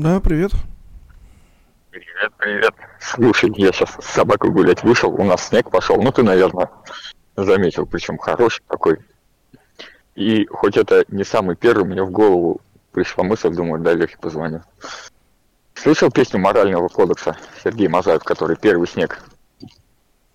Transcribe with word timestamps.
Да, 0.00 0.18
привет. 0.18 0.52
Привет, 1.90 2.32
привет. 2.38 2.74
Слушай, 2.98 3.52
я 3.56 3.70
сейчас 3.70 3.90
с 4.00 4.06
собакой 4.06 4.50
гулять 4.50 4.82
вышел, 4.82 5.12
у 5.12 5.24
нас 5.24 5.48
снег 5.48 5.70
пошел. 5.70 6.00
Ну, 6.00 6.10
ты, 6.10 6.22
наверное, 6.22 6.70
заметил, 7.36 7.84
причем 7.84 8.16
хороший 8.16 8.62
такой. 8.66 9.00
И 10.14 10.46
хоть 10.46 10.78
это 10.78 11.04
не 11.08 11.22
самый 11.22 11.54
первый, 11.54 11.84
мне 11.84 12.02
в 12.02 12.10
голову 12.10 12.62
пришла 12.92 13.24
мысль, 13.24 13.50
думаю, 13.54 13.82
дай 13.82 13.94
Лехе 13.94 14.16
позвоню. 14.16 14.62
Слышал 15.74 16.10
песню 16.10 16.40
морального 16.40 16.88
кодекса 16.88 17.36
Сергей 17.62 17.88
Мазаев, 17.88 18.24
который 18.24 18.56
«Первый 18.56 18.88
снег»? 18.88 19.22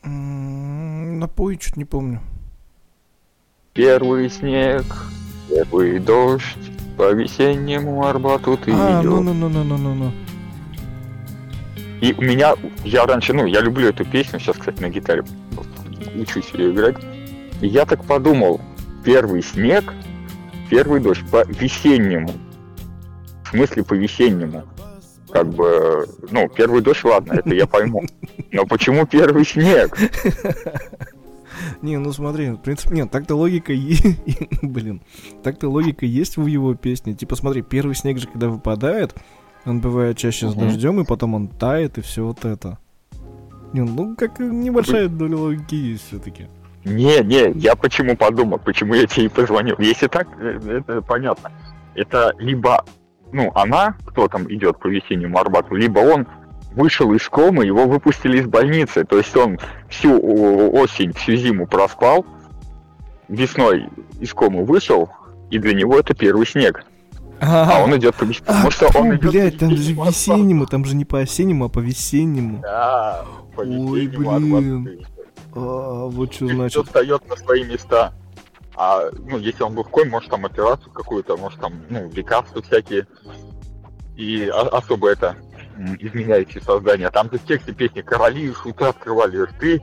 М, 0.03 1.17
Напой, 1.17 1.58
чуть 1.58 1.75
не 1.75 1.86
помню. 1.86 2.22
Первый 3.73 4.30
снег, 4.30 4.86
первый 5.50 5.97
дождь, 5.97 6.74
по 6.98 7.12
весеннему 7.12 8.05
Арбату 8.05 8.58
ты 8.58 8.72
А, 8.73 9.02
идёшь». 9.02 9.23
ну 9.23 9.34
ну 9.34 9.34
ну 9.34 9.49
ну 9.49 9.63
ну 9.63 9.77
ну 9.77 9.94
ну. 9.95 10.12
И 12.02 12.13
у 12.13 12.22
меня, 12.22 12.55
я 12.84 13.05
раньше, 13.05 13.34
ну, 13.34 13.45
я 13.45 13.62
люблю 13.62 13.88
эту 13.90 14.05
песню, 14.05 14.40
сейчас, 14.40 14.58
кстати, 14.58 14.81
на 14.81 14.90
гитаре 14.90 15.23
учусь 16.16 16.52
ее 16.53 16.72
играть. 16.72 16.98
И 17.61 17.67
я 17.67 17.86
так 17.86 18.03
подумал, 18.03 18.61
первый 19.03 19.42
снег, 19.42 19.94
первый 20.69 21.00
дождь 21.00 21.23
по 21.31 21.45
весеннему. 21.45 22.31
В 23.45 23.50
смысле 23.50 23.84
по 23.84 23.94
весеннему. 23.94 24.64
Как 25.31 25.47
бы, 25.50 26.08
ну, 26.31 26.50
первый 26.50 26.81
дождь, 26.81 27.03
ладно, 27.03 27.34
это 27.34 27.53
я 27.56 27.66
пойму. 27.66 28.03
Но 28.52 28.66
почему 28.66 29.06
первый 29.06 29.45
снег? 29.45 29.97
Не, 31.81 31.98
ну 31.98 32.11
смотри, 32.11 32.52
в 32.52 32.58
принципе, 32.58 32.95
нет, 32.95 33.11
так-то 33.11 33.36
логика 33.36 33.73
есть, 33.73 34.06
блин, 34.61 35.02
так-то 35.44 35.70
логика 35.70 36.06
есть 36.06 36.38
в 36.38 36.45
его 36.45 36.75
песне. 36.75 37.14
Типа, 37.14 37.36
смотри, 37.36 37.62
первый 37.62 37.95
снег 37.95 38.17
же, 38.20 38.28
когда 38.28 38.50
выпадает, 38.50 39.16
он 39.66 39.81
бывает 39.81 40.17
чаще 40.17 40.50
с 40.50 40.53
дождем, 40.53 41.00
и 41.02 41.06
потом 41.06 41.34
он 41.34 41.47
тает, 41.47 41.97
и 41.97 42.02
все 42.02 42.25
вот 42.25 42.45
это. 42.45 42.78
Не, 43.73 43.81
ну, 43.81 44.16
как 44.16 44.39
небольшая 44.39 45.09
доля 45.09 45.38
логики 45.38 45.75
есть 45.75 46.08
все-таки. 46.08 46.47
Не, 46.86 47.23
не, 47.23 47.52
я 47.59 47.75
почему 47.75 48.16
подумал, 48.16 48.59
почему 48.59 48.94
я 48.94 49.08
тебе 49.08 49.25
и 49.25 49.30
позвонил. 49.30 49.75
Если 49.80 50.08
так, 50.08 50.28
э, 50.40 50.81
это 50.86 51.02
понятно. 51.02 51.52
Это 51.95 52.31
либо, 52.38 52.86
ну, 53.34 53.52
она, 53.56 53.97
кто 54.06 54.28
там 54.28 54.45
идет 54.53 54.80
по 54.80 54.88
весеннему 54.88 55.40
Арбату, 55.40 55.73
либо 55.73 56.00
он 56.00 56.28
вышел 56.76 57.14
из 57.14 57.28
комы, 57.30 57.66
его 57.66 57.86
выпустили 57.86 58.40
из 58.40 58.48
больницы. 58.48 59.06
То 59.06 59.18
есть 59.18 59.36
он 59.36 59.58
всю 59.90 60.20
осень, 60.73 61.14
всю 61.14 61.36
зиму 61.36 61.68
проспал, 61.68 62.26
весной 63.28 63.90
из 64.20 64.34
комы 64.34 64.66
вышел, 64.66 65.09
и 65.50 65.59
для 65.59 65.73
него 65.73 65.98
это 66.00 66.14
первый 66.14 66.46
снег. 66.46 66.86
А 67.40 67.84
он 67.84 67.96
идет 67.98 68.16
по 68.16 68.23
весеннему. 68.23 68.46
А, 68.48 68.53
Потому 68.53 68.72
что 68.72 69.00
он 69.00 69.16
идет 69.16 69.31
блядь, 69.31 69.58
там 69.58 69.70
же 69.76 69.94
весеннему 69.94 70.66
там 70.66 70.86
же 70.86 70.96
не 70.96 71.06
по 71.06 71.20
осеннему, 71.20 71.66
а 71.66 71.70
по 71.70 71.80
весеннему. 71.80 72.59
Да, 72.62 73.26
по 73.56 73.62
Ой, 73.62 74.06
весеннему 74.06 74.31
Арбату 74.31 74.80
блин. 74.80 75.06
А, 75.53 76.06
вот 76.08 76.34
что 76.34 76.48
значит. 76.48 76.86
встает 76.86 77.28
на 77.30 77.36
свои 77.36 77.64
места. 77.64 78.14
А, 78.78 79.03
ну, 79.30 79.38
если 79.38 79.64
он 79.64 79.73
был 79.73 79.84
в 79.84 79.90
кой, 79.90 80.08
может, 80.09 80.30
там 80.30 80.46
операцию 80.46 80.92
какую-то, 80.92 81.38
может, 81.38 81.59
там, 81.59 81.74
ну, 81.90 82.09
лекарства 82.14 82.62
всякие. 82.62 83.08
И 84.18 84.47
о- 84.47 84.78
особо 84.78 85.09
это 85.09 85.35
изменяющие 86.00 86.62
создания. 86.62 87.09
Там 87.09 87.30
же 87.31 87.38
в 87.38 87.46
тексте 87.46 87.74
песни 87.74 88.02
короли 88.02 88.47
и 88.50 88.53
шуты 88.53 88.86
открывали 88.86 89.38
рты, 89.41 89.81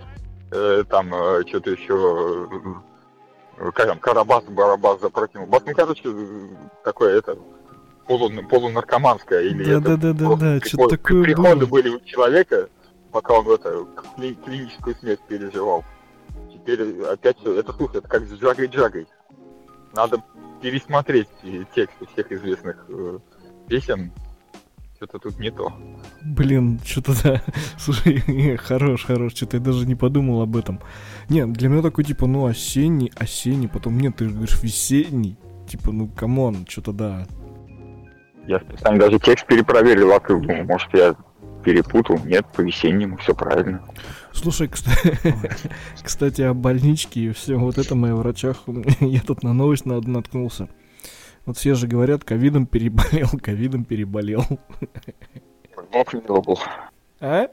э, 0.51 0.85
там 0.89 1.09
что-то 1.47 1.71
еще, 1.71 2.49
э, 3.59 3.71
как 3.73 3.87
там, 3.87 3.99
Карабас, 3.99 4.45
Барабас 4.45 5.01
запрокинул. 5.01 5.47
Бас, 5.47 5.63
ну, 5.67 5.73
короче, 5.75 6.03
э, 6.05 6.49
такое 6.85 7.19
это 7.19 7.37
полу, 8.07 8.31
полунаркоманское 8.49 9.43
или 9.43 9.63
это 9.63 9.81
Да-да-да-да-да, 9.81 10.27
просто 10.27 10.69
что-то 10.69 10.89
приход- 10.89 10.91
такое 10.91 11.23
приходы 11.23 11.57
было. 11.67 11.69
были 11.69 11.89
у 11.91 12.01
человека, 12.01 12.69
пока 13.13 13.35
он 13.35 13.49
это 13.51 13.69
кли- 14.17 14.37
клиническую 14.45 14.97
смерть 14.97 15.21
переживал. 15.29 15.85
Теперь 16.53 17.03
опять 17.05 17.37
это 17.45 17.73
слушай, 17.73 17.99
это 17.99 18.09
как 18.09 18.23
с 18.27 18.33
Джагой 18.33 18.67
Джагой. 18.69 19.07
Надо 19.95 20.23
пересмотреть 20.61 21.29
э, 21.43 21.65
тексты 21.75 22.07
всех 22.13 22.33
известных 22.33 22.85
э, 22.89 23.19
песен. 23.69 24.11
Что-то 25.03 25.19
тут 25.19 25.41
не 25.41 25.51
то. 25.51 25.73
Блин, 26.23 26.79
что-то 26.85 27.21
да. 27.25 27.43
Слушай, 27.77 28.23
не, 28.29 28.57
хорош, 28.57 29.05
хорош, 29.05 29.33
что-то 29.33 29.57
я 29.57 29.61
даже 29.61 29.85
не 29.85 29.97
подумал 29.97 30.43
об 30.43 30.57
этом. 30.57 30.79
Не, 31.29 31.45
для 31.45 31.69
меня 31.69 31.83
такой, 31.83 32.05
типа, 32.05 32.29
ну, 32.29 32.47
осенний, 32.47 33.11
осенний, 33.17 33.67
потом 33.67 33.99
нет, 33.99 34.15
ты 34.15 34.27
же 34.27 34.31
говоришь 34.31 34.63
весенний. 34.63 35.37
Типа, 35.67 35.91
ну, 35.91 36.07
come 36.07 36.41
on, 36.41 36.67
что-то 36.69 36.93
да. 36.93 37.27
Я 38.47 38.61
специально 38.61 39.01
даже 39.01 39.19
текст 39.19 39.45
перепроверил, 39.45 40.13
а 40.13 40.21
ты, 40.21 40.37
может 40.37 40.95
я 40.95 41.17
перепутал. 41.65 42.21
Нет, 42.25 42.47
по 42.55 42.61
весеннему 42.61 43.17
все 43.17 43.35
правильно. 43.35 43.83
Слушай, 44.31 44.69
кстати, 44.69 45.19
кстати, 46.01 46.43
о 46.43 46.55
больничке 46.55 47.23
и 47.23 47.33
все 47.33 47.57
вот 47.57 47.77
это 47.77 47.97
мои 47.97 48.13
врачах. 48.13 48.63
Я 49.01 49.21
тут 49.21 49.43
на 49.43 49.53
новость 49.53 49.85
на 49.85 49.97
одну 49.97 50.13
наткнулся. 50.13 50.69
Вот 51.45 51.57
все 51.57 51.75
же 51.75 51.89
говорят, 51.89 52.25
ковидом 52.25 52.67
переболел, 52.67 53.29
ковидом 53.43 53.85
переболел. 53.85 54.45
Бог 55.93 56.13
миловал. 56.13 56.61
А? 57.21 57.49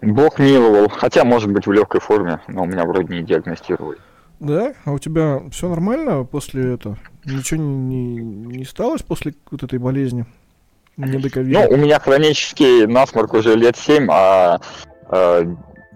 Бог 0.00 0.38
миловал. 0.38 0.88
Хотя, 0.88 1.24
может 1.24 1.52
быть, 1.52 1.66
в 1.66 1.72
легкой 1.72 2.00
форме, 2.00 2.40
но 2.46 2.62
у 2.62 2.66
меня 2.66 2.84
вроде 2.84 3.14
не 3.14 3.22
диагностировали. 3.22 3.98
Да? 4.38 4.74
А 4.84 4.92
у 4.92 4.98
тебя 4.98 5.40
все 5.50 5.68
нормально 5.68 6.24
после 6.24 6.74
этого? 6.74 6.96
Ничего 7.24 7.60
не, 7.60 8.16
не, 8.16 8.64
сталось 8.64 9.02
после 9.02 9.34
вот 9.50 9.64
этой 9.64 9.80
болезни? 9.80 10.26
Не 10.96 11.18
до 11.18 11.30
ковида? 11.30 11.66
Ну, 11.68 11.74
у 11.74 11.76
меня 11.76 11.98
хронический 11.98 12.86
насморк 12.86 13.34
уже 13.34 13.56
лет 13.56 13.76
7, 13.76 14.08
а, 14.10 14.60
э, 15.10 15.44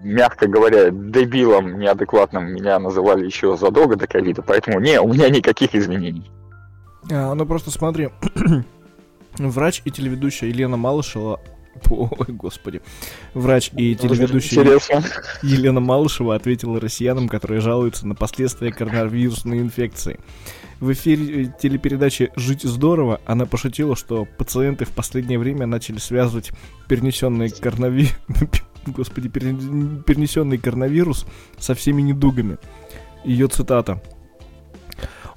мягко 0.03 0.47
говоря, 0.47 0.89
дебилом 0.91 1.79
неадекватным 1.79 2.53
меня 2.53 2.79
называли 2.79 3.25
еще 3.25 3.55
задолго 3.55 3.95
до 3.95 4.07
ковида, 4.07 4.41
поэтому 4.41 4.79
не, 4.79 4.99
у 4.99 5.07
меня 5.07 5.29
никаких 5.29 5.73
изменений. 5.75 6.29
А, 7.11 7.33
ну 7.33 7.45
просто 7.45 7.71
смотри. 7.71 8.09
Врач 9.37 9.81
и 9.85 9.91
телеведущая 9.91 10.49
Елена 10.49 10.77
Малышева 10.77 11.39
Ой, 11.89 12.27
господи. 12.27 12.81
Врач 13.33 13.71
и 13.75 13.95
телеведущая 13.95 14.63
Интересно. 14.63 15.03
Елена 15.41 15.79
Малышева 15.79 16.35
ответила 16.35 16.79
россиянам, 16.79 17.27
которые 17.27 17.61
жалуются 17.61 18.07
на 18.07 18.15
последствия 18.15 18.71
коронавирусной 18.71 19.59
инфекции. 19.59 20.19
В 20.79 20.91
эфире 20.91 21.45
э, 21.45 21.51
телепередачи 21.59 22.31
«Жить 22.35 22.63
здорово» 22.63 23.21
она 23.25 23.45
пошутила, 23.45 23.95
что 23.95 24.25
пациенты 24.37 24.85
в 24.85 24.91
последнее 24.91 25.39
время 25.39 25.65
начали 25.65 25.97
связывать 25.97 26.51
перенесенный 26.87 27.49
коронавирус... 27.49 28.11
Господи, 28.85 29.29
пере- 29.29 29.55
перенесенный 30.05 30.57
коронавирус 30.57 31.25
со 31.57 31.73
всеми 31.73 32.01
недугами. 32.01 32.57
Ее 33.23 33.47
цитата. 33.47 34.01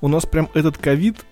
У 0.01 0.09
нас 0.09 0.27
прям 0.27 0.49
этот 0.55 0.79
ковид 0.79 1.25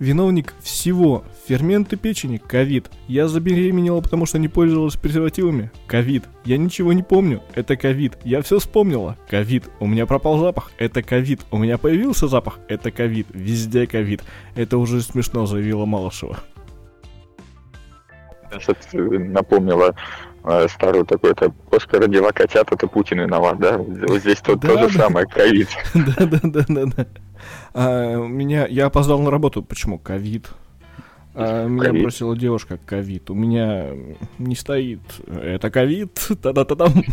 виновник 0.00 0.54
всего. 0.60 1.22
Ферменты 1.46 1.96
печени– 1.96 2.38
ковид. 2.48 2.90
Я 3.06 3.28
забеременела, 3.28 4.00
потому 4.00 4.26
что 4.26 4.38
не 4.38 4.48
пользовалась 4.48 4.96
презервативами– 4.96 5.70
ковид. 5.86 6.24
Я 6.44 6.56
ничего 6.58 6.92
не 6.92 7.04
помню– 7.04 7.42
это 7.54 7.76
ковид. 7.76 8.18
Я 8.24 8.42
все 8.42 8.58
вспомнила– 8.58 9.16
ковид. 9.28 9.70
У 9.78 9.86
меня 9.86 10.06
пропал 10.06 10.38
запах– 10.38 10.72
это 10.78 11.02
ковид. 11.02 11.42
У 11.52 11.58
меня 11.58 11.78
появился 11.78 12.26
запах– 12.26 12.58
это 12.68 12.90
ковид. 12.90 13.28
Везде 13.30 13.86
ковид. 13.86 14.22
Это 14.56 14.78
уже 14.78 15.02
смешно, 15.02 15.46
заявила 15.46 15.84
Малышева. 15.84 16.38
Что-то 18.58 18.96
напомнило 18.96 19.94
э, 20.42 20.66
старую 20.68 21.04
такой, 21.04 21.32
это 21.32 21.52
кошка 21.70 22.00
родила 22.00 22.32
котят, 22.32 22.72
это 22.72 22.88
Путин 22.88 23.20
виноват, 23.20 23.60
да? 23.60 23.78
Вот 23.78 24.20
здесь 24.20 24.38
то, 24.38 24.56
Да, 24.56 24.68
то 24.68 24.88
же 24.88 24.98
да. 24.98 25.04
самое, 25.04 25.26
ковид. 25.26 25.68
Да-да-да-да-да. 25.94 27.06
А, 27.74 28.16
меня... 28.16 28.66
Я 28.66 28.86
опоздал 28.86 29.20
на 29.20 29.30
работу. 29.30 29.62
Почему? 29.62 29.98
Ковид. 29.98 30.50
А, 31.34 31.66
меня 31.66 31.84
Ковид. 31.84 32.02
бросила 32.02 32.36
девушка 32.36 32.78
ковид. 32.84 33.30
У 33.30 33.34
меня 33.34 33.88
не 34.38 34.56
стоит. 34.56 35.00
Это 35.26 35.70
ковид. 35.70 36.14
Та-да-та-дам. 36.42 37.04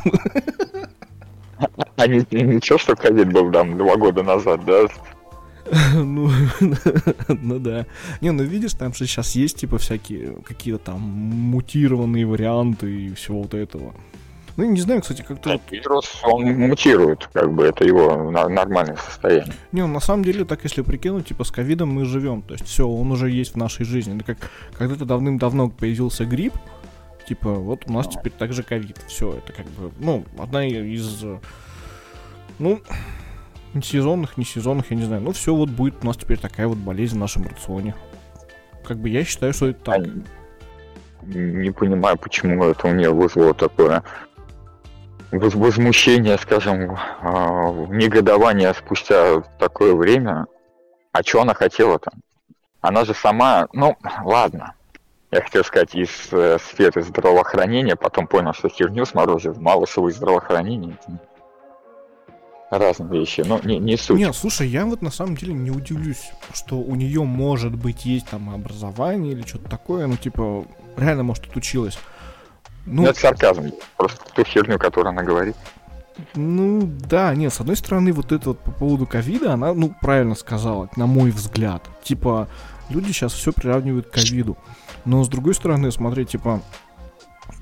А 1.96 2.08
ничего, 2.08 2.78
что 2.78 2.96
ковид 2.96 3.32
был 3.32 3.52
там 3.52 3.78
два 3.78 3.96
года 3.98 4.24
назад, 4.24 4.64
да? 4.66 4.86
Ну, 5.96 6.30
ну 7.28 7.60
да. 7.60 7.86
Не, 8.22 8.32
ну 8.32 8.44
видишь, 8.44 8.74
там 8.74 8.94
же 8.94 9.06
сейчас 9.06 9.36
есть, 9.36 9.58
типа, 9.58 9.78
всякие 9.78 10.38
какие-то 10.46 10.80
там 10.80 11.02
мутированные 11.02 12.26
варианты 12.26 13.08
и 13.08 13.14
всего 13.14 13.42
вот 13.42 13.54
этого. 13.54 13.94
Ну, 14.58 14.66
не 14.66 14.82
знаю, 14.82 15.02
кстати, 15.02 15.22
как-то... 15.22 15.52
вот- 15.52 15.62
Вирус, 15.70 16.20
он 16.24 16.46
мутирует, 16.60 17.30
как 17.32 17.54
бы, 17.54 17.64
это 17.64 17.86
его 17.86 18.32
нормальное 18.32 18.96
состояние. 18.96 19.54
Не, 19.72 19.82
ну, 19.82 19.88
на 19.88 20.00
самом 20.00 20.24
деле, 20.24 20.46
так 20.46 20.64
если 20.64 20.82
прикинуть, 20.82 21.28
типа, 21.28 21.44
с 21.44 21.52
ковидом 21.52 21.90
мы 21.90 22.06
живем. 22.06 22.42
То 22.42 22.56
есть, 22.56 22.66
все, 22.66 22.88
он 22.88 23.12
уже 23.12 23.30
есть 23.30 23.54
в 23.54 23.58
нашей 23.58 23.86
жизни. 23.86 24.16
Это 24.16 24.36
как 24.36 24.50
когда-то 24.76 25.06
давным-давно 25.06 25.70
появился 25.70 26.26
грипп, 26.26 26.56
типа, 27.28 27.54
вот 27.54 27.84
у 27.86 27.94
нас 27.94 28.08
теперь 28.08 28.32
также 28.32 28.64
ковид. 28.64 28.98
Все, 29.08 29.38
это 29.38 29.54
как 29.54 29.68
бы, 29.68 29.92
ну, 30.00 30.26
одна 30.40 30.66
из, 30.66 31.24
ну, 32.58 32.82
сезонных, 33.84 34.38
не 34.38 34.44
сезонных, 34.44 34.90
я 34.90 34.98
не 34.98 35.04
знаю. 35.04 35.22
Ну, 35.22 35.34
все, 35.34 35.54
вот 35.54 35.70
будет 35.70 36.04
у 36.04 36.08
нас 36.08 36.18
теперь 36.18 36.40
такая 36.40 36.68
вот 36.68 36.80
болезнь 36.80 37.16
в 37.16 37.20
нашем 37.20 37.44
рационе. 37.44 37.94
Как 38.84 38.98
бы 38.98 39.10
я 39.10 39.24
считаю, 39.24 39.54
что 39.54 39.68
это 39.68 39.80
так. 39.84 40.00
А 40.00 41.28
не 41.28 41.72
понимаю, 41.72 42.18
почему 42.18 42.64
это 42.64 42.88
у 42.88 42.94
нее 42.94 43.12
вызвало 43.12 43.54
такое 43.54 44.02
возмущение, 45.32 46.38
скажем, 46.38 46.98
а, 47.22 47.72
негодование 47.90 48.74
спустя 48.74 49.42
такое 49.60 49.94
время. 49.94 50.48
А 51.12 51.24
что 51.24 51.42
она 51.42 51.54
хотела 51.54 52.00
там? 52.00 52.14
Она 52.82 53.06
же 53.06 53.14
сама, 53.14 53.68
ну, 53.74 53.98
ладно, 54.24 54.76
я 55.32 55.42
хотел 55.42 55.64
сказать, 55.64 55.94
из 55.94 56.10
э, 56.32 56.58
сферы 56.60 57.02
здравоохранения, 57.02 57.96
потом 57.96 58.28
понял, 58.28 58.54
что 58.54 58.70
херню 58.70 59.06
сморозил, 59.06 59.56
Малышево 59.56 60.08
и 60.08 60.12
здравоохранение. 60.12 60.98
Разные 62.70 63.20
вещи, 63.20 63.42
но 63.46 63.60
не, 63.64 63.78
не 63.78 63.98
суть. 63.98 64.18
Не, 64.18 64.32
слушай, 64.32 64.68
я 64.68 64.86
вот 64.86 65.02
на 65.02 65.12
самом 65.12 65.36
деле 65.36 65.54
не 65.54 65.72
удивлюсь, 65.72 66.32
что 66.54 66.76
у 66.78 66.96
нее 66.96 67.24
может 67.24 67.76
быть 67.76 68.06
есть 68.06 68.30
там 68.30 68.50
образование 68.50 69.34
или 69.34 69.42
что-то 69.42 69.70
такое, 69.70 70.08
ну 70.08 70.18
типа 70.18 70.66
реально 70.98 71.24
может 71.24 71.46
отучилась. 71.46 71.98
Ну, 72.90 73.06
это 73.06 73.20
сарказм, 73.20 73.72
просто 73.98 74.18
ту 74.34 74.44
херню, 74.46 74.80
которую 74.80 75.12
она 75.12 75.22
говорит. 75.22 75.56
Ну, 76.36 76.82
да, 76.84 77.36
нет, 77.36 77.54
с 77.54 77.60
одной 77.60 77.76
стороны, 77.76 78.14
вот 78.14 78.32
это 78.32 78.50
вот 78.50 78.60
по 78.60 78.72
поводу 78.72 79.06
ковида, 79.06 79.54
она, 79.54 79.74
ну, 79.74 79.94
правильно 80.02 80.36
сказала, 80.36 80.90
на 80.96 81.06
мой 81.06 81.32
взгляд. 81.32 81.84
Типа, 82.02 82.48
люди 82.90 83.12
сейчас 83.12 83.34
все 83.34 83.52
приравнивают 83.52 84.08
к 84.08 84.12
ковиду. 84.12 84.58
Но 85.06 85.24
с 85.24 85.28
другой 85.28 85.54
стороны, 85.54 85.92
смотри, 85.92 86.26
типа... 86.26 86.62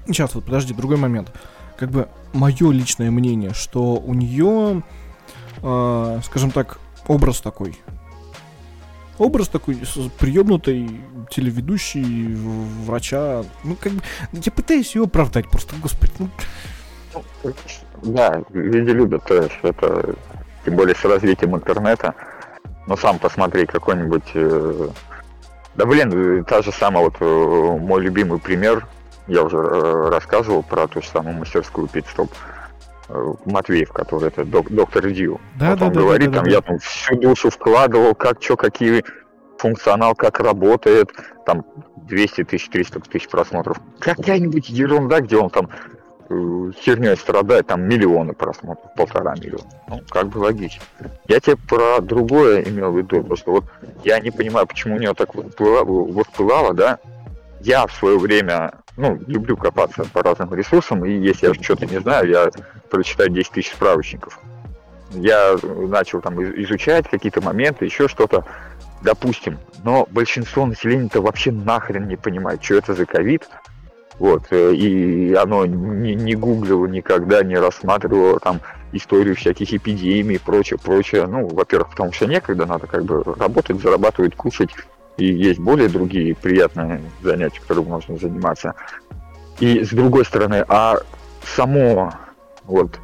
Сейчас, 0.06 0.36
вот, 0.36 0.46
подожди, 0.46 0.74
другой 0.74 0.98
момент. 0.98 1.32
Как 1.76 1.90
бы, 1.90 2.08
мое 2.34 2.72
личное 2.72 3.10
мнение, 3.10 3.54
что 3.54 3.96
у 3.96 4.14
нее, 4.14 4.84
э, 5.64 6.20
скажем 6.24 6.52
так, 6.52 6.80
образ 7.08 7.42
такой 7.42 7.78
образ 9.18 9.48
такой 9.48 9.78
приемнутой 10.20 11.02
телеведущей 11.30 12.36
врача. 12.86 13.44
Ну, 13.64 13.76
как 13.76 13.94
бы, 13.94 14.02
я 14.32 14.52
пытаюсь 14.52 14.96
ее 14.96 15.04
оправдать 15.04 15.50
просто, 15.50 15.76
господи, 15.82 16.14
ну... 16.20 16.30
Да, 18.04 18.44
люди 18.52 18.92
любят 18.92 19.24
трэш, 19.24 19.60
это 19.64 20.16
тем 20.66 20.76
более 20.76 20.96
с 20.96 21.04
развитием 21.04 21.56
интернета. 21.56 22.14
Но 22.88 22.98
сам 22.98 23.20
посмотри 23.20 23.66
какой-нибудь... 23.66 24.32
Э... 24.34 24.90
Да 25.76 25.86
блин, 25.86 26.44
та 26.46 26.62
же 26.62 26.72
самая 26.72 27.04
вот 27.04 27.16
э, 27.20 27.26
мой 27.26 28.02
любимый 28.02 28.40
пример, 28.40 28.88
я 29.28 29.44
уже 29.44 29.58
э, 29.58 30.10
рассказывал 30.10 30.64
про 30.64 30.88
ту 30.88 31.02
же 31.02 31.08
самую 31.08 31.38
мастерскую 31.38 31.88
пит-стоп. 31.88 32.32
Матвеев, 33.10 33.92
который 33.92 34.30
это 34.30 34.46
док, 34.46 34.72
доктор 34.72 35.10
Дью. 35.12 35.40
Да, 35.60 35.72
вот 35.72 35.80
да, 35.80 35.86
он 35.88 35.94
да, 35.94 36.00
говорит, 36.00 36.32
да, 36.32 36.38
там, 36.38 36.46
да, 36.46 36.52
я 36.52 36.62
да. 36.62 36.68
там 36.68 36.80
всю 36.80 37.16
душу 37.16 37.50
вкладывал, 37.50 38.16
как, 38.16 38.42
что, 38.42 38.58
какие 38.58 39.04
функционал, 39.58 40.16
как 40.16 40.40
работает, 40.40 41.12
там 41.46 41.66
200 42.08 42.44
тысяч, 42.46 42.70
300 42.70 43.00
тысяч 43.02 43.30
просмотров. 43.30 43.80
Какая-нибудь 44.00 44.70
ерунда, 44.70 45.22
где 45.22 45.38
он 45.38 45.50
там 45.50 45.70
э, 46.30 46.72
херней 46.82 47.16
страдает, 47.16 47.68
там 47.68 47.84
миллионы 47.84 48.34
просмотров, 48.34 48.94
полтора 48.96 49.36
миллиона. 49.36 49.70
Ну, 49.88 50.02
как 50.10 50.30
бы 50.30 50.40
логично. 50.40 50.84
Я 51.28 51.40
тебе 51.40 51.58
про 51.58 52.02
другое 52.02 52.64
имел 52.64 52.92
в 52.92 52.98
виду, 52.98 53.36
что 53.36 53.52
вот 53.52 53.66
я 54.04 54.20
не 54.20 54.32
понимаю, 54.32 54.68
почему 54.68 54.96
у 54.96 55.00
нее 55.00 55.14
так 55.14 55.34
воспылало, 55.36 55.84
воспылало 55.84 56.74
да, 56.74 57.00
я 57.62 57.88
в 57.88 57.92
свое 57.94 58.18
время, 58.18 58.74
ну, 58.98 59.20
люблю 59.28 59.58
копаться 59.58 60.06
по 60.12 60.24
разным 60.24 60.54
ресурсам, 60.54 61.06
и 61.06 61.12
если 61.12 61.48
я 61.48 61.54
что-то 61.54 61.86
не 61.86 62.00
знаю, 62.00 62.30
я 62.30 62.50
прочитаю 62.90 63.30
10 63.30 63.52
тысяч 63.52 63.72
справочников. 63.72 64.40
Я 65.12 65.58
начал 65.64 66.22
там 66.22 66.42
изучать 66.62 67.08
какие-то 67.10 67.42
моменты, 67.42 67.86
еще 67.86 68.08
что-то, 68.08 68.46
допустим, 69.02 69.60
но 69.84 70.08
большинство 70.12 70.66
населения-то 70.66 71.22
вообще 71.22 71.52
нахрен 71.52 72.08
не 72.08 72.16
понимает, 72.16 72.64
что 72.64 72.76
это 72.76 72.94
за 72.94 73.06
ковид, 73.06 73.48
вот, 74.18 74.44
э, 74.52 74.74
и 74.74 75.34
оно 75.34 75.66
не, 75.66 76.16
не 76.16 76.36
гуглило 76.36 76.86
никогда, 76.86 77.44
не 77.44 77.58
рассматривало 77.58 78.40
там 78.40 78.62
историю 78.94 79.36
всяких 79.36 79.74
эпидемий 79.74 80.36
и 80.36 80.40
прочее, 80.40 80.80
прочее. 80.82 81.28
Ну, 81.28 81.48
во-первых, 81.48 81.90
потому 81.92 82.14
что 82.14 82.26
некогда, 82.26 82.66
надо 82.66 82.88
как 82.88 83.04
бы 83.04 83.24
работать, 83.24 83.82
зарабатывать, 83.82 84.36
кушать, 84.36 84.70
и 85.18 85.26
есть 85.26 85.60
более 85.60 85.90
другие 85.90 86.36
приятные 86.36 87.02
занятия, 87.22 87.60
которыми 87.62 87.90
можно 87.90 88.18
заниматься. 88.18 88.76
И 89.60 89.84
с 89.84 89.90
другой 89.90 90.26
стороны, 90.26 90.66
а 90.68 90.98
само 91.56 92.14
вот 92.66 93.00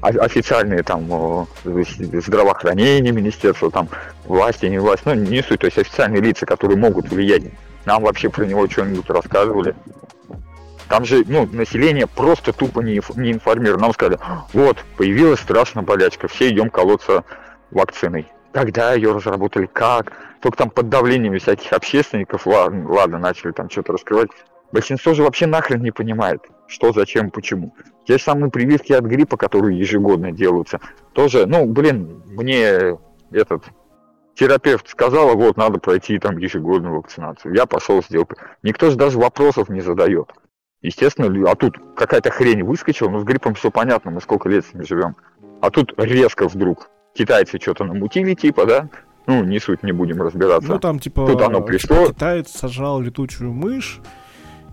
официальные 0.00 0.82
там 0.82 1.46
здравоохранение, 1.64 3.12
министерство, 3.12 3.70
там 3.70 3.88
власти, 4.24 4.66
не 4.66 4.78
власть, 4.78 5.02
ну 5.04 5.14
не 5.14 5.42
суть, 5.42 5.60
то 5.60 5.66
есть 5.66 5.78
официальные 5.78 6.22
лица, 6.22 6.46
которые 6.46 6.78
могут 6.78 7.10
влиять. 7.10 7.42
Нам 7.84 8.02
вообще 8.02 8.30
про 8.30 8.44
него 8.44 8.68
что-нибудь 8.68 9.08
рассказывали. 9.10 9.74
Там 10.88 11.04
же, 11.04 11.24
ну, 11.28 11.48
население 11.52 12.06
просто 12.06 12.52
тупо 12.52 12.80
не, 12.80 13.00
не 13.16 13.32
информировано. 13.32 13.82
Нам 13.82 13.92
сказали, 13.92 14.18
вот, 14.52 14.78
появилась 14.96 15.38
страшная 15.38 15.84
болячка, 15.84 16.26
все 16.26 16.48
идем 16.48 16.68
колоться 16.68 17.24
вакциной. 17.70 18.26
Когда 18.52 18.94
ее 18.94 19.12
разработали, 19.12 19.66
как? 19.66 20.12
Только 20.40 20.56
там 20.56 20.70
под 20.70 20.88
давлением 20.88 21.38
всяких 21.38 21.72
общественников, 21.72 22.46
ладно, 22.46 22.90
ладно 22.90 23.18
начали 23.18 23.52
там 23.52 23.68
что-то 23.68 23.92
раскрывать. 23.92 24.30
Большинство 24.72 25.14
же 25.14 25.22
вообще 25.22 25.46
нахрен 25.46 25.82
не 25.82 25.90
понимает, 25.90 26.42
что, 26.66 26.92
зачем, 26.92 27.30
почему. 27.30 27.74
Те 28.06 28.18
же 28.18 28.24
самые 28.24 28.50
прививки 28.50 28.92
от 28.92 29.04
гриппа, 29.04 29.36
которые 29.36 29.78
ежегодно 29.78 30.32
делаются, 30.32 30.80
тоже, 31.12 31.46
ну, 31.46 31.66
блин, 31.66 32.22
мне 32.26 32.96
этот 33.32 33.64
терапевт 34.34 34.88
сказала, 34.88 35.34
вот, 35.34 35.56
надо 35.56 35.78
пройти 35.78 36.18
там 36.18 36.38
ежегодную 36.38 36.96
вакцинацию. 36.96 37.54
Я 37.54 37.66
пошел, 37.66 38.02
сделал. 38.02 38.28
Никто 38.62 38.90
же 38.90 38.96
даже 38.96 39.18
вопросов 39.18 39.68
не 39.68 39.80
задает. 39.80 40.32
Естественно, 40.82 41.50
а 41.50 41.54
тут 41.56 41.76
какая-то 41.94 42.30
хрень 42.30 42.62
выскочила, 42.62 43.10
ну, 43.10 43.18
с 43.20 43.24
гриппом 43.24 43.54
все 43.54 43.70
понятно, 43.70 44.12
мы 44.12 44.20
сколько 44.22 44.48
лет 44.48 44.64
с 44.64 44.72
ним 44.72 44.84
живем. 44.86 45.16
А 45.60 45.70
тут 45.70 45.92
резко 45.98 46.48
вдруг 46.48 46.88
китайцы 47.12 47.58
что-то 47.60 47.84
намутили, 47.84 48.34
типа, 48.34 48.64
да, 48.64 48.88
ну, 49.26 49.44
не 49.44 49.60
суть, 49.60 49.82
не 49.82 49.92
будем 49.92 50.20
разбираться. 50.22 50.68
Ну, 50.68 50.78
там, 50.78 50.98
типа, 50.98 51.26
Тут 51.26 51.42
оно 51.42 51.60
пришло. 51.60 51.96
Типа, 51.96 52.12
китаец 52.12 52.50
сажал 52.50 53.00
летучую 53.00 53.52
мышь, 53.52 54.00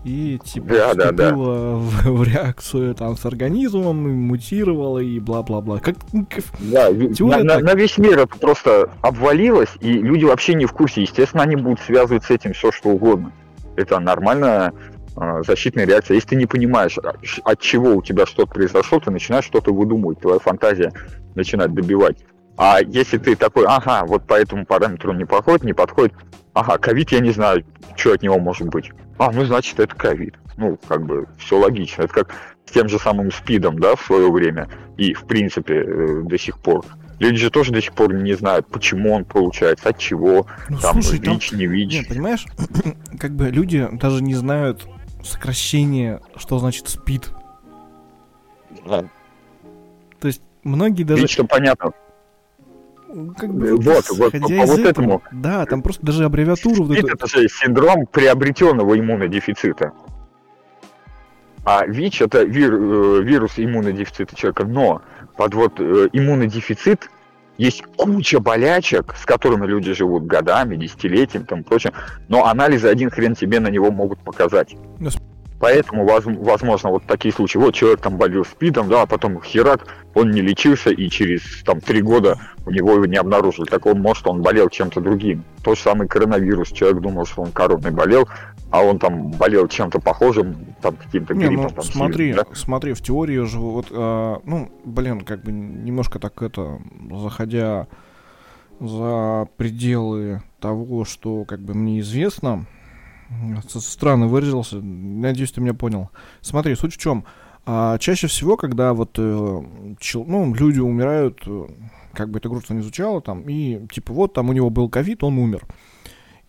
и, 0.04 0.38
типа, 0.42 0.68
да, 0.68 0.94
да, 0.94 1.12
да. 1.12 1.34
В, 1.34 1.80
в 2.04 2.22
реакцию 2.22 2.94
там 2.94 3.16
с 3.16 3.26
организмом, 3.26 4.08
и 4.08 4.12
мутировала, 4.12 5.00
и 5.00 5.18
бла-бла-бла. 5.18 5.80
Как, 5.80 5.96
да, 6.58 6.90
на, 6.90 7.44
на, 7.44 7.58
на 7.58 7.74
весь 7.74 7.98
мир 7.98 8.20
это 8.20 8.38
просто 8.38 8.90
обвалилось, 9.02 9.70
и 9.80 9.92
люди 9.92 10.24
вообще 10.24 10.54
не 10.54 10.66
в 10.66 10.72
курсе. 10.72 11.02
Естественно, 11.02 11.42
они 11.42 11.56
будут 11.56 11.80
связывать 11.80 12.24
с 12.24 12.30
этим 12.30 12.52
все, 12.52 12.70
что 12.70 12.90
угодно. 12.90 13.32
Это 13.76 13.98
нормальная 13.98 14.72
э, 15.16 15.42
защитная 15.46 15.84
реакция. 15.84 16.14
Если 16.14 16.28
ты 16.28 16.36
не 16.36 16.46
понимаешь, 16.46 16.96
от 17.44 17.60
чего 17.60 17.94
у 17.94 18.02
тебя 18.02 18.24
что-то 18.26 18.52
произошло, 18.52 19.00
ты 19.00 19.10
начинаешь 19.10 19.44
что-то 19.44 19.72
выдумывать, 19.72 20.20
твоя 20.20 20.38
фантазия 20.38 20.92
начинает 21.34 21.74
добивать. 21.74 22.18
А 22.58 22.80
если 22.80 23.18
ты 23.18 23.36
такой, 23.36 23.66
ага, 23.66 24.04
вот 24.04 24.24
по 24.24 24.34
этому 24.34 24.66
параметру 24.66 25.12
не 25.12 25.24
подходит, 25.24 25.62
не 25.62 25.72
подходит, 25.72 26.12
ага, 26.54 26.76
ковид, 26.76 27.12
я 27.12 27.20
не 27.20 27.30
знаю, 27.30 27.64
что 27.96 28.12
от 28.12 28.22
него 28.22 28.40
может 28.40 28.66
быть. 28.68 28.90
А, 29.16 29.30
ну, 29.30 29.44
значит, 29.44 29.78
это 29.78 29.94
ковид. 29.94 30.34
Ну, 30.56 30.76
как 30.88 31.06
бы, 31.06 31.28
все 31.38 31.56
логично. 31.56 32.02
Это 32.02 32.12
как 32.12 32.34
с 32.66 32.72
тем 32.72 32.88
же 32.88 32.98
самым 32.98 33.30
СПИДом, 33.30 33.78
да, 33.78 33.94
в 33.94 34.02
свое 34.02 34.28
время. 34.28 34.68
И, 34.96 35.14
в 35.14 35.24
принципе, 35.24 35.84
э, 35.84 36.22
до 36.24 36.36
сих 36.36 36.58
пор. 36.58 36.84
Люди 37.20 37.36
же 37.36 37.50
тоже 37.50 37.72
до 37.72 37.80
сих 37.80 37.92
пор 37.92 38.12
не 38.12 38.34
знают, 38.34 38.66
почему 38.66 39.12
он 39.12 39.24
получается, 39.24 39.90
от 39.90 39.98
чего, 39.98 40.48
ну, 40.68 40.78
там, 40.78 41.00
слушай, 41.00 41.20
ВИЧ, 41.20 41.50
там... 41.50 41.58
не 41.60 41.66
ВИЧ. 41.66 41.92
Нет, 41.92 42.08
понимаешь, 42.08 42.44
как 43.20 43.36
бы 43.36 43.50
люди 43.50 43.88
даже 43.92 44.20
не 44.20 44.34
знают 44.34 44.88
сокращение, 45.22 46.20
что 46.34 46.58
значит 46.58 46.88
СПИД. 46.88 47.30
Да. 48.84 49.04
То 50.18 50.26
есть 50.26 50.42
многие 50.64 51.04
даже... 51.04 51.22
ВИЧ-то 51.22 51.44
понятно. 51.44 51.92
Как 53.38 53.54
бы, 53.54 53.76
вот, 53.76 54.04
вот, 54.10 54.32
по, 54.32 54.38
по 54.38 54.66
вот 54.66 54.80
этому. 54.80 55.22
Да, 55.32 55.64
там 55.64 55.80
просто 55.82 56.04
даже 56.04 56.24
аббревиатуру... 56.24 56.84
СПИД 56.84 57.02
вот 57.02 57.12
это 57.12 57.26
же 57.26 57.48
синдром 57.48 58.06
приобретенного 58.06 58.98
иммунодефицита. 58.98 59.92
А 61.64 61.86
ВИЧ 61.86 62.22
это 62.22 62.44
вир, 62.44 62.74
э, 62.74 63.22
вирус 63.22 63.52
иммунодефицита 63.56 64.36
человека, 64.36 64.64
но 64.64 65.02
под 65.36 65.54
вот 65.54 65.80
э, 65.80 66.08
иммунодефицит 66.12 67.10
есть 67.56 67.82
куча 67.96 68.40
болячек, 68.40 69.14
с 69.16 69.24
которыми 69.24 69.66
люди 69.66 69.92
живут 69.94 70.26
годами, 70.26 70.76
десятилетиями, 70.76 71.44
там 71.44 71.64
прочее, 71.64 71.92
но 72.28 72.46
анализы 72.46 72.88
один 72.88 73.10
хрен 73.10 73.34
тебе 73.34 73.58
на 73.58 73.68
него 73.68 73.90
могут 73.90 74.20
показать. 74.20 74.76
Поэтому, 75.60 76.06
возможно, 76.06 76.90
вот 76.90 77.04
такие 77.04 77.34
случаи. 77.34 77.58
Вот 77.58 77.74
человек 77.74 78.00
там 78.00 78.16
болел 78.16 78.44
спидом, 78.44 78.88
да, 78.88 79.02
а 79.02 79.06
потом 79.06 79.42
херак, 79.42 79.86
он 80.14 80.30
не 80.30 80.40
лечился, 80.40 80.90
и 80.90 81.08
через 81.08 81.62
там 81.64 81.80
три 81.80 82.00
года 82.00 82.38
у 82.64 82.70
него 82.70 82.92
его 82.92 83.06
не 83.06 83.16
обнаружили. 83.16 83.66
Так 83.66 83.86
он, 83.86 84.00
может, 84.00 84.26
он 84.28 84.40
болел 84.40 84.68
чем-то 84.68 85.00
другим. 85.00 85.42
То 85.64 85.74
же 85.74 85.80
самое 85.80 86.08
коронавирус. 86.08 86.70
Человек 86.70 87.00
думал, 87.00 87.26
что 87.26 87.42
он 87.42 87.50
короной 87.50 87.90
болел, 87.90 88.28
а 88.70 88.82
он 88.82 88.98
там 89.00 89.32
болел 89.32 89.66
чем-то 89.66 90.00
похожим, 90.00 90.74
там 90.80 90.94
каким-то 90.94 91.34
не, 91.34 91.46
гриппом. 91.46 91.64
Ну, 91.64 91.70
там, 91.70 91.84
смотри, 91.84 92.26
сильным, 92.28 92.46
да? 92.48 92.54
смотри, 92.54 92.92
в 92.92 93.02
теории 93.02 93.44
же 93.44 93.58
вот, 93.58 93.86
э, 93.90 94.36
ну, 94.44 94.70
блин, 94.84 95.22
как 95.22 95.42
бы 95.42 95.50
немножко 95.50 96.20
так 96.20 96.40
это, 96.42 96.78
заходя 97.10 97.88
за 98.78 99.48
пределы 99.56 100.42
того, 100.60 101.04
что 101.04 101.44
как 101.44 101.60
бы 101.60 101.74
мне 101.74 102.00
известно, 102.00 102.66
Странно 103.68 104.26
выразился. 104.26 104.80
Надеюсь, 104.80 105.52
ты 105.52 105.60
меня 105.60 105.74
понял. 105.74 106.10
Смотри, 106.40 106.74
суть 106.74 106.94
в 106.94 106.98
чем. 106.98 107.24
А, 107.70 107.98
чаще 107.98 108.28
всего, 108.28 108.56
когда 108.56 108.94
вот 108.94 109.18
э, 109.18 109.62
чел, 110.00 110.24
ну, 110.26 110.54
люди 110.54 110.80
умирают, 110.80 111.42
э, 111.46 111.66
как 112.14 112.30
бы 112.30 112.38
это 112.38 112.48
грустно 112.48 112.74
не 112.74 112.80
звучало, 112.80 113.20
там, 113.20 113.42
и 113.42 113.86
типа 113.88 114.14
вот 114.14 114.32
там 114.32 114.48
у 114.48 114.54
него 114.54 114.70
был 114.70 114.88
ковид, 114.88 115.22
он 115.22 115.36
умер. 115.36 115.66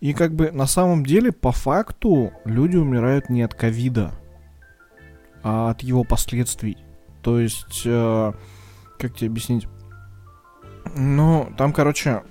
И 0.00 0.14
как 0.14 0.34
бы 0.34 0.50
на 0.50 0.66
самом 0.66 1.04
деле, 1.04 1.30
по 1.30 1.52
факту, 1.52 2.32
люди 2.46 2.78
умирают 2.78 3.28
не 3.28 3.42
от 3.42 3.52
ковида, 3.52 4.12
а 5.42 5.70
от 5.70 5.82
его 5.82 6.04
последствий. 6.04 6.78
То 7.22 7.38
есть, 7.38 7.82
э, 7.84 8.32
как 8.98 9.14
тебе 9.14 9.28
объяснить? 9.28 9.68
Ну, 10.94 11.48
там, 11.56 11.72
короче... 11.72 12.22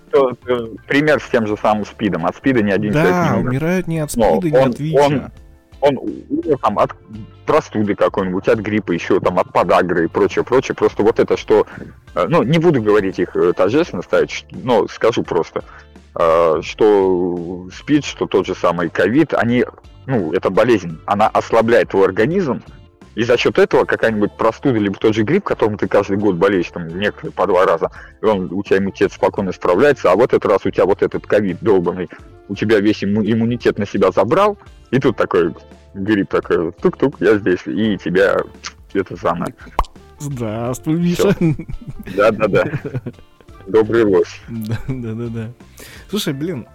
Пример 0.87 1.21
с 1.21 1.29
тем 1.29 1.47
же 1.47 1.55
самым 1.57 1.85
СПИДом. 1.85 2.25
От 2.25 2.35
СПИДа 2.35 2.63
ни 2.63 2.71
один 2.71 2.91
да, 2.93 3.03
человек 3.03 3.23
не 3.23 3.39
умер. 3.39 3.49
умирают 3.49 3.87
не 3.87 3.99
от 3.99 4.11
СПИДа, 4.11 4.49
не 4.49 4.57
от 4.57 4.79
ВИЧа. 4.79 4.99
Он, 5.01 5.31
он 5.81 5.97
умер 6.29 6.57
там 6.61 6.79
от 6.79 6.95
простуды 7.45 7.95
какой-нибудь, 7.95 8.47
от 8.47 8.59
гриппа, 8.59 8.91
еще 8.91 9.19
там 9.19 9.39
от 9.39 9.51
подагры 9.51 10.05
и 10.05 10.07
прочее, 10.07 10.43
прочее. 10.43 10.75
Просто 10.75 11.03
вот 11.03 11.19
это, 11.19 11.37
что... 11.37 11.65
Э, 12.15 12.27
ну, 12.27 12.43
не 12.43 12.59
буду 12.59 12.81
говорить 12.81 13.19
их 13.19 13.35
э, 13.35 13.53
торжественно 13.53 14.01
ставить, 14.01 14.45
но 14.51 14.87
скажу 14.87 15.23
просто, 15.23 15.63
э, 16.15 16.61
что 16.61 17.67
СПИД, 17.73 18.05
что 18.05 18.27
тот 18.27 18.45
же 18.45 18.55
самый 18.55 18.89
ковид, 18.89 19.33
они... 19.33 19.65
Ну, 20.05 20.33
это 20.33 20.49
болезнь, 20.49 20.99
она 21.05 21.27
ослабляет 21.27 21.89
твой 21.89 22.05
организм, 22.05 22.63
и 23.19 23.23
за 23.25 23.35
счет 23.35 23.59
этого 23.59 23.83
какая-нибудь 23.83 24.31
простуда, 24.37 24.79
либо 24.79 24.95
тот 24.95 25.13
же 25.13 25.23
грипп, 25.23 25.43
которым 25.43 25.77
ты 25.77 25.89
каждый 25.89 26.15
год 26.15 26.35
болеешь, 26.35 26.69
там, 26.71 26.87
некоторые 26.87 27.33
по 27.33 27.47
два 27.47 27.65
раза, 27.65 27.91
и 28.21 28.25
он, 28.25 28.49
у 28.49 28.63
тебя 28.63 28.77
иммунитет 28.77 29.11
спокойно 29.11 29.51
справляется, 29.51 30.09
а 30.09 30.15
вот 30.15 30.31
этот 30.31 30.49
раз 30.49 30.65
у 30.65 30.69
тебя 30.69 30.85
вот 30.85 31.01
этот 31.01 31.27
ковид 31.27 31.57
долбанный, 31.59 32.07
у 32.47 32.55
тебя 32.55 32.79
весь 32.79 33.03
иммунитет 33.03 33.77
на 33.77 33.85
себя 33.85 34.11
забрал, 34.11 34.57
и 34.91 34.99
тут 35.01 35.17
такой 35.17 35.53
грипп 35.95 36.29
такой, 36.29 36.71
тук-тук, 36.71 37.19
я 37.19 37.37
здесь, 37.37 37.59
и 37.65 37.97
тебя 37.97 38.37
это 38.93 39.17
самое. 39.17 39.53
Здравствуй, 40.17 40.97
Миша. 40.97 41.35
Да-да-да. 42.15 42.71
Добрый 43.67 44.05
лось. 44.05 44.39
Да-да-да. 44.47 45.51
Слушай, 46.09 46.33
блин, 46.33 46.67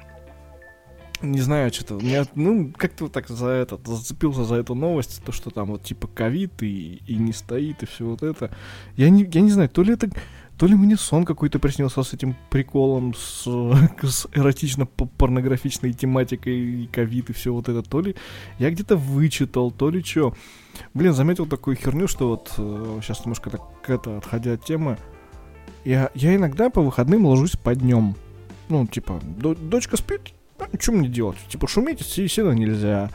не 1.25 1.41
знаю, 1.41 1.73
что-то, 1.73 1.95
меня, 1.95 2.25
ну, 2.35 2.73
как-то 2.77 3.05
вот 3.05 3.13
так 3.13 3.29
за 3.29 3.49
это, 3.49 3.79
зацепился 3.85 4.45
за 4.45 4.57
эту 4.57 4.75
новость, 4.75 5.23
то, 5.25 5.33
что 5.33 5.51
там 5.51 5.69
вот 5.69 5.83
типа 5.83 6.07
ковид 6.07 6.63
и, 6.63 7.03
и 7.07 7.17
не 7.17 7.33
стоит, 7.33 7.83
и 7.83 7.87
все 7.87 8.07
вот 8.07 8.23
это. 8.23 8.55
Я 8.97 9.11
не, 9.11 9.29
я 9.33 9.41
не 9.41 9.51
знаю, 9.51 9.69
то 9.69 9.83
ли 9.83 9.95
это, 9.95 10.11
то 10.57 10.67
ли 10.67 10.75
мне 10.75 10.97
сон 10.97 11.25
какой-то 11.25 11.59
приснился 11.59 12.03
с 12.03 12.13
этим 12.13 12.37
приколом, 12.51 13.15
с, 13.15 13.45
с 14.03 14.27
эротично-порнографичной 14.33 15.93
тематикой 15.93 16.85
и 16.85 16.87
ковид 16.87 17.31
и 17.31 17.33
все 17.33 17.53
вот 17.53 17.69
это, 17.69 17.83
то 17.83 18.01
ли 18.01 18.15
я 18.59 18.71
где-то 18.71 18.97
вычитал, 18.97 19.71
то 19.71 19.91
ли 19.91 20.03
что. 20.03 20.35
Блин, 20.93 21.13
заметил 21.13 21.47
такую 21.47 21.77
херню, 21.77 22.09
что 22.09 22.29
вот 22.29 22.53
сейчас 23.03 23.21
э, 23.21 23.23
немножко 23.25 23.51
так 23.51 23.63
это, 23.87 24.19
отходя 24.19 24.53
от 24.53 24.65
темы, 24.65 24.99
я, 25.85 26.11
я 26.15 26.35
иногда 26.35 26.71
по 26.71 26.81
выходным 26.81 27.27
ложусь 27.27 27.57
по 27.57 27.75
днем. 27.75 28.17
Ну, 28.69 28.87
типа, 28.87 29.21
дочка 29.23 29.97
спит, 29.97 30.33
а, 30.73 30.81
что 30.81 30.93
мне 30.93 31.09
делать? 31.09 31.39
Типа 31.49 31.67
шуметь 31.67 32.01
сильно 32.03 32.53
нельзя. 32.53 33.11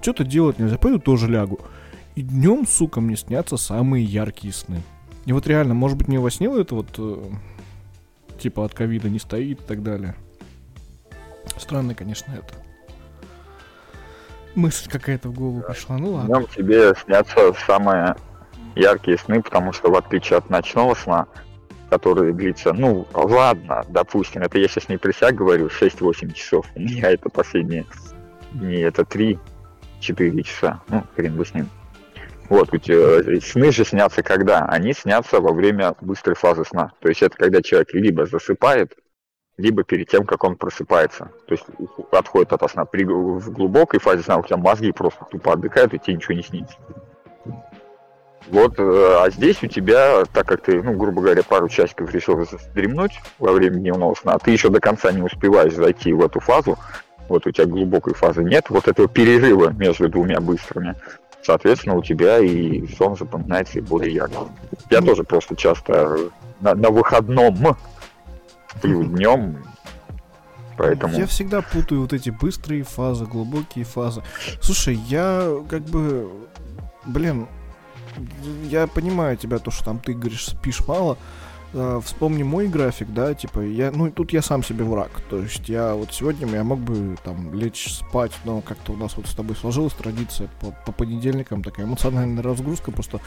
Что-то 0.00 0.24
делать 0.24 0.58
нельзя. 0.58 0.78
Пойду 0.78 0.98
тоже 0.98 1.28
лягу. 1.28 1.60
И 2.14 2.22
днем, 2.22 2.66
сука, 2.66 3.00
мне 3.00 3.16
снятся 3.16 3.56
самые 3.56 4.04
яркие 4.04 4.52
сны. 4.52 4.82
И 5.24 5.32
вот 5.32 5.46
реально, 5.46 5.74
может 5.74 5.96
быть, 5.96 6.08
мне 6.08 6.18
во 6.18 6.30
сне 6.30 6.48
это 6.48 6.74
вот 6.74 6.88
э, 6.98 7.30
типа 8.38 8.64
от 8.64 8.74
ковида 8.74 9.08
не 9.08 9.18
стоит 9.18 9.60
и 9.60 9.64
так 9.64 9.82
далее. 9.82 10.14
Странно, 11.56 11.94
конечно, 11.94 12.32
это. 12.32 12.54
Мысль 14.54 14.90
какая-то 14.90 15.28
в 15.28 15.34
голову 15.34 15.62
пришла, 15.62 15.96
ну 15.96 16.12
ладно. 16.12 16.36
Днем 16.36 16.46
тебе 16.54 16.92
снятся 17.02 17.54
самые 17.66 18.16
яркие 18.74 19.16
сны, 19.16 19.40
потому 19.42 19.72
что 19.72 19.90
в 19.90 19.94
отличие 19.94 20.38
от 20.38 20.50
ночного 20.50 20.94
сна, 20.94 21.26
который 21.92 22.32
длится, 22.32 22.72
ну, 22.72 23.06
ладно, 23.12 23.84
допустим, 23.90 24.40
это 24.40 24.58
я 24.58 24.66
сейчас 24.66 24.88
не 24.88 24.96
себя 24.96 25.30
говорю, 25.30 25.66
6-8 25.66 26.32
часов. 26.32 26.64
У 26.74 26.80
меня 26.80 27.10
это 27.10 27.28
последние 27.28 27.84
дни, 28.54 28.78
это 28.78 29.02
3-4 29.02 30.42
часа. 30.42 30.80
Ну, 30.88 31.04
хрен 31.14 31.36
бы 31.36 31.44
с 31.44 31.52
ним. 31.52 31.68
Вот, 32.48 32.70
тебя, 32.70 33.40
сны 33.42 33.70
же 33.72 33.84
снятся 33.84 34.22
когда? 34.22 34.64
Они 34.64 34.94
снятся 34.94 35.38
во 35.42 35.52
время 35.52 35.94
быстрой 36.00 36.34
фазы 36.34 36.64
сна. 36.64 36.92
То 37.00 37.10
есть 37.10 37.20
это 37.22 37.36
когда 37.36 37.60
человек 37.60 37.92
либо 37.92 38.24
засыпает, 38.24 38.96
либо 39.58 39.84
перед 39.84 40.08
тем, 40.08 40.24
как 40.24 40.44
он 40.44 40.56
просыпается. 40.56 41.30
То 41.46 41.52
есть 41.52 41.66
отходит 42.10 42.54
от 42.54 42.70
сна. 42.70 42.86
При, 42.86 43.04
в 43.04 43.50
глубокой 43.50 44.00
фазе 44.00 44.22
сна 44.22 44.38
у 44.38 44.42
тебя 44.42 44.56
мозги 44.56 44.92
просто 44.92 45.26
тупо 45.30 45.52
отдыхают, 45.52 45.92
и 45.92 45.98
тебе 45.98 46.16
ничего 46.16 46.36
не 46.36 46.42
снится. 46.42 46.74
Вот, 48.48 48.74
э, 48.78 49.16
а 49.20 49.30
здесь 49.30 49.62
у 49.62 49.66
тебя, 49.66 50.24
так 50.32 50.46
как 50.46 50.62
ты, 50.62 50.82
ну, 50.82 50.94
грубо 50.94 51.22
говоря, 51.22 51.42
пару 51.42 51.68
часиков 51.68 52.12
решил 52.12 52.44
дремнуть 52.74 53.20
во 53.38 53.52
время 53.52 53.76
дневного 53.76 54.14
сна, 54.14 54.38
ты 54.38 54.50
еще 54.50 54.68
до 54.68 54.80
конца 54.80 55.12
не 55.12 55.22
успеваешь 55.22 55.74
зайти 55.74 56.12
в 56.12 56.22
эту 56.22 56.40
фазу, 56.40 56.78
вот 57.28 57.46
у 57.46 57.50
тебя 57.50 57.66
глубокой 57.66 58.14
фазы 58.14 58.42
нет, 58.42 58.66
вот 58.68 58.88
этого 58.88 59.08
перерыва 59.08 59.70
между 59.70 60.08
двумя 60.08 60.40
быстрыми, 60.40 60.94
соответственно, 61.42 61.96
у 61.96 62.02
тебя 62.02 62.38
и 62.38 62.86
сон 62.96 63.16
запоминается 63.16 63.80
более 63.80 64.12
ярко. 64.12 64.48
Я 64.90 65.00
тоже 65.00 65.24
просто 65.24 65.56
часто 65.56 66.18
на, 66.60 66.74
на 66.74 66.90
выходном 66.90 67.76
сплю 68.76 69.04
днем, 69.04 69.56
Поэтому... 70.78 71.16
Я 71.16 71.26
всегда 71.26 71.60
путаю 71.60 72.00
вот 72.00 72.12
эти 72.12 72.30
быстрые 72.30 72.82
фазы, 72.82 73.26
глубокие 73.26 73.84
фазы. 73.84 74.22
Слушай, 74.60 74.94
я 74.94 75.48
как 75.68 75.82
бы... 75.82 76.30
Блин, 77.04 77.46
я 78.64 78.86
понимаю 78.86 79.36
тебя, 79.36 79.58
то, 79.58 79.70
что 79.70 79.84
там 79.84 79.98
ты 79.98 80.14
говоришь, 80.14 80.46
спишь 80.46 80.86
мало. 80.86 81.18
Uh, 81.74 82.02
вспомни 82.02 82.42
мой 82.42 82.68
график, 82.68 83.08
да, 83.14 83.32
типа, 83.32 83.60
я, 83.60 83.90
ну, 83.90 84.10
тут 84.10 84.34
я 84.34 84.42
сам 84.42 84.62
себе 84.62 84.84
враг, 84.84 85.10
то 85.30 85.38
есть 85.38 85.70
я 85.70 85.94
вот 85.94 86.12
сегодня 86.12 86.46
я 86.46 86.64
мог 86.64 86.78
бы 86.78 87.16
там 87.24 87.54
лечь 87.54 87.90
спать, 87.90 88.32
но 88.44 88.60
как-то 88.60 88.92
у 88.92 88.96
нас 88.96 89.16
вот 89.16 89.26
с 89.26 89.34
тобой 89.34 89.56
сложилась 89.56 89.94
традиция 89.94 90.50
по, 90.60 90.72
по 90.84 90.92
понедельникам, 90.92 91.62
такая 91.62 91.86
эмоциональная 91.86 92.42
разгрузка, 92.42 92.90
просто 92.90 93.20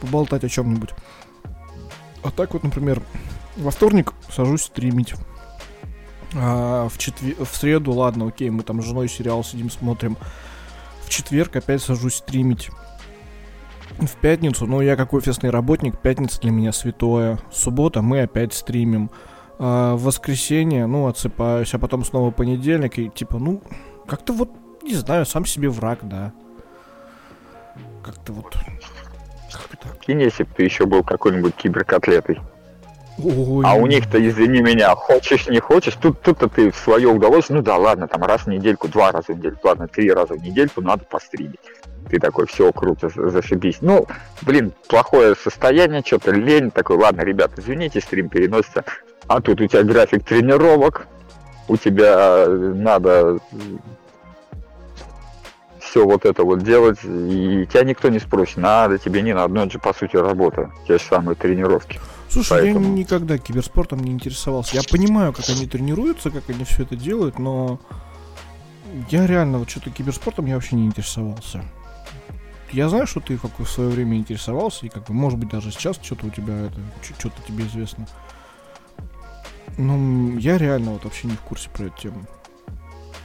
поболтать 0.00 0.42
о 0.42 0.48
чем-нибудь. 0.48 0.88
А 2.22 2.30
так 2.30 2.54
вот, 2.54 2.62
например, 2.62 3.02
во 3.58 3.70
вторник 3.70 4.14
сажусь 4.30 4.62
стримить, 4.62 5.12
а 6.34 6.88
в, 6.88 6.96
четвер... 6.96 7.44
в 7.44 7.54
среду, 7.54 7.92
ладно, 7.92 8.28
окей, 8.28 8.48
мы 8.48 8.62
там 8.62 8.80
с 8.80 8.86
женой 8.86 9.06
сериал 9.06 9.44
сидим, 9.44 9.68
смотрим, 9.68 10.16
в 11.04 11.10
четверг 11.10 11.56
опять 11.56 11.82
сажусь 11.82 12.14
стримить, 12.14 12.70
в 13.98 14.16
пятницу, 14.16 14.66
ну, 14.66 14.80
я 14.80 14.96
как 14.96 15.12
офисный 15.12 15.50
работник, 15.50 15.98
пятница 15.98 16.40
для 16.40 16.50
меня 16.50 16.72
святое. 16.72 17.38
Суббота 17.50 18.02
мы 18.02 18.22
опять 18.22 18.54
стримим. 18.54 19.10
А 19.58 19.94
в 19.94 20.04
воскресенье, 20.04 20.86
ну, 20.86 21.06
отсыпаюсь, 21.06 21.72
а 21.74 21.78
потом 21.78 22.04
снова 22.04 22.30
понедельник, 22.30 22.98
и 22.98 23.08
типа, 23.08 23.38
ну, 23.38 23.62
как-то 24.06 24.32
вот, 24.32 24.50
не 24.82 24.94
знаю, 24.94 25.26
сам 25.26 25.46
себе 25.46 25.68
враг, 25.68 26.00
да. 26.02 26.32
Как-то 28.02 28.32
вот... 28.32 28.56
Как 29.52 29.76
так. 29.78 29.98
Кинь, 30.00 30.22
если 30.22 30.44
бы 30.44 30.50
ты 30.56 30.64
еще 30.64 30.86
был 30.86 31.04
какой-нибудь 31.04 31.54
киберкотлетой. 31.54 32.40
Ой. 33.22 33.64
А 33.66 33.74
у 33.74 33.86
них-то, 33.86 34.26
извини 34.26 34.62
меня, 34.62 34.94
хочешь, 34.94 35.46
не 35.46 35.60
хочешь, 35.60 35.94
тут, 35.94 36.22
тут-то 36.22 36.48
ты 36.48 36.70
в 36.70 36.76
свое 36.76 37.08
удовольствие, 37.08 37.58
ну 37.58 37.62
да, 37.62 37.76
ладно, 37.76 38.08
там 38.08 38.22
раз 38.22 38.42
в 38.42 38.46
недельку, 38.48 38.88
два 38.88 39.12
раза 39.12 39.32
в 39.32 39.36
недельку, 39.36 39.68
ладно, 39.68 39.86
три 39.86 40.10
раза 40.10 40.34
в 40.34 40.42
недельку 40.42 40.80
надо 40.80 41.04
постримить 41.04 41.60
ты 42.08 42.18
такой, 42.18 42.46
все, 42.46 42.72
круто, 42.72 43.08
зашибись. 43.08 43.78
Ну, 43.80 44.06
блин, 44.42 44.72
плохое 44.88 45.34
состояние, 45.34 46.02
что-то 46.04 46.32
лень, 46.32 46.70
такой, 46.70 46.96
ладно, 46.96 47.22
ребят, 47.22 47.52
извините, 47.56 48.00
стрим 48.00 48.28
переносится. 48.28 48.84
А 49.28 49.40
тут 49.40 49.60
у 49.60 49.66
тебя 49.66 49.82
график 49.82 50.24
тренировок, 50.24 51.06
у 51.68 51.76
тебя 51.76 52.46
надо 52.46 53.38
все 55.80 56.04
вот 56.04 56.24
это 56.24 56.44
вот 56.44 56.62
делать, 56.62 56.98
и 57.04 57.66
тебя 57.70 57.84
никто 57.84 58.08
не 58.08 58.18
спросит, 58.18 58.56
надо 58.58 58.98
тебе 58.98 59.22
не 59.22 59.34
надо, 59.34 59.52
но 59.54 59.62
это 59.62 59.72
же 59.72 59.78
по 59.78 59.92
сути 59.92 60.16
работа, 60.16 60.70
те 60.86 60.98
же 60.98 61.04
самые 61.04 61.34
тренировки. 61.34 62.00
Слушай, 62.28 62.62
Поэтому... 62.62 62.86
я 62.86 62.92
никогда 62.92 63.36
киберспортом 63.36 64.00
не 64.00 64.12
интересовался. 64.12 64.74
Я 64.74 64.82
понимаю, 64.90 65.32
как 65.34 65.48
они 65.50 65.66
тренируются, 65.66 66.30
как 66.30 66.48
они 66.48 66.64
все 66.64 66.84
это 66.84 66.96
делают, 66.96 67.38
но 67.38 67.78
я 69.10 69.26
реально 69.26 69.58
вот 69.58 69.70
что-то 69.70 69.90
киберспортом 69.90 70.46
я 70.46 70.54
вообще 70.54 70.76
не 70.76 70.86
интересовался 70.86 71.62
я 72.72 72.88
знаю, 72.88 73.06
что 73.06 73.20
ты 73.20 73.36
как 73.36 73.58
в 73.58 73.66
свое 73.66 73.90
время 73.90 74.16
интересовался, 74.16 74.86
и 74.86 74.88
как 74.88 75.04
бы, 75.04 75.14
может 75.14 75.38
быть, 75.38 75.50
даже 75.50 75.70
сейчас 75.70 75.98
что-то 76.02 76.26
у 76.26 76.30
тебя 76.30 76.66
это, 76.66 76.80
что-то 77.18 77.42
тебе 77.46 77.66
известно. 77.66 78.06
Но 79.78 80.38
я 80.38 80.58
реально 80.58 80.92
вот 80.92 81.04
вообще 81.04 81.28
не 81.28 81.36
в 81.36 81.40
курсе 81.40 81.70
про 81.70 81.84
эту 81.84 81.98
тему. 81.98 82.24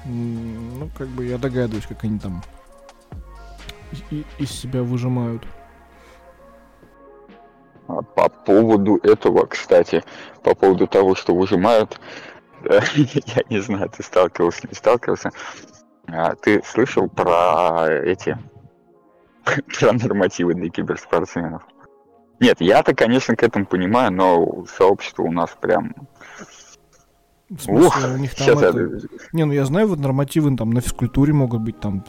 Ну, 0.05 0.89
как 0.97 1.07
бы 1.09 1.25
я 1.25 1.37
догадываюсь, 1.37 1.85
как 1.87 2.03
они 2.03 2.19
там 2.19 2.43
из 4.37 4.51
себя 4.51 4.83
выжимают. 4.83 5.45
А 7.87 8.01
по 8.01 8.27
поводу 8.27 8.97
этого, 8.97 9.45
кстати, 9.45 10.03
по 10.43 10.55
поводу 10.55 10.87
того, 10.87 11.15
что 11.15 11.33
выжимают, 11.33 11.99
я 12.63 13.43
не 13.49 13.59
знаю, 13.59 13.89
ты 13.89 14.03
сталкивался, 14.03 14.67
не 14.67 14.73
сталкивался. 14.73 15.31
А, 16.07 16.35
ты 16.35 16.61
слышал 16.65 17.07
про 17.09 17.87
эти 17.87 18.37
про 19.79 19.93
нормативы 19.93 20.53
для 20.53 20.69
киберспортсменов? 20.69 21.63
Нет, 22.39 22.61
я-то, 22.61 22.93
конечно, 22.93 23.35
к 23.35 23.43
этому 23.43 23.65
понимаю, 23.65 24.11
но 24.11 24.65
сообщество 24.65 25.23
у 25.23 25.31
нас 25.31 25.55
прям... 25.59 25.95
В 27.49 27.61
смысле, 27.61 27.87
Ух, 27.87 27.97
у 28.15 28.17
них 28.17 28.35
там 28.35 28.45
сейчас 28.45 28.61
это... 28.61 28.79
я... 28.79 28.87
Не, 29.31 29.45
ну 29.45 29.53
я 29.53 29.65
знаю, 29.65 29.87
вот 29.87 29.99
нормативы 29.99 30.55
там 30.57 30.71
на 30.71 30.81
физкультуре 30.81 31.33
могут 31.33 31.61
быть 31.61 31.79
там... 31.79 32.03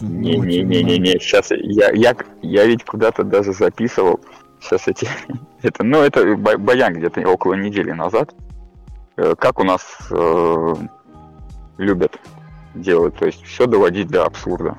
Не-не-не-не, 0.00 1.18
сейчас 1.20 1.52
я, 1.52 1.90
я, 1.92 2.16
я 2.42 2.66
ведь 2.66 2.84
куда-то 2.84 3.22
даже 3.22 3.52
записывал, 3.52 4.20
сейчас 4.60 4.88
эти... 4.88 5.08
это, 5.62 5.84
ну, 5.84 6.00
это 6.00 6.36
баян 6.36 6.94
где-то 6.94 7.20
около 7.28 7.54
недели 7.54 7.92
назад. 7.92 8.34
Э, 9.16 9.34
как 9.38 9.60
у 9.60 9.64
нас 9.64 9.82
э, 10.10 10.74
любят 11.78 12.18
делать, 12.74 13.16
то 13.16 13.26
есть 13.26 13.42
все 13.44 13.66
доводить 13.66 14.08
до 14.08 14.24
абсурда. 14.24 14.78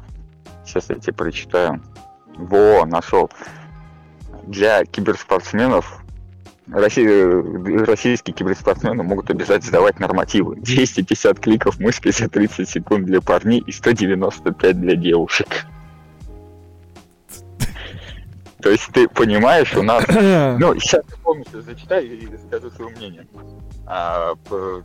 Сейчас 0.65 0.89
я 0.89 0.95
тебе 0.95 1.13
прочитаю. 1.13 1.81
Во, 2.37 2.85
нашел 2.85 3.29
для 4.45 4.85
киберспортсменов 4.85 6.03
Россия, 6.71 7.43
российские 7.85 8.33
киберспортсмены 8.33 9.03
могут 9.03 9.29
обязать 9.29 9.65
сдавать 9.65 9.99
нормативы. 9.99 10.55
250 10.55 11.39
кликов 11.39 11.79
мышкой 11.79 12.13
за 12.13 12.29
30 12.29 12.69
секунд 12.69 13.05
для 13.05 13.21
парней 13.21 13.59
и 13.65 13.71
195 13.71 14.79
для 14.79 14.95
девушек. 14.95 15.65
То 18.61 18.69
есть 18.69 18.87
ты 18.93 19.09
понимаешь, 19.09 19.75
у 19.75 19.83
нас... 19.83 20.05
Ну, 20.07 20.79
сейчас 20.79 21.03
я 21.09 21.17
полностью 21.21 21.61
зачитаю 21.61 22.17
и 22.17 22.29
скажу 22.47 22.71
свое 22.71 22.95
мнение. 22.95 23.27
А, 23.85 24.35
в 24.49 24.83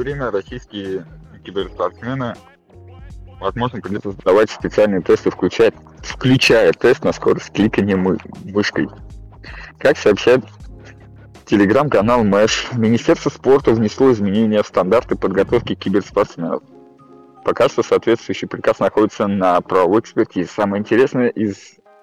время 0.00 0.32
российские 0.32 1.06
киберспортсмены 1.44 2.34
возможно, 3.42 3.80
придется 3.80 4.12
задавать 4.12 4.50
специальные 4.50 5.02
тесты, 5.02 5.30
включая, 5.30 5.72
включая 6.02 6.72
тест 6.72 7.04
на 7.04 7.12
скорость 7.12 7.52
кликания 7.52 7.96
мы, 7.96 8.18
мышкой. 8.44 8.88
Как 9.78 9.98
сообщает 9.98 10.44
телеграм-канал 11.46 12.24
Мэш, 12.24 12.68
Министерство 12.72 13.28
спорта 13.30 13.72
внесло 13.72 14.12
изменения 14.12 14.62
в 14.62 14.66
стандарты 14.66 15.16
подготовки 15.16 15.74
киберспортсменов. 15.74 16.62
Пока 17.44 17.68
что 17.68 17.82
соответствующий 17.82 18.46
приказ 18.46 18.78
находится 18.78 19.26
на 19.26 19.60
правовой 19.60 20.00
экспертизе. 20.00 20.48
Самое 20.48 20.80
интересное 20.80 21.28
из 21.28 21.56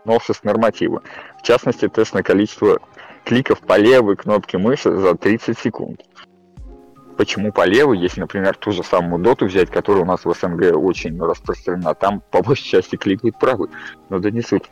новшеств 0.04 0.44
норматива. 0.44 1.02
В 1.40 1.44
частности, 1.44 1.88
тест 1.88 2.14
на 2.14 2.24
количество 2.24 2.80
кликов 3.24 3.62
по 3.62 3.78
левой 3.78 4.18
кнопке 4.18 4.58
мыши 4.58 4.96
за 4.96 5.16
30 5.16 5.58
секунд 5.58 6.02
почему 7.20 7.52
по 7.52 7.66
левой, 7.66 8.00
если, 8.00 8.22
например, 8.22 8.56
ту 8.56 8.72
же 8.72 8.82
самую 8.82 9.22
доту 9.22 9.46
взять, 9.46 9.70
которая 9.70 10.04
у 10.04 10.06
нас 10.06 10.24
в 10.24 10.34
СНГ 10.34 10.74
очень 10.78 11.22
распространена, 11.22 11.94
там 11.94 12.24
по 12.32 12.42
большей 12.42 12.64
части 12.64 12.96
кликают 12.96 13.38
правый, 13.38 13.70
но 14.08 14.20
да 14.20 14.32
не 14.32 14.42
суть. 14.42 14.64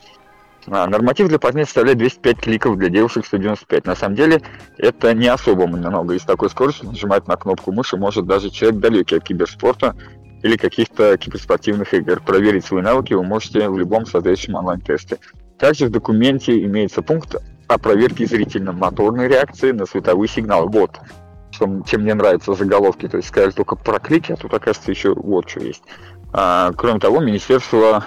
А, 0.65 0.87
норматив 0.87 1.27
для 1.27 1.39
парней 1.39 1.65
составляет 1.65 1.97
205 1.97 2.37
кликов, 2.39 2.77
для 2.77 2.87
девушек 2.87 3.25
195. 3.25 3.85
На 3.85 3.95
самом 3.97 4.15
деле 4.15 4.41
это 4.77 5.13
не 5.13 5.27
особо 5.27 5.67
много. 5.67 6.13
И 6.13 6.19
с 6.19 6.23
такой 6.23 6.49
скоростью 6.49 6.87
нажимать 6.87 7.27
на 7.27 7.35
кнопку 7.35 7.73
мыши 7.73 7.97
может 7.97 8.25
даже 8.25 8.49
человек 8.49 8.79
далекий 8.79 9.17
от 9.17 9.25
киберспорта 9.25 9.97
или 10.41 10.55
каких-то 10.55 11.17
киберспортивных 11.17 11.93
игр. 11.93 12.21
Проверить 12.21 12.63
свои 12.63 12.81
навыки 12.81 13.13
вы 13.13 13.23
можете 13.23 13.67
в 13.67 13.77
любом 13.77 14.05
соответствующем 14.05 14.55
онлайн-тесте. 14.55 15.17
Также 15.59 15.87
в 15.87 15.89
документе 15.89 16.63
имеется 16.63 17.01
пункт 17.01 17.35
о 17.67 17.77
проверке 17.77 18.25
зрительно-моторной 18.25 19.27
реакции 19.27 19.71
на 19.71 19.85
световой 19.85 20.29
сигнал. 20.29 20.69
Вот, 20.69 20.97
что, 21.57 21.81
чем 21.85 22.01
мне 22.01 22.13
нравятся 22.13 22.53
заголовки, 22.53 23.07
то 23.07 23.17
есть 23.17 23.29
сказали 23.29 23.51
только 23.51 23.75
про 23.75 23.99
клики, 23.99 24.31
а 24.31 24.35
тут, 24.35 24.53
оказывается, 24.53 24.91
еще 24.91 25.13
вот 25.13 25.49
что 25.49 25.59
есть. 25.59 25.83
А, 26.33 26.71
кроме 26.77 26.99
того, 26.99 27.19
министерство 27.19 28.05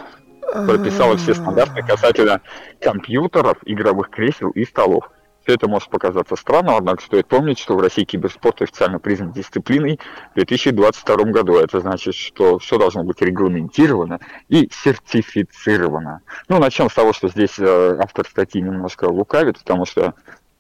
прописало 0.53 1.17
все 1.17 1.35
стандарты 1.35 1.83
касательно 1.83 2.41
компьютеров, 2.81 3.59
игровых 3.65 4.11
кресел 4.11 4.51
и 4.51 4.65
столов. 4.65 5.11
Все 5.45 5.55
это 5.55 5.69
может 5.69 5.89
показаться 5.89 6.37
странным, 6.37 6.75
однако 6.77 7.03
стоит 7.03 7.27
помнить, 7.27 7.59
что 7.59 7.75
в 7.75 7.81
России 7.81 8.05
киберспорт 8.05 8.61
официально 8.61 8.99
признан 8.99 9.33
дисциплиной 9.33 9.99
в 10.33 10.35
2022 10.35 11.17
году. 11.33 11.55
Это 11.55 11.81
значит, 11.81 12.15
что 12.15 12.59
все 12.59 12.79
должно 12.79 13.05
быть 13.05 13.23
регламентировано 13.23 14.21
и 14.49 14.69
сертифицировано. 14.71 16.21
Ну, 16.49 16.59
начнем 16.59 16.91
с 16.91 16.95
того, 16.95 17.15
что 17.15 17.29
здесь 17.29 17.59
э, 17.59 17.97
автор 17.99 18.27
статьи 18.27 18.61
немножко 18.61 19.07
лукавит, 19.07 19.59
потому 19.59 19.87
что 19.87 20.15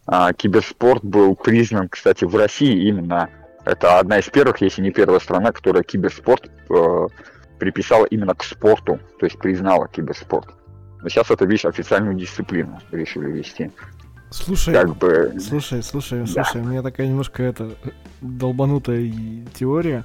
а, 0.06 0.32
киберспорт 0.32 1.04
был 1.04 1.36
признан, 1.36 1.88
кстати, 1.88 2.24
в 2.24 2.34
России 2.36 2.88
именно. 2.88 3.28
Это 3.64 3.98
одна 3.98 4.18
из 4.18 4.26
первых, 4.26 4.60
если 4.60 4.82
не 4.82 4.90
первая 4.90 5.20
страна, 5.20 5.52
которая 5.52 5.82
киберспорт 5.82 6.50
э, 6.70 7.08
приписала 7.58 8.06
именно 8.06 8.34
к 8.34 8.42
спорту, 8.42 8.98
то 9.18 9.26
есть 9.26 9.38
признала 9.38 9.86
киберспорт. 9.86 10.48
Но 11.02 11.08
сейчас 11.08 11.30
это, 11.30 11.44
видишь, 11.44 11.66
официальную 11.66 12.14
дисциплину 12.14 12.80
решили 12.90 13.30
вести. 13.30 13.70
Слушай, 14.30 14.74
как 14.74 14.96
бы... 14.96 15.34
слушай, 15.40 15.82
слушай, 15.82 16.20
да. 16.20 16.26
слушай, 16.26 16.60
у 16.60 16.64
меня 16.64 16.82
такая 16.82 17.06
немножко 17.06 17.42
это 17.42 17.74
долбанутая 18.20 19.12
теория. 19.54 20.04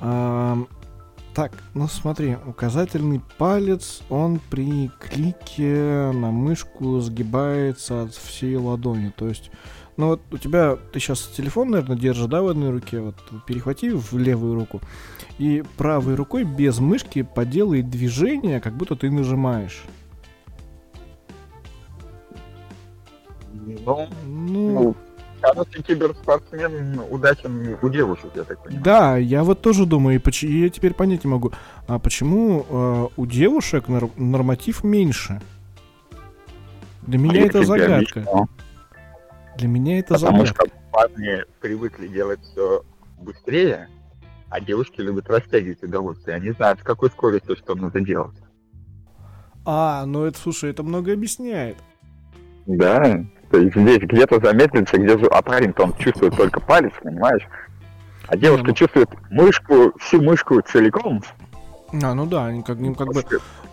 А, 0.00 0.58
так, 1.34 1.52
ну 1.74 1.88
смотри, 1.88 2.36
указательный 2.46 3.20
палец, 3.38 4.02
он 4.08 4.40
при 4.50 4.88
клике 5.00 6.12
на 6.12 6.30
мышку 6.30 7.00
сгибается 7.00 8.02
от 8.02 8.14
всей 8.14 8.56
ладони. 8.56 9.12
То 9.16 9.28
есть, 9.28 9.50
ну 9.96 10.08
вот 10.08 10.22
у 10.30 10.38
тебя, 10.38 10.78
ты 10.92 11.00
сейчас 11.00 11.22
телефон, 11.36 11.70
наверное, 11.70 11.96
держишь, 11.96 12.26
да, 12.26 12.40
в 12.40 12.46
одной 12.46 12.70
руке, 12.70 13.00
вот 13.00 13.16
перехвати 13.46 13.90
в 13.90 14.16
левую 14.16 14.54
руку. 14.54 14.80
И 15.38 15.64
правой 15.76 16.14
рукой 16.14 16.44
без 16.44 16.78
мышки 16.78 17.22
поделай 17.22 17.82
движение, 17.82 18.60
как 18.60 18.74
будто 18.74 18.94
ты 18.94 19.10
нажимаешь. 19.10 19.82
Ну, 23.84 24.08
ну 24.24 24.96
Кажется, 25.44 25.82
киберспортсмен 25.82 27.00
удачен 27.10 27.76
у 27.82 27.88
девушек, 27.90 28.30
я 28.34 28.44
так 28.44 28.62
понимаю. 28.62 28.84
Да, 28.84 29.16
я 29.18 29.44
вот 29.44 29.60
тоже 29.60 29.84
думаю, 29.84 30.18
и 30.20 30.46
я 30.46 30.70
теперь 30.70 30.94
понять 30.94 31.24
не 31.24 31.30
могу, 31.30 31.52
а 31.86 31.98
почему 31.98 32.64
э, 32.68 33.08
у 33.16 33.26
девушек 33.26 33.88
нор- 33.88 34.10
норматив 34.16 34.84
меньше? 34.84 35.42
Для 37.02 37.18
меня 37.18 37.42
а 37.42 37.46
это 37.46 37.62
загадка. 37.62 38.20
Объясню. 38.20 38.48
Для 39.58 39.68
меня 39.68 39.98
это 39.98 40.14
Потому 40.14 40.46
загадка. 40.46 40.54
Потому 40.54 40.70
что 40.70 40.90
парни 40.90 41.44
привыкли 41.60 42.08
делать 42.08 42.40
все 42.40 42.82
быстрее, 43.18 43.88
а 44.48 44.60
девушки 44.60 45.00
любят 45.00 45.28
растягивать 45.28 45.82
удовольствие. 45.82 46.36
Они 46.36 46.52
знают, 46.52 46.80
с 46.80 46.82
какой 46.82 47.10
скоростью 47.10 47.56
что 47.56 47.74
надо 47.74 48.00
делать. 48.00 48.36
А, 49.66 50.06
ну 50.06 50.24
это, 50.24 50.38
слушай, 50.38 50.70
это 50.70 50.82
много 50.82 51.12
объясняет. 51.12 51.76
Да, 52.66 53.22
то 53.54 53.60
есть 53.60 53.76
здесь 53.76 54.00
где-то 54.00 54.40
замедлится, 54.40 54.98
где 54.98 55.16
же, 55.16 55.26
а 55.26 55.40
парень-то 55.40 55.84
он 55.84 55.94
чувствует 55.96 56.36
только 56.36 56.58
палец, 56.58 56.92
понимаешь? 57.00 57.46
А 58.26 58.36
девушка 58.36 58.66
ну, 58.66 58.72
чувствует 58.74 59.08
мышку, 59.30 59.92
всю 60.00 60.20
мышку 60.20 60.60
целиком. 60.60 61.22
А, 62.02 62.14
ну 62.14 62.26
да, 62.26 62.46
они 62.46 62.64
как, 62.64 62.78
как 62.78 63.06
бы, 63.14 63.22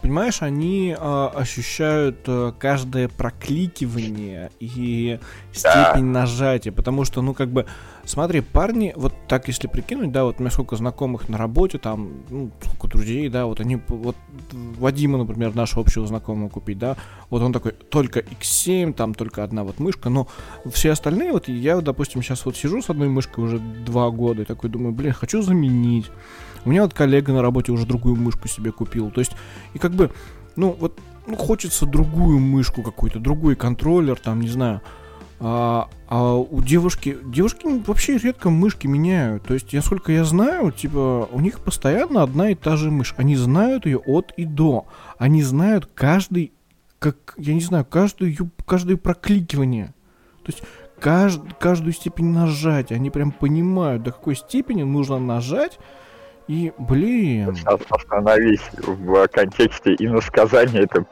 понимаешь, 0.02 0.42
они 0.42 0.96
э, 0.98 1.30
ощущают 1.36 2.24
э, 2.28 2.54
каждое 2.58 3.08
прокликивание 3.08 4.52
и 4.60 5.20
степень 5.54 6.06
нажатия, 6.06 6.72
потому 6.72 7.06
что, 7.06 7.22
ну, 7.22 7.34
как 7.34 7.50
бы, 7.50 7.66
смотри, 8.06 8.42
парни, 8.42 8.94
вот 8.96 9.14
так 9.28 9.48
если 9.48 9.68
прикинуть, 9.68 10.12
да, 10.12 10.24
вот 10.24 10.38
у 10.38 10.42
меня 10.42 10.52
сколько 10.52 10.76
знакомых 10.76 11.30
на 11.30 11.38
работе, 11.38 11.78
там, 11.78 12.24
ну, 12.30 12.52
сколько 12.64 12.88
друзей, 12.88 13.30
да, 13.30 13.46
вот 13.46 13.60
они, 13.60 13.80
вот 13.88 14.16
Вадима, 14.52 15.18
например, 15.18 15.56
нашего 15.56 15.82
общего 15.82 16.06
знакомого 16.08 16.50
купить, 16.50 16.80
да, 16.80 16.98
вот 17.30 17.42
он 17.42 17.54
такой, 17.54 17.72
только 17.72 18.20
X7, 18.20 18.94
там 18.94 19.14
только 19.14 19.44
одна 19.44 19.64
вот 19.64 19.80
мышка, 19.80 20.10
но 20.10 20.28
все 20.72 20.92
остальные, 20.92 21.32
вот 21.32 21.48
я, 21.48 21.80
допустим, 21.82 22.22
сейчас 22.22 22.46
вот 22.46 22.58
сижу 22.58 22.82
с 22.82 22.90
одной 22.90 23.08
мышкой 23.08 23.44
уже 23.44 23.60
два 23.60 24.10
года 24.10 24.42
и 24.42 24.46
такой 24.46 24.70
думаю, 24.70 24.94
блин, 24.94 25.14
хочу 25.14 25.42
заменить. 25.42 26.12
У 26.66 26.70
меня 26.70 26.84
вот 26.84 26.94
коллега 26.94 27.34
на 27.34 27.42
работе 27.42 27.72
уже 27.72 27.86
другую 27.86 28.16
мышку 28.16 28.48
себе 28.48 28.72
купил, 28.72 29.12
то 29.12 29.20
есть, 29.20 29.32
и 29.74 29.80
как 29.80 29.94
бы, 29.94 30.12
ну, 30.56 30.76
вот, 30.80 31.00
ну, 31.28 31.36
хочется 31.36 31.86
другую 31.86 32.40
мышку 32.40 32.84
какую-то, 32.84 33.20
другой 33.20 33.56
контроллер, 33.56 34.20
там, 34.20 34.42
не 34.42 34.50
знаю, 34.50 34.82
а, 35.44 35.90
а 36.08 36.36
у 36.36 36.62
девушки, 36.62 37.18
девушки 37.26 37.66
вообще 37.88 38.20
редко 38.20 38.52
мышки 38.52 38.86
меняют. 38.86 39.44
То 39.44 39.56
есть, 39.56 39.74
я 39.74 39.82
сколько 39.82 40.12
я 40.12 40.24
знаю, 40.24 40.72
типа, 40.72 41.28
у 41.32 41.40
них 41.40 41.62
постоянно 41.62 42.22
одна 42.22 42.52
и 42.52 42.56
та 42.56 42.76
же 42.76 42.92
мышь. 42.92 43.16
Они 43.18 43.36
знают 43.36 43.88
ее 43.88 43.98
от 43.98 44.34
и 44.38 44.46
до. 44.46 44.86
Они 45.18 45.42
знают 45.42 45.90
каждый, 45.96 46.54
как, 47.00 47.34
я 47.38 47.56
не 47.56 47.62
знаю, 47.62 47.86
каждую, 47.86 48.52
каждое 48.68 48.98
прокликивание. 48.98 49.96
То 50.44 50.52
есть, 50.52 50.64
кажд, 51.00 51.42
каждую 51.60 51.94
степень 51.94 52.28
нажатия. 52.28 52.98
Они 52.98 53.10
прям 53.10 53.32
понимают, 53.32 54.04
до 54.04 54.12
какой 54.12 54.36
степени 54.36 54.84
нужно 54.84 55.18
нажать. 55.18 55.80
И, 56.48 56.74
блин... 56.78 57.56
Сейчас 57.56 57.80
остановись 57.90 58.62
в 58.78 59.28
контексте 59.28 59.96
иносказания, 60.00 60.84
это 60.84 61.06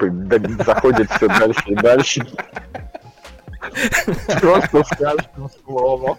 заходит 0.64 1.10
все 1.12 1.28
дальше 1.28 1.64
и 1.68 1.76
дальше. 1.76 2.28
Просто 4.42 4.84
с 4.84 4.90
каждым 4.98 5.50
словом. 5.64 6.18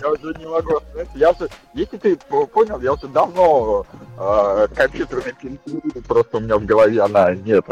Я 0.00 0.10
уже 0.10 0.34
не 0.38 0.46
могу. 0.46 0.80
Я 1.14 1.30
уже, 1.30 1.48
если 1.74 1.96
ты 1.96 2.16
понял, 2.16 2.80
я 2.80 2.92
уже 2.92 3.08
давно 3.08 3.86
э, 4.18 4.66
компьютерной 4.74 5.32
пинцеты 5.32 6.02
просто 6.02 6.36
у 6.36 6.40
меня 6.40 6.58
в 6.58 6.64
голове 6.64 7.00
она 7.00 7.34
нет, 7.34 7.64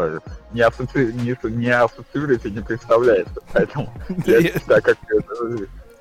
не, 0.51 0.61
ассоци... 0.61 1.13
не, 1.13 1.37
не 1.49 1.69
ассоциируется, 1.69 2.49
не 2.49 2.61
представляется. 2.61 3.41
Поэтому 3.53 3.91
я 4.25 4.51
так 4.67 4.83
как 4.83 4.97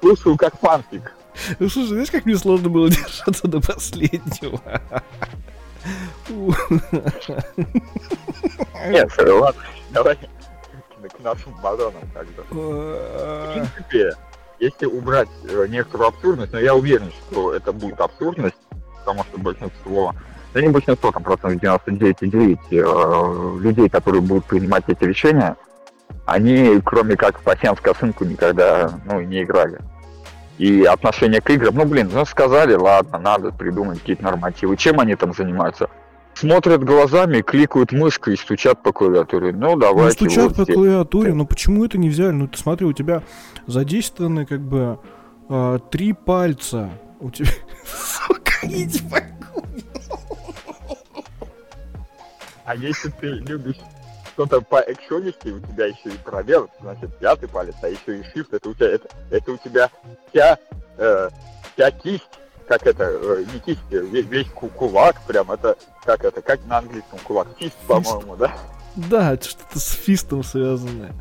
слушаю 0.00 0.36
как 0.36 0.58
фанфик. 0.58 1.12
Ну 1.58 1.68
слушай, 1.68 1.88
знаешь, 1.88 2.10
как 2.10 2.26
мне 2.26 2.36
сложно 2.36 2.68
было 2.68 2.88
держаться 2.90 3.48
до 3.48 3.60
последнего? 3.60 4.60
Нет, 8.88 9.10
ладно, 9.18 9.62
давай 9.90 10.16
к 10.16 11.20
нашим 11.22 11.54
баронам 11.62 12.02
бы. 12.14 12.44
В 12.50 13.52
принципе, 13.52 14.12
если 14.58 14.86
убрать 14.86 15.28
э, 15.48 15.66
некоторую 15.68 16.08
абсурдность, 16.08 16.52
но 16.52 16.60
я 16.60 16.74
уверен, 16.74 17.10
что 17.10 17.54
это 17.54 17.72
будет 17.72 18.00
абсурдность, 18.00 18.56
потому 18.98 19.24
что 19.24 19.38
большинство, 19.38 20.14
да 20.52 20.60
не 20.60 20.68
большинство, 20.68 21.10
там 21.10 21.22
процентов 21.22 21.62
99,9 21.62 22.58
э, 22.70 23.62
людей, 23.62 23.88
которые 23.88 24.20
будут 24.20 24.44
принимать 24.44 24.84
эти 24.88 25.04
решения, 25.04 25.56
они, 26.26 26.80
кроме 26.84 27.16
как 27.16 27.40
пассианс 27.40 27.80
косынку, 27.80 28.24
никогда 28.24 28.90
ну, 29.06 29.20
не 29.20 29.42
играли. 29.42 29.80
И 30.60 30.84
отношение 30.84 31.40
к 31.40 31.48
играм, 31.48 31.74
ну 31.74 31.86
блин, 31.86 32.10
ну 32.12 32.26
сказали, 32.26 32.74
ладно, 32.74 33.18
надо 33.18 33.50
придумать 33.50 34.00
какие-то 34.00 34.24
нормативы. 34.24 34.76
Чем 34.76 35.00
они 35.00 35.16
там 35.16 35.32
занимаются? 35.32 35.88
смотрят 36.34 36.84
глазами, 36.84 37.42
кликают 37.42 37.92
мышкой 37.92 38.34
и 38.34 38.36
стучат 38.36 38.82
по 38.82 38.92
клавиатуре. 38.92 39.52
Ну, 39.52 39.76
давайте. 39.76 40.24
Ну, 40.24 40.30
стучат 40.30 40.56
вот 40.56 40.66
по 40.66 40.72
клавиатуре, 40.72 41.34
но 41.34 41.44
почему 41.44 41.84
это 41.84 41.98
не 41.98 42.08
взяли? 42.08 42.32
Ну, 42.32 42.48
ты 42.48 42.58
смотри, 42.58 42.86
у 42.86 42.92
тебя 42.92 43.22
задействованы 43.66 44.46
как 44.46 44.60
бы 44.60 44.98
э, 45.48 45.78
три 45.90 46.12
пальца. 46.12 46.90
У 47.20 47.30
тебя... 47.30 47.50
Сука, 48.26 48.52
иди 48.62 49.02
А 52.64 52.76
если 52.76 53.10
ты 53.10 53.26
любишь 53.26 53.76
что-то 54.40 54.62
по 54.62 54.80
экшонисти, 54.80 55.48
у 55.48 55.60
тебя 55.60 55.86
еще 55.86 56.08
и 56.08 56.18
пробел, 56.24 56.70
значит, 56.80 57.14
пятый 57.18 57.48
палец, 57.48 57.74
а 57.82 57.88
еще 57.88 58.18
и 58.18 58.22
shift, 58.22 58.48
это 58.52 58.70
у 58.70 58.74
тебя, 58.74 58.88
это, 58.88 59.08
это 59.30 59.52
у 59.52 59.56
тебя 59.58 59.90
вся, 60.30 60.58
э, 60.96 61.28
вся 61.74 61.90
кисть 61.90 62.28
как 62.66 62.86
это, 62.86 63.04
э, 63.04 63.44
не 63.52 63.60
кисть, 63.60 63.80
э, 63.90 63.98
весь, 63.98 64.26
весь 64.26 64.46
кулак, 64.48 65.20
прям 65.26 65.50
это, 65.50 65.76
как 66.04 66.24
это, 66.24 66.40
как 66.40 66.64
на 66.66 66.78
английском 66.78 67.18
кулак, 67.24 67.48
фист, 67.58 67.76
по-моему, 67.86 68.36
да? 68.36 68.52
Да, 68.96 69.36
что-то 69.36 69.78
с 69.78 69.90
фистом 69.90 70.42
связанное. 70.42 71.12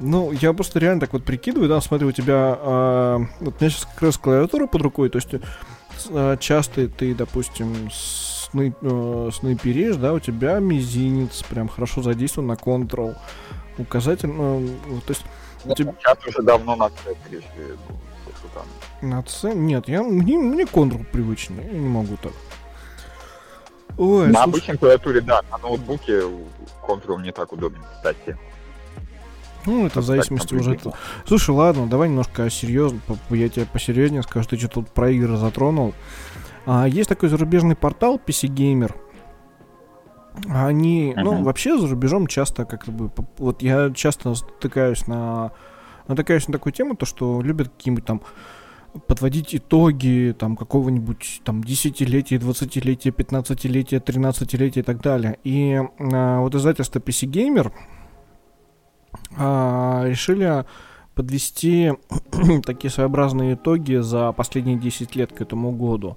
Ну, 0.00 0.32
я 0.32 0.52
просто 0.52 0.80
реально 0.80 1.00
так 1.00 1.12
вот 1.12 1.24
прикидываю, 1.24 1.68
да, 1.68 1.80
смотри, 1.80 2.06
у 2.06 2.12
тебя, 2.12 2.58
э, 2.60 3.18
вот 3.40 3.54
у 3.54 3.60
меня 3.60 3.70
сейчас 3.70 3.86
как 3.86 4.02
раз 4.02 4.18
клавиатура 4.18 4.66
под 4.66 4.82
рукой, 4.82 5.08
то 5.08 5.18
есть 5.18 5.34
э, 6.10 6.36
часто 6.38 6.88
ты, 6.88 7.14
допустим, 7.14 7.88
сны, 8.54 8.74
э, 8.80 9.30
снайперишь, 9.32 9.96
да, 9.96 10.12
у 10.12 10.20
тебя 10.20 10.60
мизинец 10.60 11.42
прям 11.42 11.68
хорошо 11.68 12.02
задействован 12.02 12.48
на 12.48 12.52
Ctrl, 12.52 13.16
указатель, 13.78 14.28
ну, 14.28 14.68
то 15.04 15.10
есть... 15.12 15.24
У 15.64 15.74
тебя... 15.74 15.94
Сейчас 15.98 16.18
уже 16.26 16.42
давно 16.42 16.76
на 16.76 16.88
C 16.88 17.16
на 19.02 19.24
C? 19.26 19.54
Нет, 19.54 19.88
я, 19.88 20.02
мне, 20.02 20.38
мне 20.38 20.66
контур 20.66 21.04
привычный, 21.12 21.64
я 21.64 21.72
не 21.72 21.88
могу 21.88 22.16
так. 22.16 22.32
Ой, 23.96 24.28
на 24.28 24.34
слушай... 24.34 24.44
обычной 24.44 24.78
клавиатуре, 24.78 25.20
да, 25.20 25.42
на 25.50 25.58
ноутбуке 25.58 26.22
контур 26.86 27.20
не 27.20 27.32
так 27.32 27.52
удобен, 27.52 27.82
кстати. 27.96 28.36
Ну, 29.66 29.86
это 29.86 30.00
в 30.00 30.04
зависимости 30.04 30.54
уже 30.54 30.72
от... 30.72 30.94
Слушай, 31.26 31.50
ладно, 31.50 31.86
давай 31.86 32.08
немножко 32.08 32.50
серьезно, 32.50 33.00
я 33.30 33.48
тебе 33.48 33.66
посерьезнее 33.66 34.22
скажу, 34.22 34.48
ты 34.48 34.58
что 34.58 34.68
тут 34.68 34.90
про 34.90 35.10
игры 35.10 35.36
затронул. 35.36 35.94
А, 36.66 36.86
есть 36.86 37.08
такой 37.08 37.28
зарубежный 37.28 37.76
портал 37.76 38.20
PC 38.24 38.48
Gamer. 38.48 38.94
Они, 40.48 41.12
uh-huh. 41.12 41.22
ну, 41.22 41.42
вообще 41.44 41.78
за 41.78 41.86
рубежом 41.86 42.26
часто 42.26 42.64
как 42.64 42.86
бы, 42.86 43.10
вот 43.38 43.62
я 43.62 43.92
часто 43.94 44.34
стыкаюсь 44.34 45.06
на, 45.06 45.52
натыкаюсь 46.08 46.48
на 46.48 46.52
такую 46.52 46.72
тему, 46.72 46.96
то, 46.96 47.06
что 47.06 47.40
любят 47.40 47.68
какие-нибудь 47.68 48.04
там 48.04 48.22
подводить 49.06 49.54
итоги 49.54 50.34
там 50.38 50.56
какого-нибудь 50.56 51.42
там 51.44 51.62
десятилетия, 51.62 52.38
двадцатилетия, 52.38 53.12
пятнадцатилетия, 53.12 54.00
тринадцатилетия 54.00 54.82
и 54.82 54.84
так 54.84 55.00
далее. 55.00 55.38
И 55.44 55.80
а, 55.98 56.40
вот 56.40 56.54
издательство 56.54 56.98
PC 56.98 57.28
Gamer 57.30 57.72
а, 59.36 60.04
решили 60.04 60.64
подвести 61.14 61.92
такие 62.64 62.90
своеобразные 62.90 63.54
итоги 63.54 63.96
за 63.96 64.32
последние 64.32 64.76
10 64.76 65.14
лет 65.16 65.32
к 65.32 65.40
этому 65.40 65.70
году. 65.72 66.16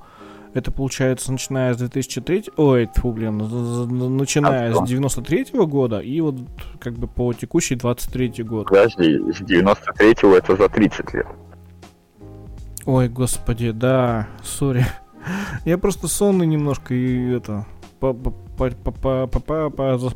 Это 0.53 0.71
получается, 0.71 1.31
начиная 1.31 1.73
с 1.73 1.77
2003... 1.77 2.45
Ой, 2.57 2.89
фу, 2.95 3.11
блин, 3.11 3.37
начиная 4.17 4.71
а 4.71 4.85
с 4.85 4.87
93 4.87 5.43
-го 5.53 5.67
года 5.67 5.99
и 5.99 6.19
вот 6.21 6.35
как 6.79 6.93
бы 6.93 7.07
по 7.07 7.33
текущий 7.33 7.75
23 7.75 8.43
год. 8.43 8.67
Подожди, 8.67 9.19
с 9.31 9.41
93-го 9.41 10.35
это 10.35 10.55
за 10.55 10.69
30 10.69 11.13
лет. 11.13 11.27
Ой, 12.85 13.09
господи, 13.09 13.71
да, 13.71 14.27
сори. 14.43 14.85
Я 15.65 15.77
просто 15.77 16.07
сонный 16.07 16.47
немножко 16.47 16.93
и 16.93 17.35
это 17.35 17.65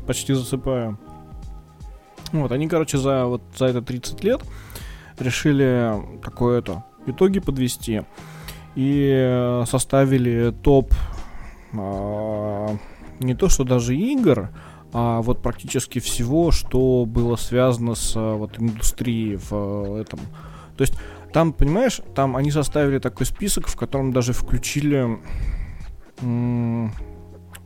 почти 0.06 0.34
засыпаю. 0.34 0.98
Вот, 2.32 2.50
они, 2.52 2.68
короче, 2.68 2.98
за 2.98 3.26
вот 3.26 3.42
за 3.56 3.66
это 3.66 3.82
30 3.82 4.24
лет 4.24 4.40
решили 5.18 5.92
такое-то 6.22 6.84
итоги 7.06 7.40
подвести 7.40 8.02
и 8.74 9.62
составили 9.66 10.52
топ 10.62 10.92
а, 11.74 12.76
не 13.20 13.34
то 13.34 13.48
что 13.48 13.64
даже 13.64 13.96
игр, 13.96 14.50
а 14.92 15.22
вот 15.22 15.42
практически 15.42 15.98
всего, 16.00 16.50
что 16.50 17.04
было 17.06 17.36
связано 17.36 17.94
с 17.94 18.14
вот 18.14 18.58
индустрией 18.58 19.36
в 19.36 19.96
этом. 19.96 20.20
То 20.76 20.82
есть 20.82 20.94
там, 21.32 21.52
понимаешь, 21.52 22.00
там 22.14 22.36
они 22.36 22.50
составили 22.50 22.98
такой 22.98 23.26
список, 23.26 23.68
в 23.68 23.76
котором 23.76 24.12
даже 24.12 24.32
включили, 24.32 25.18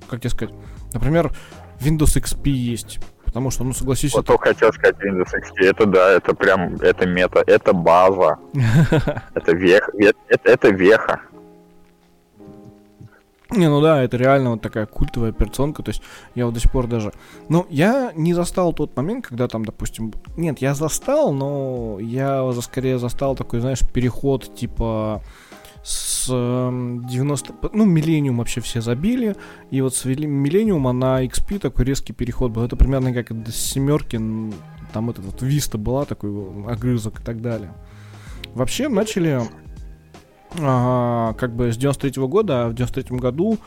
как 0.08 0.20
тебе 0.20 0.30
сказать, 0.30 0.54
например, 0.92 1.34
Windows 1.80 2.20
XP 2.20 2.48
есть. 2.48 3.00
Потому 3.36 3.50
что, 3.50 3.64
ну, 3.64 3.74
согласись... 3.74 4.14
Вот 4.14 4.30
это... 4.30 4.38
хотел 4.38 4.72
сказать 4.72 4.96
Windows 4.96 5.28
XP. 5.28 5.66
Это 5.68 5.84
да, 5.84 6.12
это 6.12 6.34
прям, 6.34 6.76
это 6.76 7.06
мета, 7.06 7.44
это 7.46 7.74
база. 7.74 8.38
Это 9.34 9.52
веха. 9.52 9.92
Это 10.42 10.70
веха. 10.70 11.20
Не, 13.50 13.68
ну 13.68 13.82
да, 13.82 14.02
это 14.02 14.16
реально 14.16 14.52
вот 14.52 14.62
такая 14.62 14.86
культовая 14.86 15.30
операционка, 15.30 15.82
то 15.82 15.90
есть 15.90 16.02
я 16.34 16.46
вот 16.46 16.54
до 16.54 16.60
сих 16.60 16.72
пор 16.72 16.86
даже... 16.86 17.12
Ну, 17.50 17.66
я 17.68 18.10
не 18.16 18.32
застал 18.32 18.72
тот 18.72 18.96
момент, 18.96 19.26
когда 19.26 19.48
там, 19.48 19.66
допустим... 19.66 20.14
Нет, 20.38 20.60
я 20.60 20.74
застал, 20.74 21.34
но 21.34 21.98
я 22.00 22.50
скорее 22.62 22.98
застал 22.98 23.36
такой, 23.36 23.60
знаешь, 23.60 23.80
переход 23.92 24.54
типа 24.54 25.22
с 25.86 26.26
90... 26.26 27.52
Эм, 27.52 27.70
ну, 27.72 27.86
Millennium 27.86 28.38
вообще 28.38 28.60
все 28.60 28.80
забили, 28.80 29.36
и 29.70 29.80
вот 29.80 29.94
с 29.94 30.04
Millennium 30.04 30.90
на 30.90 31.24
XP 31.24 31.60
такой 31.60 31.84
резкий 31.84 32.12
переход 32.12 32.50
был. 32.50 32.64
Это 32.64 32.74
примерно 32.74 33.14
как 33.14 33.30
с 33.46 33.54
семерки, 33.54 34.20
там 34.92 35.10
этот 35.10 35.24
вот 35.24 35.42
Vista 35.42 35.78
была, 35.78 36.04
такой 36.04 36.30
огрызок 36.66 37.20
и 37.20 37.22
так 37.22 37.40
далее. 37.40 37.72
Вообще 38.52 38.88
начали 38.88 39.42
а, 40.58 41.34
как 41.34 41.54
бы 41.54 41.72
с 41.72 41.76
93 41.76 42.20
-го 42.20 42.26
года, 42.26 42.64
а 42.64 42.68
в 42.68 42.74
93 42.74 43.16
году 43.18 43.58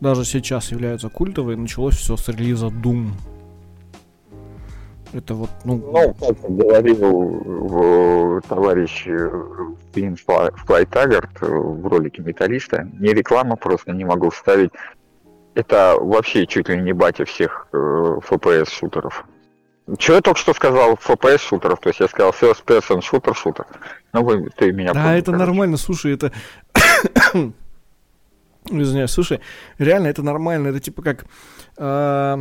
даже 0.00 0.24
сейчас 0.24 0.72
является 0.72 1.08
культовой, 1.08 1.56
началось 1.56 1.94
все 1.94 2.16
с 2.16 2.28
релиза 2.28 2.66
Doom. 2.66 3.12
Это 5.12 5.34
вот, 5.34 5.50
ну... 5.64 5.76
Ну, 5.76 6.14
как 6.14 6.36
говорил 6.40 8.40
товарищ 8.42 9.06
Пин 9.94 10.16
Флай 10.16 10.86
Таггарт 10.86 11.40
в 11.40 11.86
ролике 11.86 12.22
Металлиста, 12.22 12.88
не 12.98 13.14
реклама, 13.14 13.56
просто 13.56 13.92
не 13.92 14.04
могу 14.04 14.30
вставить. 14.30 14.70
Это 15.54 15.96
вообще 15.98 16.46
чуть 16.46 16.68
ли 16.68 16.76
не 16.76 16.92
батя 16.92 17.24
всех 17.24 17.68
э, 17.72 17.76
FPS-шутеров. 17.76 19.24
Что 19.98 20.14
я 20.14 20.20
только 20.20 20.38
что 20.38 20.52
сказал, 20.52 20.94
FPS 20.94 21.38
шутеров, 21.38 21.80
то 21.80 21.88
есть 21.88 22.00
я 22.00 22.08
сказал 22.08 22.34
first 22.38 22.64
person 22.64 23.00
шутер 23.00 23.34
шутер. 23.34 23.66
Ну 24.12 24.22
вы, 24.22 24.50
ты 24.56 24.72
меня 24.72 24.92
Да, 24.92 25.02
помнишь, 25.02 25.18
это 25.20 25.32
короче. 25.32 25.46
нормально, 25.46 25.76
слушай, 25.78 26.14
это... 26.14 26.32
Извиняюсь, 28.70 29.10
слушай, 29.10 29.40
реально 29.78 30.08
это 30.08 30.22
нормально, 30.22 30.68
это 30.68 30.80
типа 30.80 31.00
как... 31.00 31.24
Э, 31.78 32.36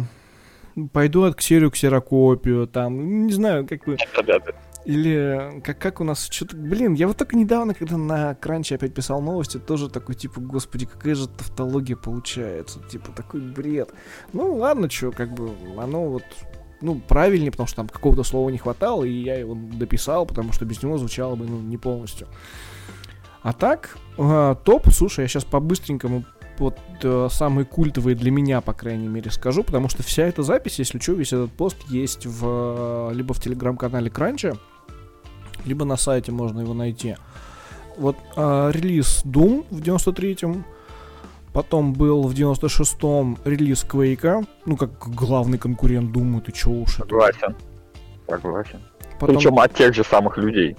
пойду 0.92 1.24
от 1.24 1.36
ксерию 1.36 1.72
ксерокопию, 1.72 2.68
там, 2.68 3.28
не 3.28 3.34
знаю, 3.34 3.68
как 3.68 3.86
бы... 3.86 3.98
Или 4.86 5.60
как, 5.66 5.80
как 5.80 6.00
у 6.00 6.06
нас 6.06 6.30
что-то... 6.32 6.56
Блин, 6.56 6.94
я 6.94 7.08
вот 7.08 7.18
только 7.18 7.36
недавно, 7.36 7.74
когда 7.74 7.98
на 7.98 8.36
Кранче 8.36 8.76
опять 8.76 8.94
писал 8.94 9.22
новости, 9.22 9.58
тоже 9.58 9.90
такой, 9.90 10.16
типа, 10.16 10.40
господи, 10.40 10.86
какая 10.86 11.14
же 11.14 11.28
тавтология 11.28 11.98
получается. 11.98 12.80
Типа, 12.90 13.12
такой 13.12 13.42
бред. 13.42 13.90
Ну, 14.32 14.56
ладно, 14.56 14.90
что, 14.90 15.12
как 15.12 15.34
бы, 15.34 15.52
оно 15.78 16.08
вот 16.08 16.24
ну, 16.80 17.02
правильнее, 17.06 17.52
потому 17.52 17.68
что 17.68 17.78
там 17.78 17.90
какого-то 17.90 18.24
слова 18.24 18.50
не 18.50 18.58
хватало, 18.58 19.04
и 19.04 19.12
я 19.12 19.36
его 19.36 19.56
дописал, 19.56 20.26
потому 20.26 20.54
что 20.54 20.64
без 20.64 20.82
него 20.82 20.98
звучало 20.98 21.36
бы 21.36 21.46
ну, 21.46 21.60
не 21.60 21.78
полностью. 21.78 22.28
А 23.42 23.54
так, 23.54 23.98
э, 24.18 24.56
топ, 24.64 24.88
слушай, 24.92 25.22
я 25.22 25.28
сейчас 25.28 25.44
по-быстренькому 25.44 26.24
вот 26.60 26.78
э, 27.02 27.28
самые 27.30 27.66
культовые 27.66 28.16
для 28.16 28.32
меня, 28.32 28.62
по 28.62 28.74
крайней 28.74 29.08
мере, 29.08 29.32
скажу, 29.32 29.64
потому 29.64 29.90
что 29.90 30.04
вся 30.04 30.24
эта 30.24 30.44
запись, 30.44 30.80
если 30.80 31.00
что, 31.00 31.14
весь 31.14 31.34
этот 31.34 31.52
пост 31.52 31.78
есть 31.90 32.26
в, 32.26 33.12
либо 33.14 33.34
в 33.34 33.42
телеграм-канале 33.42 34.10
Кранча, 34.10 34.58
либо 35.66 35.86
на 35.86 35.98
сайте 35.98 36.32
можно 36.32 36.62
его 36.62 36.74
найти. 36.74 37.16
Вот 37.98 38.16
э, 38.36 38.72
релиз 38.74 39.24
Doom 39.26 39.66
в 39.70 39.82
93-м, 39.82 40.66
потом 41.54 41.94
был 41.94 42.24
в 42.24 42.34
96-м 42.34 43.40
релиз 43.46 43.84
Quake, 43.84 44.48
ну 44.66 44.78
как 44.78 45.10
главный 45.10 45.58
конкурент 45.58 46.16
Doom, 46.16 46.42
ты 46.42 46.52
чё 46.52 46.72
уж. 46.72 46.96
Согласен, 46.96 47.56
согласен. 48.28 48.80
Потом... 49.20 49.36
Причем 49.36 49.60
от 49.60 49.74
тех 49.74 49.94
же 49.96 50.04
самых 50.04 50.38
людей. 50.38 50.76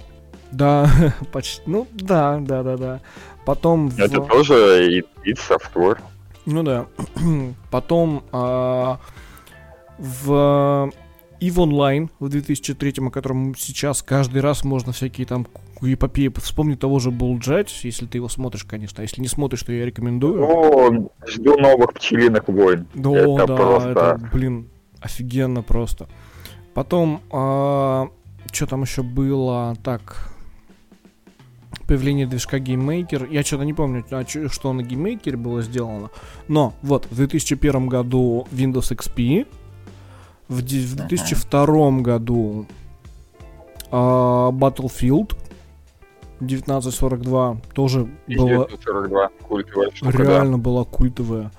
Да, 0.51 0.89
почти. 1.31 1.61
Ну, 1.65 1.87
да, 1.91 2.39
да, 2.39 2.63
да, 2.63 2.77
да. 2.77 3.01
Потом... 3.49 3.89
Это 3.97 4.21
в... 4.21 4.27
тоже 4.27 5.03
и, 5.25 5.33
софтвер. 5.33 5.99
Ну 6.45 6.61
да. 6.61 6.85
Потом 7.71 8.23
а, 8.31 8.99
в 9.97 10.91
EVE 11.41 11.55
Online 11.55 12.09
в 12.19 12.29
2003, 12.29 12.93
о 12.99 13.09
котором 13.09 13.55
сейчас 13.55 14.03
каждый 14.03 14.43
раз 14.43 14.63
можно 14.63 14.91
всякие 14.91 15.25
там 15.25 15.47
эпопеи 15.81 16.31
вспомнить 16.39 16.79
того 16.79 16.99
же 16.99 17.09
Bulljet, 17.09 17.69
если 17.81 18.05
ты 18.05 18.19
его 18.19 18.29
смотришь, 18.29 18.65
конечно. 18.65 18.99
А 18.99 19.01
если 19.01 19.19
не 19.19 19.27
смотришь, 19.27 19.63
то 19.63 19.71
я 19.71 19.83
рекомендую. 19.83 20.43
О, 20.43 21.09
жду 21.25 21.57
новых 21.57 21.95
пчелиных 21.95 22.47
войн. 22.49 22.85
Да, 22.93 23.09
это 23.17 23.47
да, 23.47 23.55
просто... 23.55 23.89
это, 23.89 24.29
блин, 24.31 24.69
офигенно 25.01 25.63
просто. 25.63 26.07
Потом, 26.75 27.23
а, 27.31 28.09
что 28.51 28.67
там 28.67 28.83
еще 28.83 29.01
было? 29.01 29.75
Так, 29.83 30.29
появление 31.87 32.27
движка 32.27 32.57
GameMaker. 32.57 33.27
Я 33.31 33.43
что-то 33.43 33.63
не 33.63 33.73
помню, 33.73 34.05
а 34.11 34.25
что 34.25 34.73
на 34.73 34.81
GameMaker 34.81 35.37
было 35.37 35.61
сделано. 35.61 36.09
Но 36.47 36.73
вот 36.81 37.07
в 37.09 37.15
2001 37.15 37.87
году 37.87 38.47
Windows 38.51 38.95
XP, 38.95 39.47
в, 40.47 40.59
в 40.59 40.61
2002 40.61 41.91
году 42.01 42.65
э, 43.91 43.95
Battlefield 43.95 45.35
1942 46.39 47.57
тоже 47.73 48.07
была 48.27 48.63
1942, 48.63 49.29
культовая 49.47 49.91
штука, 49.93 50.17
реально 50.17 50.57
да. 50.57 50.63
была 50.63 50.85
культовая. 50.85 51.51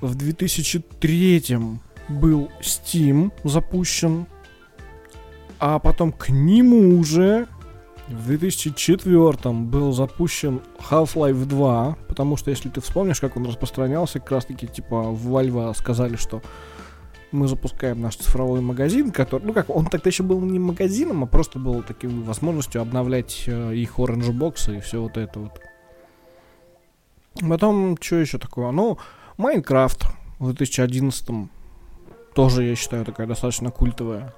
В 0.00 0.14
2003 0.14 1.58
был 2.08 2.50
Steam 2.60 3.32
запущен, 3.44 4.26
а 5.58 5.78
потом 5.78 6.12
к 6.12 6.28
нему 6.28 6.98
уже 6.98 7.48
в 8.08 8.26
2004 8.26 9.52
был 9.52 9.92
запущен 9.92 10.60
Half-Life 10.90 11.44
2, 11.44 11.96
потому 12.08 12.36
что, 12.36 12.50
если 12.50 12.68
ты 12.68 12.80
вспомнишь, 12.80 13.20
как 13.20 13.36
он 13.36 13.46
распространялся, 13.46 14.20
как 14.20 14.30
раз-таки, 14.30 14.68
типа, 14.68 15.02
в 15.02 15.28
Valve 15.28 15.74
сказали, 15.76 16.16
что 16.16 16.40
мы 17.32 17.48
запускаем 17.48 18.00
наш 18.00 18.16
цифровой 18.16 18.60
магазин, 18.60 19.10
который, 19.10 19.42
ну 19.44 19.52
как, 19.52 19.70
он 19.70 19.86
тогда 19.86 20.08
еще 20.08 20.22
был 20.22 20.40
не 20.40 20.58
магазином, 20.58 21.24
а 21.24 21.26
просто 21.26 21.58
был 21.58 21.82
таким 21.82 22.22
возможностью 22.22 22.80
обновлять 22.80 23.44
э, 23.48 23.74
их 23.74 23.98
Orange 23.98 24.32
Box 24.32 24.76
и 24.76 24.80
все 24.80 25.02
вот 25.02 25.16
это 25.16 25.40
вот. 25.40 25.60
Потом, 27.48 27.96
что 28.00 28.16
еще 28.16 28.38
такое? 28.38 28.70
Ну, 28.70 28.98
Майнкрафт 29.36 30.06
в 30.38 30.52
2011 30.52 31.48
тоже, 32.34 32.64
я 32.64 32.76
считаю, 32.76 33.04
такая 33.04 33.26
достаточно 33.26 33.70
культовая. 33.70 34.32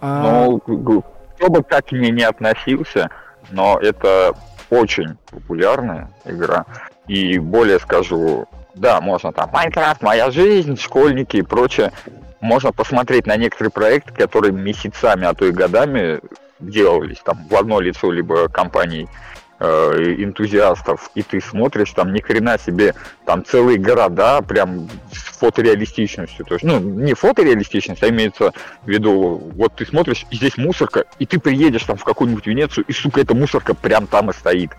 А... 0.00 0.46
Ну, 0.46 1.04
кто 1.44 1.52
бы 1.52 1.62
как 1.62 1.88
к 1.88 1.92
ней 1.92 2.10
не 2.10 2.22
относился, 2.22 3.10
но 3.50 3.78
это 3.78 4.34
очень 4.70 5.18
популярная 5.30 6.10
игра. 6.24 6.64
И 7.06 7.38
более 7.38 7.78
скажу, 7.80 8.46
да, 8.74 9.02
можно 9.02 9.30
там 9.30 9.50
Майнкрафт, 9.52 10.00
моя 10.00 10.30
жизнь, 10.30 10.78
школьники 10.78 11.36
и 11.36 11.42
прочее. 11.42 11.92
Можно 12.40 12.72
посмотреть 12.72 13.26
на 13.26 13.36
некоторые 13.36 13.70
проекты, 13.70 14.14
которые 14.14 14.52
месяцами, 14.52 15.26
а 15.26 15.34
то 15.34 15.44
и 15.44 15.50
годами 15.50 16.20
делались 16.60 17.18
там 17.22 17.46
в 17.50 17.54
одно 17.54 17.78
лицо 17.78 18.10
либо 18.10 18.48
компаний 18.48 19.06
э, 19.06 19.33
энтузиастов, 19.60 21.10
и 21.14 21.22
ты 21.22 21.40
смотришь, 21.40 21.92
там 21.92 22.12
ни 22.12 22.20
хрена 22.20 22.58
себе, 22.58 22.94
там 23.24 23.44
целые 23.44 23.78
города, 23.78 24.42
прям 24.42 24.88
с 25.12 25.38
фотореалистичностью. 25.38 26.44
То 26.44 26.54
есть, 26.54 26.64
ну, 26.64 26.78
не 26.80 27.14
фотореалистичность, 27.14 28.02
а 28.02 28.08
имеется 28.08 28.52
в 28.82 28.88
виду, 28.88 29.52
вот 29.54 29.76
ты 29.76 29.86
смотришь, 29.86 30.26
и 30.30 30.36
здесь 30.36 30.56
мусорка, 30.56 31.04
и 31.18 31.26
ты 31.26 31.38
приедешь 31.38 31.84
там 31.84 31.96
в 31.96 32.04
какую-нибудь 32.04 32.46
Венецию, 32.46 32.84
и, 32.86 32.92
сука, 32.92 33.20
эта 33.20 33.34
мусорка 33.34 33.74
прям 33.74 34.06
там 34.06 34.30
и 34.30 34.32
стоит. 34.32 34.70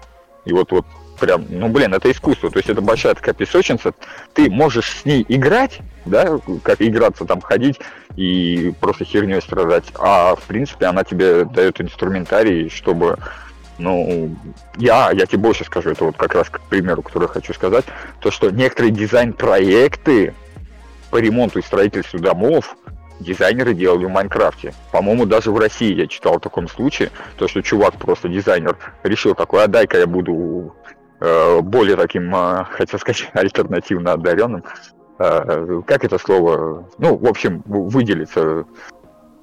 И 0.43 0.53
вот, 0.53 0.71
вот 0.71 0.85
прям, 1.19 1.45
ну, 1.49 1.69
блин, 1.69 1.93
это 1.93 2.11
искусство, 2.11 2.51
то 2.51 2.57
есть 2.57 2.69
это 2.69 2.81
большая 2.81 3.15
такая 3.15 3.33
песочница, 3.33 3.93
ты 4.33 4.49
можешь 4.49 4.89
с 4.89 5.05
ней 5.05 5.25
играть, 5.27 5.79
да, 6.05 6.39
как 6.63 6.81
играться 6.81 7.25
там, 7.25 7.41
ходить 7.41 7.79
и 8.15 8.73
просто 8.79 9.05
херней 9.05 9.41
страдать, 9.41 9.85
а 9.95 10.35
в 10.35 10.43
принципе 10.43 10.85
она 10.85 11.03
тебе 11.03 11.45
дает 11.45 11.81
инструментарий, 11.81 12.69
чтобы 12.69 13.17
ну, 13.77 14.35
я, 14.77 15.11
я 15.11 15.25
тебе 15.25 15.39
больше 15.39 15.65
скажу, 15.65 15.91
это 15.91 16.05
вот 16.05 16.17
как 16.17 16.33
раз 16.35 16.49
к 16.49 16.61
примеру, 16.61 17.01
который 17.01 17.27
хочу 17.27 17.53
сказать, 17.53 17.85
то, 18.19 18.31
что 18.31 18.49
некоторые 18.49 18.91
дизайн-проекты 18.91 20.33
по 21.11 21.17
ремонту 21.17 21.59
и 21.59 21.61
строительству 21.61 22.19
домов 22.19 22.75
дизайнеры 23.19 23.73
делали 23.73 24.05
в 24.05 24.09
Майнкрафте. 24.09 24.73
По-моему, 24.91 25.25
даже 25.25 25.51
в 25.51 25.57
России 25.57 25.93
я 25.93 26.07
читал 26.07 26.37
в 26.37 26.41
таком 26.41 26.67
случае, 26.67 27.11
то, 27.37 27.47
что 27.47 27.61
чувак 27.61 27.95
просто 27.95 28.27
дизайнер 28.27 28.77
решил 29.03 29.35
такой, 29.35 29.63
а 29.63 29.67
дай-ка 29.67 29.99
я 29.99 30.07
буду 30.07 30.75
э, 31.19 31.59
более 31.61 31.95
таким, 31.95 32.33
э, 32.35 32.65
хотел 32.71 32.99
сказать, 32.99 33.29
альтернативно 33.33 34.13
одаренным. 34.13 34.63
Э, 35.17 35.81
как 35.85 36.03
это 36.03 36.17
слово? 36.17 36.89
Ну, 36.97 37.15
в 37.15 37.25
общем, 37.25 37.63
выделиться 37.65 38.65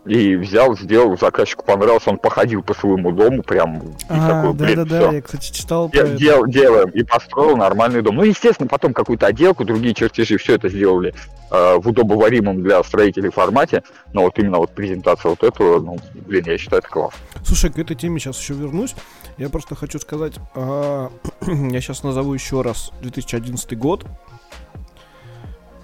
и 0.04 0.34
взял, 0.34 0.76
сделал, 0.76 1.16
заказчику 1.16 1.64
понравился, 1.64 2.10
он 2.10 2.18
походил 2.18 2.62
по 2.62 2.74
своему 2.74 3.12
дому 3.12 3.42
прям 3.42 3.78
и 3.78 3.92
а, 4.08 4.28
такой, 4.28 4.52
блин, 4.54 4.76
да, 4.76 4.84
да, 4.84 5.06
да, 5.06 5.12
я, 5.12 5.22
кстати, 5.22 5.52
читал 5.52 5.88
про 5.88 6.08
дел, 6.08 6.46
Делаем, 6.46 6.88
и 6.90 7.02
построил 7.04 7.56
нормальный 7.56 8.02
дом. 8.02 8.16
Ну, 8.16 8.24
естественно, 8.24 8.68
потом 8.68 8.94
какую-то 8.94 9.26
отделку, 9.26 9.64
другие 9.64 9.94
чертежи, 9.94 10.38
все 10.38 10.54
это 10.54 10.68
сделали 10.68 11.14
э, 11.50 11.76
в 11.76 11.88
удобоваримом 11.88 12.62
для 12.62 12.82
строителей 12.82 13.30
формате, 13.30 13.84
но 14.12 14.22
вот 14.22 14.38
именно 14.38 14.58
вот 14.58 14.72
презентация 14.72 15.30
вот 15.30 15.44
этого, 15.44 15.80
ну, 15.80 15.98
блин, 16.14 16.44
я 16.46 16.58
считаю, 16.58 16.80
это 16.80 16.88
класс. 16.88 17.14
Слушай, 17.44 17.70
к 17.70 17.78
этой 17.78 17.94
теме 17.94 18.18
сейчас 18.18 18.40
еще 18.40 18.54
вернусь. 18.54 18.94
Я 19.38 19.48
просто 19.50 19.76
хочу 19.76 20.00
сказать, 20.00 20.34
э, 20.56 21.08
я 21.46 21.80
сейчас 21.80 22.02
назову 22.02 22.34
еще 22.34 22.62
раз 22.62 22.90
2011 23.02 23.78
год. 23.78 24.04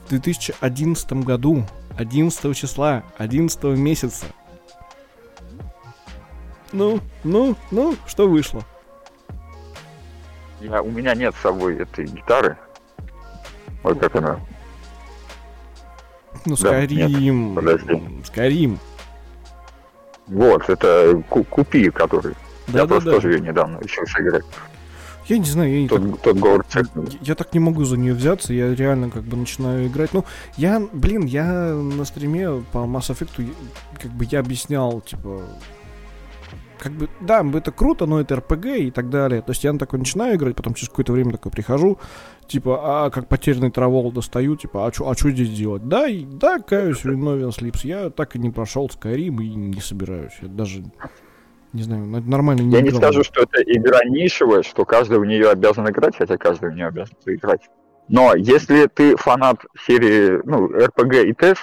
В 0.09 0.11
2011 0.11 1.13
году 1.23 1.67
11 1.99 2.57
числа, 2.57 3.05
11 3.19 3.63
месяца. 3.77 4.25
Ну, 6.73 7.01
ну, 7.25 7.55
ну, 7.71 7.95
что 8.07 8.27
вышло? 8.27 8.65
Я, 10.63 10.81
у 10.81 10.91
меня 10.91 11.15
нет 11.15 11.35
с 11.35 11.43
собой 11.43 11.77
этой 11.77 12.07
гитары. 12.07 12.57
Вот 13.83 13.99
как 14.01 14.17
она. 14.17 14.41
Ну, 16.47 16.57
Скарим. 16.57 17.55
Да, 17.55 17.61
подожди. 17.61 18.03
Скарим. 18.25 18.79
Вот, 20.27 20.71
это 20.71 21.23
купи, 21.29 21.91
который. 21.91 22.35
Да, 22.69 22.79
я 22.79 22.87
да, 22.87 22.87
просто 22.87 23.11
да. 23.11 23.17
тоже 23.17 23.35
ее 23.35 23.41
недавно 23.41 23.79
еще 23.83 24.07
сыграть. 24.07 24.47
Я 25.29 25.39
не 25.39 25.45
знаю, 25.45 25.83
я, 25.83 25.89
тот, 25.89 26.01
так, 26.01 26.21
тот 26.23 26.37
город 26.39 26.67
я, 26.75 26.83
я 27.21 27.35
так 27.35 27.53
не 27.53 27.61
могу 27.61 27.85
за 27.85 27.99
нее 27.99 28.15
взяться, 28.15 28.55
я 28.55 28.75
реально 28.75 29.11
как 29.11 29.25
бы 29.25 29.37
начинаю 29.37 29.87
играть. 29.87 30.15
Ну, 30.15 30.25
я, 30.57 30.83
блин, 30.93 31.27
я 31.27 31.75
на 31.75 32.05
стриме 32.07 32.63
по 32.73 32.79
Mass 32.79 33.11
Effect, 33.11 33.55
как 34.01 34.11
бы 34.13 34.27
я 34.31 34.41
объяснял, 34.41 35.03
типа, 35.03 35.43
как 36.79 36.93
бы, 36.93 37.11
да, 37.21 37.45
это 37.55 37.73
круто, 37.73 38.07
но 38.07 38.21
это 38.21 38.37
РПГ 38.37 38.67
и 38.67 38.91
так 38.91 39.11
далее. 39.11 39.43
То 39.43 39.51
есть 39.51 39.65
я 39.65 39.73
на 39.73 39.79
такой 39.79 39.99
начинаю 39.99 40.37
играть, 40.37 40.57
потом 40.57 40.75
через 40.75 40.89
какое-то 40.89 41.13
время 41.13 41.33
такой 41.33 41.53
прихожу, 41.53 41.99
типа, 42.47 43.07
а 43.07 43.11
как 43.11 43.29
потерянный 43.29 43.71
травол 43.71 44.11
достаю, 44.13 44.57
типа, 44.57 44.87
а 44.87 44.93
что 44.93 45.11
а 45.11 45.15
чё 45.15 45.31
здесь 45.31 45.51
делать? 45.51 45.87
Да, 45.89 46.09
и, 46.09 46.25
да, 46.25 46.59
каюсь, 46.59 47.05
Новин 47.05 47.53
Слипс, 47.53 47.85
я 47.85 48.11
так 48.11 48.37
и 48.37 48.39
не 48.39 48.51
прошел 48.51 48.87
Skyrim 48.87 49.43
и 49.43 49.55
не 49.55 49.81
собираюсь. 49.81 50.33
Я 50.41 50.49
даже 50.49 50.85
не 51.73 51.83
знаю, 51.83 52.07
нормально 52.07 52.63
не 52.63 52.73
Я 52.73 52.81
играл. 52.81 52.93
не 52.93 52.99
скажу, 52.99 53.25
что 53.25 53.43
это 53.43 53.63
игра 53.63 54.01
нишевая, 54.05 54.63
что 54.63 54.85
каждый 54.85 55.19
в 55.19 55.25
нее 55.25 55.51
обязан 55.51 55.89
играть, 55.89 56.17
хотя 56.17 56.37
каждый 56.37 56.71
в 56.71 56.75
нее 56.75 56.87
обязан 56.87 57.17
играть. 57.27 57.69
Но 58.09 58.35
если 58.35 58.87
ты 58.87 59.17
фанат 59.17 59.61
серии, 59.87 60.41
ну, 60.45 60.69
RPG 60.69 61.27
и 61.27 61.33
TES, 61.33 61.59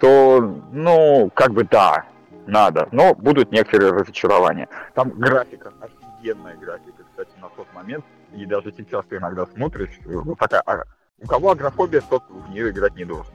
то, 0.00 0.40
ну, 0.72 1.30
как 1.34 1.52
бы 1.52 1.64
да, 1.64 2.04
надо. 2.46 2.88
Но 2.92 3.14
будут 3.14 3.52
некоторые 3.52 3.92
разочарования. 3.92 4.68
Там 4.94 5.10
графика, 5.10 5.72
офигенная 5.80 6.56
графика, 6.56 7.04
кстати, 7.10 7.30
на 7.40 7.48
тот 7.50 7.66
момент. 7.72 8.04
И 8.34 8.44
даже 8.46 8.72
сейчас 8.76 9.04
ты 9.06 9.16
иногда 9.16 9.46
смотришь, 9.46 9.98
вот 10.04 10.38
такая, 10.38 10.62
а, 10.66 10.82
у 11.20 11.26
кого 11.26 11.52
агрофобия, 11.52 12.02
тот 12.08 12.22
в 12.28 12.50
нее 12.50 12.70
играть 12.70 12.94
не 12.96 13.04
должен. 13.04 13.32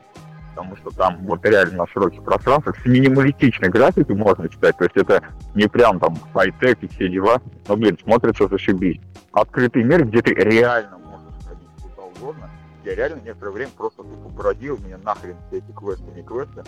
Потому 0.58 0.76
что 0.78 0.90
там 0.90 1.18
вот 1.22 1.46
реально 1.46 1.78
на 1.78 1.88
широких 1.88 2.24
пространствах 2.24 2.76
с 2.80 2.86
минималистичной 2.86 3.70
графикой 3.70 4.16
можно 4.16 4.50
читать, 4.50 4.76
то 4.78 4.86
есть 4.86 4.98
это 4.98 5.24
не 5.54 5.68
прям 5.68 6.00
там 6.00 6.18
хай-тек 6.34 6.80
и 6.82 6.88
все 6.88 7.10
дела, 7.10 7.40
но, 7.68 7.78
блин, 7.78 7.98
смотрится 8.02 8.48
зашибись. 8.48 9.00
Открытый 9.32 9.84
мир, 9.84 10.06
где 10.06 10.24
ты 10.24 10.34
реально 10.34 10.98
можешь 10.98 11.46
ходить 11.48 11.70
куда 11.80 12.08
угодно, 12.08 12.50
я 12.84 12.96
реально 12.96 13.22
некоторое 13.24 13.52
время 13.52 13.72
просто 13.78 14.02
тупо 14.02 14.30
бродил, 14.30 14.80
мне 14.80 14.98
нахрен 14.98 15.36
все 15.48 15.60
эти 15.60 15.72
квесты, 15.72 16.06
не 16.16 16.24
квесты. 16.24 16.64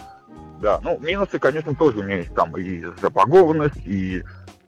Да, 0.61 0.79
ну, 0.83 0.99
минусы, 0.99 1.39
конечно, 1.39 1.73
тоже 1.73 1.99
у 1.99 2.03
меня 2.03 2.17
есть 2.17 2.35
там 2.35 2.55
и 2.57 2.85
запагованность, 3.01 3.77
и 3.85 4.23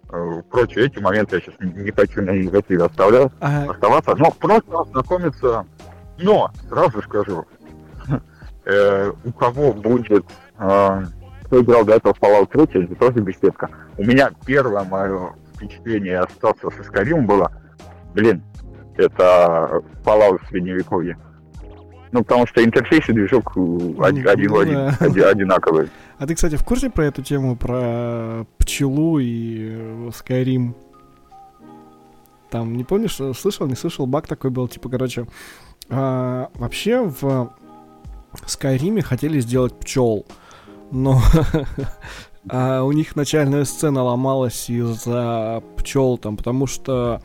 э, 0.10 0.42
прочие 0.50 0.88
эти 0.88 0.98
моменты 0.98 1.36
я 1.36 1.42
сейчас 1.42 1.60
не, 1.60 1.84
не 1.84 1.92
хочу 1.92 2.24
на 2.24 2.32
негативе 2.32 2.86
оставлять, 2.86 3.32
ага. 3.40 3.72
оставаться, 3.72 4.16
но 4.16 4.32
просто 4.32 4.80
ознакомиться, 4.80 5.66
но, 6.18 6.52
сразу 6.70 7.02
скажу, 7.04 7.46
э, 8.66 9.12
у 9.24 9.32
кого 9.32 9.74
будет, 9.74 10.26
э, 10.60 11.04
кто 11.44 11.62
играл 11.62 11.86
до 11.86 11.96
этого 11.96 12.14
Fallout 12.14 12.68
3, 12.68 12.86
это 12.86 12.96
тоже 12.96 13.20
беседка. 13.20 13.70
У 13.98 14.04
меня 14.04 14.32
первое 14.46 14.84
мое 14.84 15.34
впечатление 15.56 16.20
остаться 16.20 16.70
со 16.70 16.82
Skyrim 16.82 17.22
было, 17.26 17.52
блин, 18.14 18.42
это 18.98 19.82
Fallout 20.04 20.40
средневековье. 20.50 21.18
Ну, 22.12 22.24
потому 22.24 22.46
что 22.46 22.64
интерфейс 22.64 23.08
и 23.08 23.14
движок 23.14 23.56
ну, 23.56 24.04
один, 24.04 24.28
один, 24.28 24.52
ну, 24.52 24.66
да. 24.66 24.98
один, 25.00 25.26
одинаковый. 25.26 25.90
А 26.18 26.28
ты, 26.28 26.36
кстати, 26.36 26.56
в 26.56 26.64
курсе 26.64 26.90
про 26.90 27.06
эту 27.06 27.22
тему, 27.22 27.56
про 27.56 28.46
пчелу 28.58 29.20
и 29.20 30.10
Skyrim? 30.10 30.74
Там, 32.50 32.76
не 32.76 32.84
помнишь, 32.84 33.16
слышал, 33.16 33.66
не 33.66 33.76
слышал, 33.76 34.06
баг 34.08 34.28
такой 34.28 34.52
был, 34.52 34.68
типа, 34.68 34.90
короче, 34.90 35.26
а, 35.90 36.50
вообще 36.56 37.02
в 37.02 37.54
Скайриме 38.46 39.02
хотели 39.02 39.40
сделать 39.40 39.78
пчел, 39.80 40.26
но 40.92 41.22
а 42.50 42.84
у 42.84 42.92
них 42.92 43.16
начальная 43.16 43.66
сцена 43.66 44.04
ломалась 44.04 44.70
из-за 44.70 45.64
пчел 45.78 46.18
там, 46.18 46.38
потому 46.38 46.68
что 46.68 47.22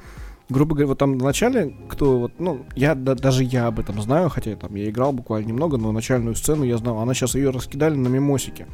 грубо 0.49 0.75
говоря, 0.75 0.89
вот 0.89 0.99
там 0.99 1.19
в 1.19 1.23
начале, 1.23 1.75
кто 1.89 2.19
вот, 2.19 2.33
ну, 2.39 2.65
я, 2.75 2.95
да, 2.95 3.15
даже 3.15 3.45
я 3.45 3.67
об 3.67 3.81
этом 3.81 4.01
знаю, 4.01 4.29
хотя 4.29 4.55
там 4.57 4.75
я 4.75 4.89
играл 4.89 5.13
буквально 5.13 5.49
немного, 5.49 5.77
но 5.77 5.93
начальную 5.93 6.35
сцену 6.37 6.65
я 6.65 6.77
знал. 6.79 6.99
Она 6.99 7.15
сейчас 7.15 7.35
ее 7.35 7.51
раскидали 7.51 7.97
на 7.97 8.09
мимосике. 8.09 8.67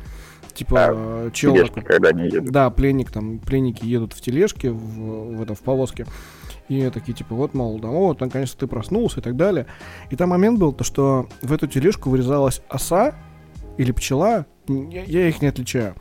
Типа, 0.54 0.88
а, 0.90 1.30
чел 1.30 1.56
такой, 1.56 1.82
когда 1.82 2.12
не 2.12 2.24
едут. 2.24 2.50
Да, 2.50 2.68
пленник 2.70 3.10
там, 3.10 3.38
пленники 3.38 3.84
едут 3.86 4.12
в 4.12 4.20
тележке, 4.20 4.70
в, 4.70 5.36
в, 5.36 5.42
это, 5.42 5.54
в 5.54 5.60
повозке. 5.60 6.06
И 6.72 6.90
такие, 6.90 7.12
типа, 7.12 7.34
вот, 7.34 7.54
мол, 7.54 7.78
да, 7.78 7.88
вот, 7.88 8.20
наконец-то 8.20 8.60
ты 8.60 8.66
проснулся 8.66 9.20
и 9.20 9.22
так 9.22 9.36
далее. 9.36 9.66
И 10.10 10.16
там 10.16 10.30
момент 10.30 10.58
был, 10.58 10.72
то, 10.72 10.84
что 10.84 11.28
в 11.42 11.52
эту 11.52 11.66
тележку 11.66 12.10
вырезалась 12.10 12.62
оса 12.68 13.14
или 13.76 13.92
пчела, 13.92 14.46
я, 14.68 15.04
я 15.04 15.28
их 15.28 15.42
не 15.42 15.48
отличаю. 15.48 15.94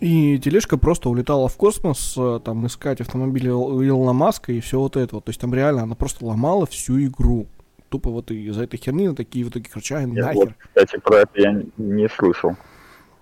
И 0.00 0.38
тележка 0.38 0.76
просто 0.76 1.08
улетала 1.08 1.48
в 1.48 1.56
космос, 1.56 2.14
э, 2.18 2.40
там, 2.44 2.66
искать 2.66 3.00
автомобили 3.00 3.48
Илона 3.48 4.12
Маска 4.12 4.52
и 4.52 4.60
все 4.60 4.78
вот 4.78 4.96
это 4.96 5.16
вот. 5.16 5.24
То 5.24 5.30
есть 5.30 5.40
там 5.40 5.54
реально 5.54 5.82
она 5.82 5.94
просто 5.94 6.24
ломала 6.24 6.66
всю 6.66 7.02
игру. 7.04 7.46
Тупо 7.88 8.10
вот 8.10 8.30
из-за 8.30 8.64
этой 8.64 8.76
херни 8.76 9.08
на 9.08 9.14
такие 9.14 9.44
вот 9.44 9.54
такие 9.54 9.70
кричали, 9.70 10.06
нахер. 10.06 10.34
Вот, 10.34 10.48
кстати, 10.58 10.98
про 10.98 11.18
это 11.18 11.40
я 11.40 11.62
не 11.76 12.08
слышал. 12.08 12.56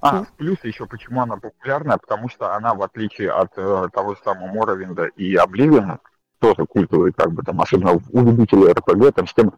А, 0.01 0.25
плюс 0.37 0.59
еще 0.65 0.87
почему 0.87 1.21
она 1.21 1.37
популярная, 1.37 1.97
потому 1.97 2.29
что 2.29 2.53
она, 2.57 2.75
в 2.75 2.83
отличие 2.83 3.31
от 3.31 3.53
э, 3.57 3.89
того 3.93 4.15
же 4.15 4.21
самого 4.25 4.49
Моровинда 4.49 5.05
и 5.05 5.37
Обливиона, 5.37 6.01
тоже 6.43 6.67
культовый, 6.67 7.13
как 7.13 7.33
бы 7.33 7.43
там, 7.43 7.61
особенно 7.61 7.93
у 7.93 8.21
любителей 8.21 8.73
РПГ, 8.73 9.15
там 9.15 9.29
с 9.29 9.33
тем, 9.33 9.53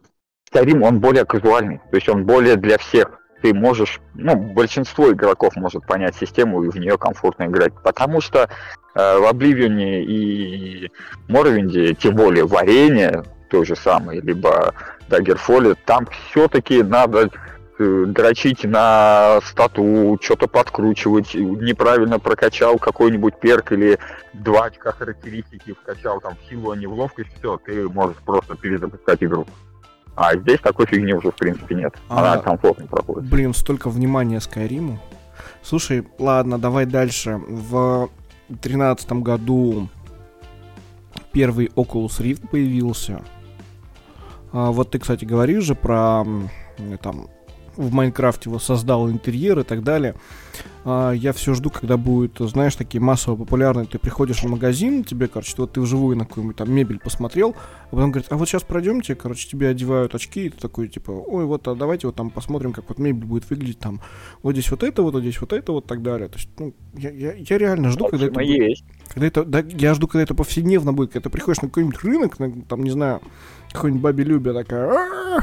Skyrim, 0.53 0.83
он 0.83 0.99
более 0.99 1.25
казуальный, 1.25 1.79
то 1.89 1.95
есть 1.95 2.07
он 2.07 2.25
более 2.25 2.55
для 2.55 2.77
всех 2.77 3.19
ты 3.41 3.53
можешь, 3.53 3.99
ну, 4.15 4.35
большинство 4.35 5.11
игроков 5.11 5.55
может 5.55 5.85
понять 5.85 6.15
систему 6.15 6.63
и 6.63 6.69
в 6.69 6.77
нее 6.77 6.97
комфортно 6.97 7.43
играть. 7.43 7.73
Потому 7.83 8.19
что 8.19 8.49
э, 8.95 9.19
в 9.19 9.25
Обливионе 9.25 10.03
и 10.03 10.91
Морвинде, 11.27 11.93
тем 11.93 12.15
более 12.15 12.47
варенье, 12.47 13.23
то 13.51 13.63
же 13.63 13.75
самое, 13.75 14.19
либо 14.21 14.73
Даггерфоле, 15.09 15.75
там 15.85 16.07
все-таки 16.07 16.81
надо 16.81 17.29
дрочить 17.77 18.63
на 18.63 19.39
стату, 19.45 20.17
что-то 20.21 20.47
подкручивать, 20.47 21.33
неправильно 21.35 22.19
прокачал 22.19 22.77
какой-нибудь 22.77 23.39
перк 23.39 23.71
или 23.71 23.99
два 24.33 24.65
очка 24.65 24.91
характеристики 24.91 25.73
вкачал 25.73 26.21
там 26.21 26.35
в 26.35 26.49
силу, 26.49 26.71
а 26.71 26.77
не 26.77 26.87
в 26.87 26.93
ловкость, 26.93 27.29
все, 27.37 27.57
ты 27.57 27.87
можешь 27.89 28.17
просто 28.25 28.55
перезапускать 28.55 29.23
игру. 29.23 29.45
А 30.15 30.35
здесь 30.37 30.59
такой 30.61 30.85
фигни 30.85 31.13
уже, 31.13 31.31
в 31.31 31.35
принципе, 31.35 31.75
нет. 31.75 31.93
Она 32.07 32.33
а, 32.33 32.37
комфортно 32.37 32.87
проходит. 32.87 33.29
Блин, 33.29 33.53
столько 33.53 33.89
внимания 33.89 34.39
Скайриму. 34.39 34.99
Слушай, 35.61 36.07
ладно, 36.19 36.57
давай 36.57 36.85
дальше. 36.85 37.41
В 37.47 38.09
тринадцатом 38.61 39.23
году 39.23 39.89
первый 41.33 41.67
Oculus 41.75 42.21
Rift 42.21 42.47
появился. 42.47 43.21
А, 44.53 44.71
вот 44.71 44.91
ты, 44.91 44.99
кстати, 44.99 45.25
говоришь 45.25 45.65
же 45.65 45.75
про 45.75 46.23
там 47.01 47.27
в 47.77 47.93
Майнкрафте 47.93 48.49
его 48.49 48.59
создал 48.59 49.09
интерьер 49.09 49.59
и 49.59 49.63
так 49.63 49.83
далее. 49.83 50.15
А, 50.87 51.11
я 51.11 51.33
все 51.33 51.55
жду, 51.55 51.71
когда 51.71 51.97
будет, 51.97 52.37
знаешь, 52.37 52.75
такие 52.75 53.01
массово 53.01 53.35
популярные. 53.35 53.87
Ты 53.87 53.97
приходишь 53.97 54.43
в 54.43 54.47
магазин, 54.47 55.03
тебе, 55.03 55.27
короче, 55.27 55.55
вот 55.57 55.73
ты 55.73 55.81
вживую 55.81 56.15
на 56.15 56.25
какую-нибудь 56.25 56.57
там 56.57 56.71
мебель 56.71 56.99
посмотрел, 56.99 57.55
а 57.87 57.95
потом 57.95 58.11
говорит, 58.11 58.31
а 58.31 58.37
вот 58.37 58.47
сейчас 58.47 58.61
пройдемте, 58.61 59.15
короче, 59.15 59.49
тебе 59.49 59.69
одевают 59.69 60.13
очки, 60.13 60.45
и 60.45 60.49
ты 60.49 60.57
такой, 60.59 60.87
типа, 60.87 61.09
ой, 61.09 61.45
вот, 61.45 61.67
а 61.67 61.73
давайте 61.73 62.05
вот 62.05 62.15
там 62.15 62.29
посмотрим, 62.29 62.71
как 62.71 62.87
вот 62.87 62.99
мебель 62.99 63.25
будет 63.25 63.49
выглядеть 63.49 63.79
там. 63.79 63.99
Вот 64.43 64.53
здесь 64.53 64.69
вот 64.69 64.83
это 64.83 65.01
вот, 65.01 65.13
вот 65.13 65.21
здесь 65.21 65.41
вот 65.41 65.53
это 65.53 65.71
вот, 65.71 65.87
так 65.87 66.03
далее. 66.03 66.27
То 66.27 66.37
есть, 66.37 66.49
ну, 66.59 66.75
я, 66.93 67.09
я, 67.09 67.33
я 67.33 67.57
реально 67.57 67.89
жду, 67.89 68.07
когда 68.07 68.27
это... 68.27 68.39
Есть. 68.41 68.85
Когда 69.07 69.27
это, 69.27 69.43
да, 69.43 69.63
я 69.67 69.93
жду, 69.95 70.07
когда 70.07 70.21
это 70.21 70.35
повседневно 70.35 70.93
будет, 70.93 71.11
когда 71.11 71.23
ты 71.23 71.29
приходишь 71.31 71.61
на 71.61 71.69
какой-нибудь 71.69 72.03
рынок, 72.03 72.37
на, 72.37 72.51
там, 72.61 72.83
не 72.83 72.91
знаю, 72.91 73.21
какой-нибудь 73.71 74.03
бабе 74.03 74.23
Любя 74.23 74.53
такая, 74.53 75.41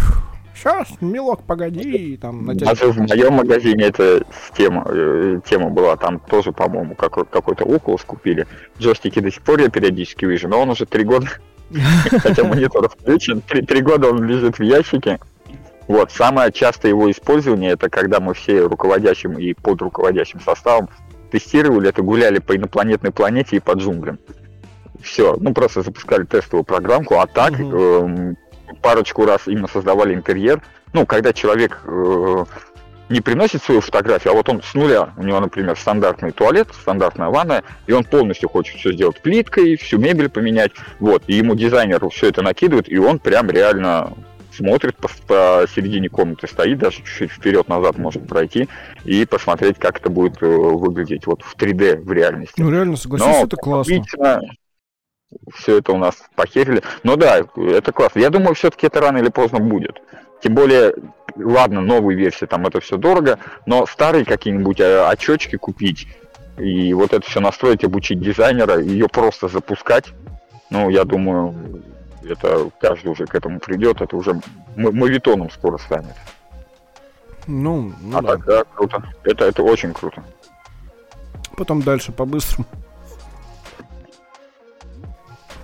сейчас, 0.55 0.89
милок, 1.01 1.43
погоди, 1.45 2.17
там... 2.21 2.57
Даже 2.57 2.87
в 2.93 2.99
моем 2.99 3.35
магазине 3.35 3.85
эта 3.85 4.25
тема, 4.57 4.85
э, 4.89 5.41
тема 5.49 5.71
была, 5.71 5.97
там 5.97 6.19
тоже, 6.19 6.53
по-моему, 6.53 6.95
как, 6.95 7.29
какой-то 7.31 7.65
Oculus 7.65 8.05
купили. 8.07 8.47
Джойстики 8.79 9.21
до 9.21 9.31
сих 9.31 9.43
пор 9.43 9.61
я 9.61 9.69
периодически 9.69 10.25
вижу, 10.25 10.49
но 10.49 10.61
он 10.61 10.71
уже 10.71 10.87
три 10.87 11.05
года, 11.05 11.29
хотя 12.19 12.45
монитор 12.45 12.89
включен, 12.89 13.41
три 13.43 13.81
года 13.81 14.09
он 14.09 14.25
лежит 14.25 14.59
в 14.59 14.63
ящике. 14.63 15.19
Вот, 15.89 16.13
самое 16.13 16.53
частое 16.53 16.91
его 16.91 17.11
использование, 17.11 17.73
это 17.73 17.91
когда 17.91 18.21
мы 18.21 18.35
все 18.35 18.61
руководящим 18.61 19.39
и 19.39 19.53
под 19.53 19.83
руководящим 19.83 20.41
составом 20.41 20.89
тестировали 21.31 21.89
это, 21.89 22.03
гуляли 22.03 22.39
по 22.39 22.57
инопланетной 22.57 23.11
планете 23.11 23.57
и 23.57 23.61
по 23.61 23.73
джунглям. 23.73 24.19
Все, 25.03 25.37
ну 25.41 25.53
просто 25.53 25.83
запускали 25.83 26.25
тестовую 26.25 26.65
программку, 26.65 27.19
а 27.19 27.27
так 27.27 27.59
угу 27.59 28.37
парочку 28.81 29.25
раз 29.25 29.43
именно 29.47 29.69
создавали 29.69 30.15
интерьер. 30.15 30.63
Ну, 30.93 31.07
когда 31.07 31.33
человек 31.33 31.81
э, 31.85 32.45
не 33.09 33.21
приносит 33.21 33.63
свою 33.63 33.81
фотографию, 33.81 34.33
а 34.33 34.37
вот 34.37 34.49
он 34.49 34.63
с 34.63 34.75
нуля, 34.75 35.11
у 35.17 35.23
него, 35.23 35.41
например, 35.41 35.77
стандартный 35.79 36.33
туалет, 36.33 36.69
стандартная 36.73 37.29
ванная, 37.29 37.63
и 37.87 37.93
он 37.93 38.05
полностью 38.05 38.49
хочет 38.49 38.77
все 38.79 38.93
сделать 38.93 39.21
плиткой, 39.21 39.77
всю 39.77 39.99
мебель 39.99 40.29
поменять, 40.29 40.73
вот, 40.99 41.23
и 41.27 41.35
ему 41.35 41.55
дизайнер 41.55 42.09
все 42.11 42.29
это 42.29 42.43
накидывает, 42.43 42.91
и 42.91 42.99
он 42.99 43.19
прям 43.19 43.51
реально 43.51 44.13
смотрит 44.53 44.97
по, 44.97 45.09
по 45.27 45.67
середине 45.75 46.09
комнаты, 46.09 46.47
стоит, 46.47 46.79
даже 46.79 46.99
чуть-чуть 46.99 47.33
вперед-назад 47.33 47.99
может 47.99 48.27
пройти 48.27 48.69
и 49.05 49.25
посмотреть, 49.25 49.79
как 49.79 49.99
это 49.99 50.11
будет 50.11 50.43
э, 50.43 50.47
выглядеть 50.47 51.27
вот 51.27 51.43
в 51.43 51.57
3D 51.57 52.03
в 52.03 52.13
реальности. 52.13 52.61
Ну 52.61 52.71
реально, 52.71 52.97
согласись, 52.97 53.27
Но 53.27 53.45
это 53.45 53.57
классно 53.57 54.41
все 55.55 55.79
это 55.79 55.93
у 55.93 55.99
нас 55.99 56.17
похерили. 56.35 56.83
Но 57.03 57.17
да, 57.17 57.43
это 57.57 57.93
классно. 57.93 58.21
Я 58.21 58.31
думаю, 58.31 58.55
все-таки 58.55 58.87
это 58.87 59.01
рано 59.01 59.19
или 59.19 59.29
поздно 59.29 59.61
будет. 59.61 60.01
Тем 60.43 60.55
более, 60.55 60.95
ладно, 61.37 61.81
новые 61.81 62.17
версии, 62.17 62.47
там 62.47 62.67
это 62.67 62.81
все 62.81 62.97
дорого, 62.97 63.39
но 63.67 63.87
старые 63.87 64.25
какие-нибудь 64.25 64.81
э, 64.81 65.07
очечки 65.07 65.57
купить 65.57 66.09
и 66.59 66.93
вот 66.95 67.13
это 67.13 67.29
все 67.29 67.41
настроить, 67.41 67.85
обучить 67.85 68.21
дизайнера, 68.21 68.81
ее 68.81 69.09
просто 69.09 69.49
запускать, 69.49 70.13
ну, 70.71 70.91
я 70.91 71.05
думаю, 71.05 71.83
это 72.23 72.71
каждый 72.81 73.09
уже 73.09 73.27
к 73.27 73.35
этому 73.35 73.61
придет, 73.61 74.01
это 74.01 74.17
уже 74.17 74.41
мавитоном 74.77 75.51
скоро 75.51 75.79
станет. 75.79 76.15
Ну, 77.47 77.93
ну 78.01 78.19
а 78.19 78.23
да. 78.23 78.29
так, 78.29 78.45
да, 78.47 78.65
круто. 78.65 79.03
Это, 79.25 79.47
это 79.47 79.63
очень 79.63 79.93
круто. 79.93 80.23
Потом 81.57 81.83
дальше 81.83 82.13
по-быстрому. 82.13 82.67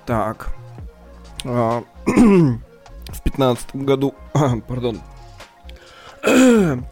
Так. 0.09 0.49
А, 1.45 1.85
в 2.07 3.23
пятнадцатом 3.23 3.85
году... 3.85 4.15
пардон. 4.67 5.03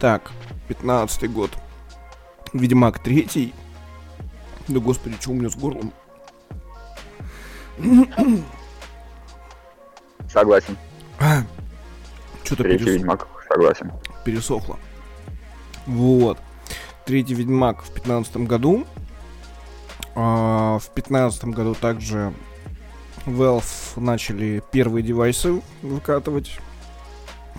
так, 0.00 0.32
пятнадцатый 0.66 1.28
год. 1.28 1.52
Ведьмак 2.52 2.98
третий. 2.98 3.54
Да 4.66 4.80
господи, 4.80 5.14
что 5.20 5.30
у 5.30 5.34
меня 5.34 5.50
с 5.50 5.54
горлом? 5.54 5.92
Согласен. 10.28 10.76
Что-то 12.42 12.64
Третий 12.64 12.84
перес... 12.86 12.96
Ведьмак, 12.96 13.28
согласен. 13.48 13.92
пересохло. 14.24 14.80
Вот. 15.86 16.38
Третий 17.04 17.34
Ведьмак 17.34 17.84
в 17.84 17.92
15 17.92 18.38
году. 18.38 18.84
А, 20.72 20.78
в 20.78 20.88
15 20.90 21.44
году 21.46 21.74
также 21.74 22.32
Valve 23.26 23.64
начали 23.96 24.62
первые 24.72 25.02
девайсы 25.02 25.60
выкатывать. 25.82 26.58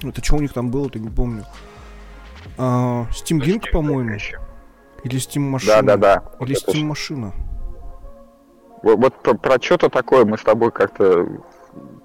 Это 0.01 0.23
что 0.23 0.37
у 0.37 0.41
них 0.41 0.53
там 0.53 0.71
было, 0.71 0.89
ты 0.89 0.99
не 0.99 1.09
помню. 1.09 1.45
А, 2.57 3.05
Steam 3.11 3.39
Link, 3.39 3.71
по-моему. 3.71 4.17
Или 5.03 5.17
Steam 5.17 5.41
машина. 5.41 5.81
Да, 5.81 5.81
да, 5.81 5.97
да. 5.97 6.45
Или 6.45 6.55
Вот 6.55 6.75
Steam 6.75 6.83
машина. 6.85 7.33
Вот, 8.81 8.97
вот 8.97 9.21
про, 9.21 9.33
про 9.35 9.61
что-то 9.61 9.89
такое 9.89 10.25
мы 10.25 10.37
с 10.37 10.41
тобой 10.41 10.71
как-то, 10.71 11.25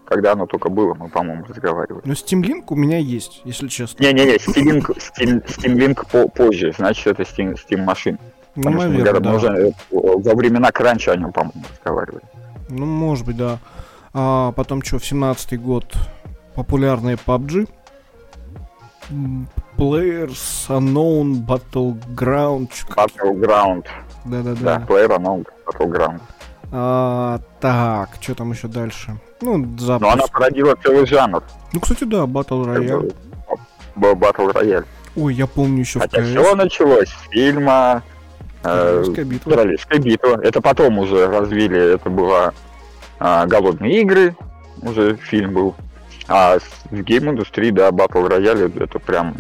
когда 0.05 0.33
оно 0.33 0.47
только 0.47 0.69
было, 0.69 0.95
мы, 0.95 1.09
по-моему, 1.09 1.45
разговаривали. 1.45 2.03
Но 2.05 2.13
Steam 2.13 2.43
Link 2.43 2.65
у 2.69 2.77
меня 2.77 2.99
есть, 2.99 3.41
если 3.45 3.69
честно. 3.69 4.03
Не-не-не, 4.03 4.37
Steam, 4.37 4.81
Steam, 4.97 5.45
Steam 5.47 5.75
Link 5.77 6.07
по 6.11 6.29
позже, 6.29 6.73
значит, 6.77 7.07
это 7.07 7.23
Steam, 7.23 7.57
Steam 7.57 7.83
машин. 7.83 8.19
Ну, 8.65 8.71
наверное, 8.71 9.13
мы 9.15 9.21
да. 9.21 9.35
уже 9.35 9.49
э, 9.49 9.73
во 9.91 10.35
времена 10.35 10.73
кранча 10.73 11.13
о 11.13 11.17
нем, 11.17 11.33
по-моему, 11.33 11.63
разговаривали. 11.71 12.25
Ну, 12.69 12.87
может 12.87 13.25
быть, 13.25 13.37
да. 13.37 13.59
А 14.13 14.53
потом 14.53 14.83
что, 14.83 14.99
в 14.99 15.07
17 15.07 15.61
год 15.61 15.85
популярные 16.57 17.17
PUBG. 17.17 17.69
Players 19.77 20.69
Unknown 20.69 21.47
Battleground. 21.47 22.71
Battleground, 22.97 23.87
да, 24.25 24.43
Да-да-да. 24.43 24.85
Player 24.89 25.17
Unknown 25.17 25.47
Battleground. 25.67 26.21
А, 26.73 27.39
так, 27.61 28.11
что 28.21 28.35
там 28.35 28.51
еще 28.51 28.67
дальше? 28.67 29.17
Ну, 29.41 29.79
запуск. 29.79 30.01
Но 30.03 30.11
она 30.11 30.27
породила 30.27 30.75
целый 30.83 31.07
жанр. 31.07 31.45
Ну, 31.73 31.81
кстати, 31.81 32.05
да, 32.05 32.25
Battle 32.25 32.67
Royale. 32.67 33.15
Battle 33.95 34.53
Royale. 34.53 34.85
Ой, 35.17 35.35
я 35.35 35.47
помню 35.47 35.81
еще 35.81 36.01
в 36.01 36.03
Хотя 36.03 36.23
КС. 36.23 36.29
все 36.29 36.55
началось 36.55 37.09
с 37.09 37.31
фильма 37.31 38.03
Королевская 38.63 39.25
битва. 39.25 39.51
Королевская 39.51 39.99
битва. 39.99 40.41
Это 40.43 40.61
потом 40.61 40.99
уже 40.99 41.27
развили, 41.27 41.95
это 41.95 42.11
была 42.11 42.53
а, 43.19 43.47
Голодные 43.47 44.01
игры, 44.03 44.37
уже 44.83 45.17
фильм 45.17 45.55
был. 45.55 45.75
А 46.29 46.59
в 46.91 47.03
гейм-индустрии, 47.03 47.71
да, 47.71 47.89
Battle 47.89 48.29
Royale, 48.29 48.83
это 48.83 48.99
прям... 48.99 49.35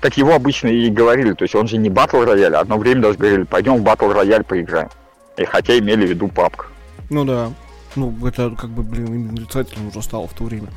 Как 0.00 0.16
его 0.16 0.34
обычно 0.34 0.68
и 0.68 0.88
говорили, 0.88 1.34
то 1.34 1.44
есть 1.44 1.54
он 1.54 1.68
же 1.68 1.76
не 1.76 1.90
Royale, 1.90 2.54
а 2.54 2.60
одно 2.60 2.78
время 2.78 3.02
даже 3.02 3.18
говорили, 3.18 3.42
пойдем 3.42 3.76
в 3.76 3.84
Battle 3.84 4.14
Royale 4.14 4.44
поиграем. 4.44 4.88
И 5.36 5.44
хотя 5.44 5.78
имели 5.78 6.06
в 6.06 6.10
виду 6.10 6.28
папка. 6.28 6.66
Ну 7.10 7.24
да. 7.24 7.50
Ну, 7.96 8.14
это 8.26 8.50
как 8.50 8.70
бы, 8.70 8.82
блин, 8.82 9.34
нарицательно 9.34 9.88
уже 9.88 10.00
стало 10.02 10.28
в 10.28 10.32
то 10.32 10.44
время. 10.44 10.68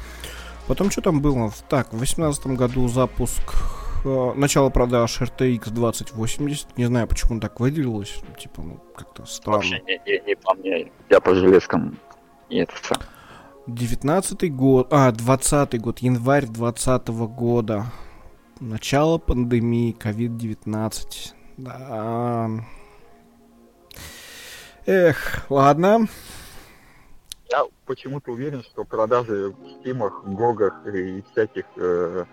Потом 0.67 0.89
что 0.89 1.01
там 1.01 1.21
было? 1.21 1.51
Так, 1.69 1.87
в 1.87 1.97
2018 1.97 2.47
году 2.47 2.87
запуск 2.87 3.53
э, 3.53 3.82
начало 4.05 4.69
продаж 4.69 5.21
RTX 5.21 5.71
2080. 5.71 6.77
Не 6.77 6.85
знаю, 6.85 7.07
почему 7.07 7.39
так 7.39 7.59
выделилось. 7.59 8.21
Типа, 8.39 8.61
ну, 8.61 8.79
как-то 8.95 9.25
странно. 9.25 9.57
Вообще 9.57 9.81
не, 9.87 10.01
не, 10.05 10.19
не 10.27 10.35
по 10.35 10.53
мне. 10.55 10.91
Я 11.09 11.19
по 11.19 11.33
железкам 11.35 11.97
не 12.49 12.59
это 12.59 12.73
всё. 12.75 12.95
19 13.67 14.53
год, 14.53 14.87
а, 14.91 15.11
20 15.11 15.79
год, 15.79 15.99
январь 15.99 16.47
20 16.47 17.27
года. 17.27 17.85
Начало 18.59 19.17
пандемии, 19.17 19.95
COVID-19. 19.97 21.33
Да. 21.57 22.49
Эх, 24.85 25.45
ладно. 25.49 26.07
Я 27.49 27.63
почему-то 27.85 28.31
уверен, 28.31 28.63
что 28.63 28.83
продажи 28.83 29.49
в 29.49 29.79
стимах, 29.79 30.23
гогах 30.25 30.85
и 30.87 31.23
всяких 31.31 31.65
э, 31.77 32.25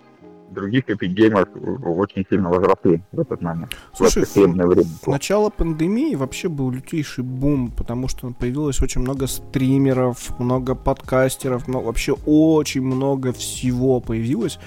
других 0.51 0.89
эпик 0.89 1.13
геймов 1.13 1.49
очень 1.85 2.25
сильно 2.29 2.49
возросли 2.49 3.03
в 3.13 3.21
этот 3.21 3.41
момент. 3.41 3.73
Слушай, 3.95 4.25
в 4.25 4.37
это 4.37 4.67
время. 4.67 4.89
Начало 5.07 5.51
пандемии 5.51 6.15
вообще 6.15 6.49
был 6.49 6.71
лютейший 6.71 7.25
бум, 7.25 7.71
потому 7.71 8.09
что 8.09 8.31
появилось 8.33 8.81
очень 8.81 9.01
много 9.01 9.27
стримеров, 9.27 10.39
много 10.39 10.75
подкастеров, 10.75 11.69
но 11.69 11.81
вообще 11.81 12.13
очень 12.27 12.83
много 12.83 13.33
всего 13.33 14.01
появилось 14.01 14.59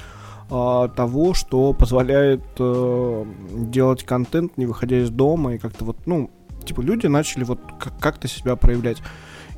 а, 0.50 0.88
того, 0.90 1.34
что 1.34 1.74
позволяет 1.74 2.44
э, 2.60 3.26
делать 3.52 4.04
контент, 4.04 4.58
не 4.58 4.66
выходя 4.66 5.00
из 5.00 5.10
дома, 5.10 5.56
и 5.56 5.58
как-то 5.58 5.86
вот, 5.86 5.98
ну, 6.06 6.30
типа 6.66 6.82
люди 6.82 7.08
начали 7.08 7.44
вот 7.44 7.60
как- 7.80 7.98
как-то 8.00 8.28
себя 8.28 8.56
проявлять. 8.56 9.02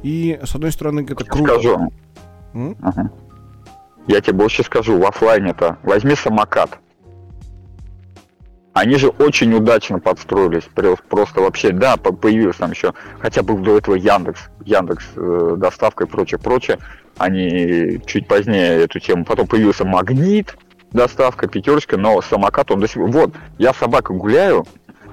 И, 0.03 0.39
с 0.43 0.55
одной 0.55 0.71
стороны, 0.71 1.01
это 1.01 1.23
круто. 1.26 1.53
скажу. 1.59 1.80
М? 2.53 2.78
Ага. 2.82 3.11
Я 4.08 4.22
тебе 4.22 4.34
больше 4.34 4.64
скажу, 4.64 4.99
в 4.99 5.06
оффлайне-то 5.06 5.78
возьми 5.84 6.16
самокат. 6.16 6.80
Они 8.74 8.97
же 8.97 9.08
очень 9.08 9.53
удачно 9.53 9.99
подстроились, 9.99 10.68
просто 11.10 11.39
вообще, 11.39 11.72
да, 11.72 11.95
по- 11.95 12.12
появился 12.12 12.60
там 12.60 12.72
еще, 12.72 12.93
хотя 13.20 13.41
был 13.41 13.58
до 13.60 13.78
этого 13.78 13.95
Яндекс, 13.95 14.49
Яндекс 14.66 15.06
э, 15.16 15.56
доставка 15.58 16.03
и 16.03 16.08
прочее, 16.08 16.39
прочее. 16.39 16.80
Они 17.18 18.01
чуть 18.06 18.28
позднее 18.28 18.82
эту 18.84 18.99
тему, 18.99 19.24
потом 19.24 19.47
появился 19.47 19.86
Магнит, 19.86 20.58
доставка, 20.91 21.47
пятерочка, 21.47 21.95
но 21.95 22.22
самокат 22.22 22.70
он 22.70 22.82
до 22.82 22.88
сих 22.88 22.97
пор. 22.97 23.12
Вот, 23.12 23.34
я 23.58 23.74
с 23.74 23.78
собакой 23.78 24.18
гуляю, 24.18 24.66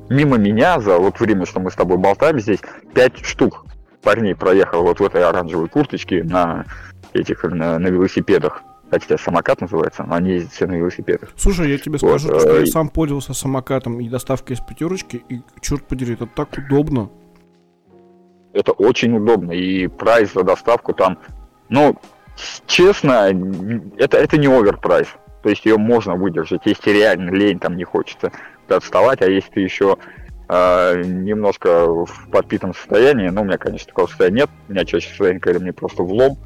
мимо 0.08 0.38
меня 0.38 0.80
за 0.80 0.98
вот 0.98 1.20
время, 1.20 1.46
что 1.46 1.60
мы 1.60 1.70
с 1.70 1.74
тобой 1.74 1.98
болтаем 1.98 2.40
здесь, 2.40 2.58
пять 2.94 3.24
штук 3.24 3.64
парней 4.02 4.34
проехал 4.34 4.82
вот 4.82 4.98
в 4.98 5.04
этой 5.04 5.22
оранжевой 5.22 5.68
курточке 5.68 6.24
на 6.24 6.66
этих, 7.12 7.44
на, 7.44 7.78
на 7.78 7.86
велосипедах. 7.86 8.62
Хотя 8.92 9.16
самокат 9.16 9.62
называется, 9.62 10.04
но 10.04 10.16
они 10.16 10.32
ездят 10.32 10.52
все 10.52 10.66
на 10.66 10.74
велосипедах. 10.74 11.32
Слушай, 11.36 11.70
я 11.70 11.78
тебе 11.78 11.92
Вот, 11.92 12.20
скажу, 12.20 12.38
что 12.38 12.50
э, 12.50 12.56
я 12.58 12.62
и- 12.64 12.66
сам 12.66 12.90
пользовался 12.90 13.32
самокатом 13.32 13.98
и 14.00 14.08
доставкой 14.10 14.54
из 14.54 14.60
пятерочки, 14.60 15.24
и 15.30 15.40
черт 15.62 15.88
подери, 15.88 16.12
это 16.12 16.26
так 16.26 16.50
удобно. 16.58 17.08
Это 18.52 18.72
очень 18.72 19.16
удобно. 19.16 19.52
И 19.52 19.86
прайс 19.86 20.34
за 20.34 20.42
доставку 20.42 20.92
там, 20.92 21.18
ну, 21.70 21.96
честно, 22.66 23.30
это, 23.96 24.18
это 24.18 24.36
не 24.36 24.46
overprice. 24.46 25.08
То 25.42 25.48
есть 25.48 25.64
ее 25.64 25.78
можно 25.78 26.14
выдержать, 26.14 26.60
если 26.66 26.90
реально 26.90 27.30
лень 27.30 27.58
там 27.58 27.78
не 27.78 27.84
хочется 27.84 28.30
вставать, 28.68 29.22
а 29.22 29.26
если 29.26 29.50
ты 29.52 29.60
еще 29.60 29.96
э, 30.50 31.02
немножко 31.02 31.86
в 31.86 32.28
подпитом 32.30 32.74
состоянии, 32.74 33.30
ну, 33.30 33.40
у 33.40 33.44
меня, 33.44 33.56
конечно, 33.56 33.86
такого 33.86 34.06
состояния 34.06 34.40
нет, 34.40 34.50
у 34.68 34.72
меня 34.72 34.84
чаще 34.84 35.08
состояние, 35.08 35.40
когда 35.40 35.60
мне 35.60 35.72
просто 35.72 36.02
влом, 36.02 36.36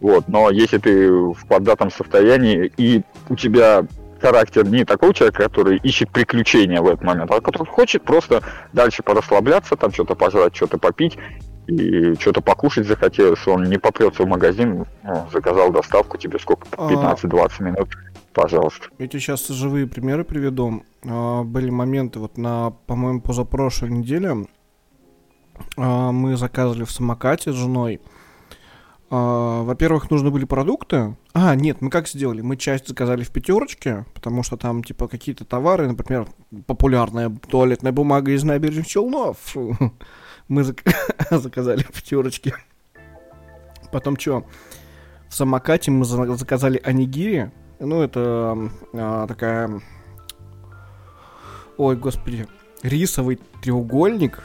вот, 0.00 0.28
но 0.28 0.50
если 0.50 0.78
ты 0.78 1.10
в 1.10 1.46
поддатом 1.48 1.90
состоянии 1.90 2.70
и 2.76 3.02
у 3.28 3.36
тебя 3.36 3.86
характер 4.20 4.66
не 4.66 4.84
такой 4.84 5.12
человек, 5.12 5.36
который 5.36 5.78
ищет 5.78 6.10
приключения 6.10 6.80
в 6.80 6.86
этот 6.86 7.02
момент, 7.02 7.30
а 7.30 7.40
который 7.40 7.68
хочет 7.68 8.02
просто 8.02 8.42
дальше 8.72 9.02
порасслабляться, 9.02 9.76
там 9.76 9.92
что-то 9.92 10.14
пожрать, 10.14 10.56
что-то 10.56 10.78
попить, 10.78 11.18
и 11.66 12.14
что-то 12.14 12.40
покушать 12.40 12.86
захотелось, 12.86 13.46
он 13.46 13.64
не 13.64 13.78
попрется 13.78 14.22
в 14.22 14.26
магазин, 14.26 14.86
ну, 15.02 15.26
заказал 15.32 15.72
доставку, 15.72 16.18
тебе 16.18 16.38
сколько, 16.38 16.66
А. 16.76 16.90
15-20 16.90 17.62
минут, 17.62 17.88
пожалуйста. 18.32 18.88
Я 18.98 19.08
тебе 19.08 19.20
сейчас 19.20 19.46
живые 19.48 19.86
примеры 19.86 20.24
приведу. 20.24 20.82
А, 21.06 21.42
были 21.42 21.70
моменты, 21.70 22.18
вот 22.18 22.36
на, 22.36 22.70
по-моему, 22.86 23.20
позапрошлой 23.20 23.90
неделе 23.90 24.46
а, 25.76 26.12
мы 26.12 26.36
заказывали 26.36 26.84
в 26.84 26.90
самокате 26.90 27.52
с 27.52 27.54
женой. 27.54 28.00
А, 29.10 29.62
во-первых, 29.62 30.10
нужны 30.10 30.30
были 30.30 30.44
продукты. 30.44 31.16
А, 31.32 31.54
нет, 31.54 31.80
мы 31.80 31.90
как 31.90 32.08
сделали? 32.08 32.40
Мы 32.40 32.56
часть 32.56 32.88
заказали 32.88 33.22
в 33.22 33.30
пятерочке, 33.30 34.06
потому 34.14 34.42
что 34.42 34.56
там, 34.56 34.82
типа, 34.82 35.08
какие-то 35.08 35.44
товары, 35.44 35.86
например, 35.86 36.26
популярная 36.66 37.30
туалетная 37.30 37.92
бумага 37.92 38.32
из 38.32 38.42
набережных 38.44 38.86
Челнов. 38.86 39.38
Мы 40.48 40.62
зак- 40.62 40.94
заказали 41.30 41.82
в 41.82 41.92
пятерочке. 41.92 42.54
Потом 43.92 44.18
что? 44.18 44.44
В 45.28 45.34
самокате 45.34 45.90
мы 45.90 46.04
за- 46.04 46.34
заказали 46.36 46.80
анигири. 46.82 47.50
Ну, 47.80 48.02
это 48.02 48.70
а, 48.92 49.26
такая... 49.26 49.80
Ой, 51.76 51.96
господи. 51.96 52.46
Рисовый 52.82 53.40
треугольник 53.62 54.42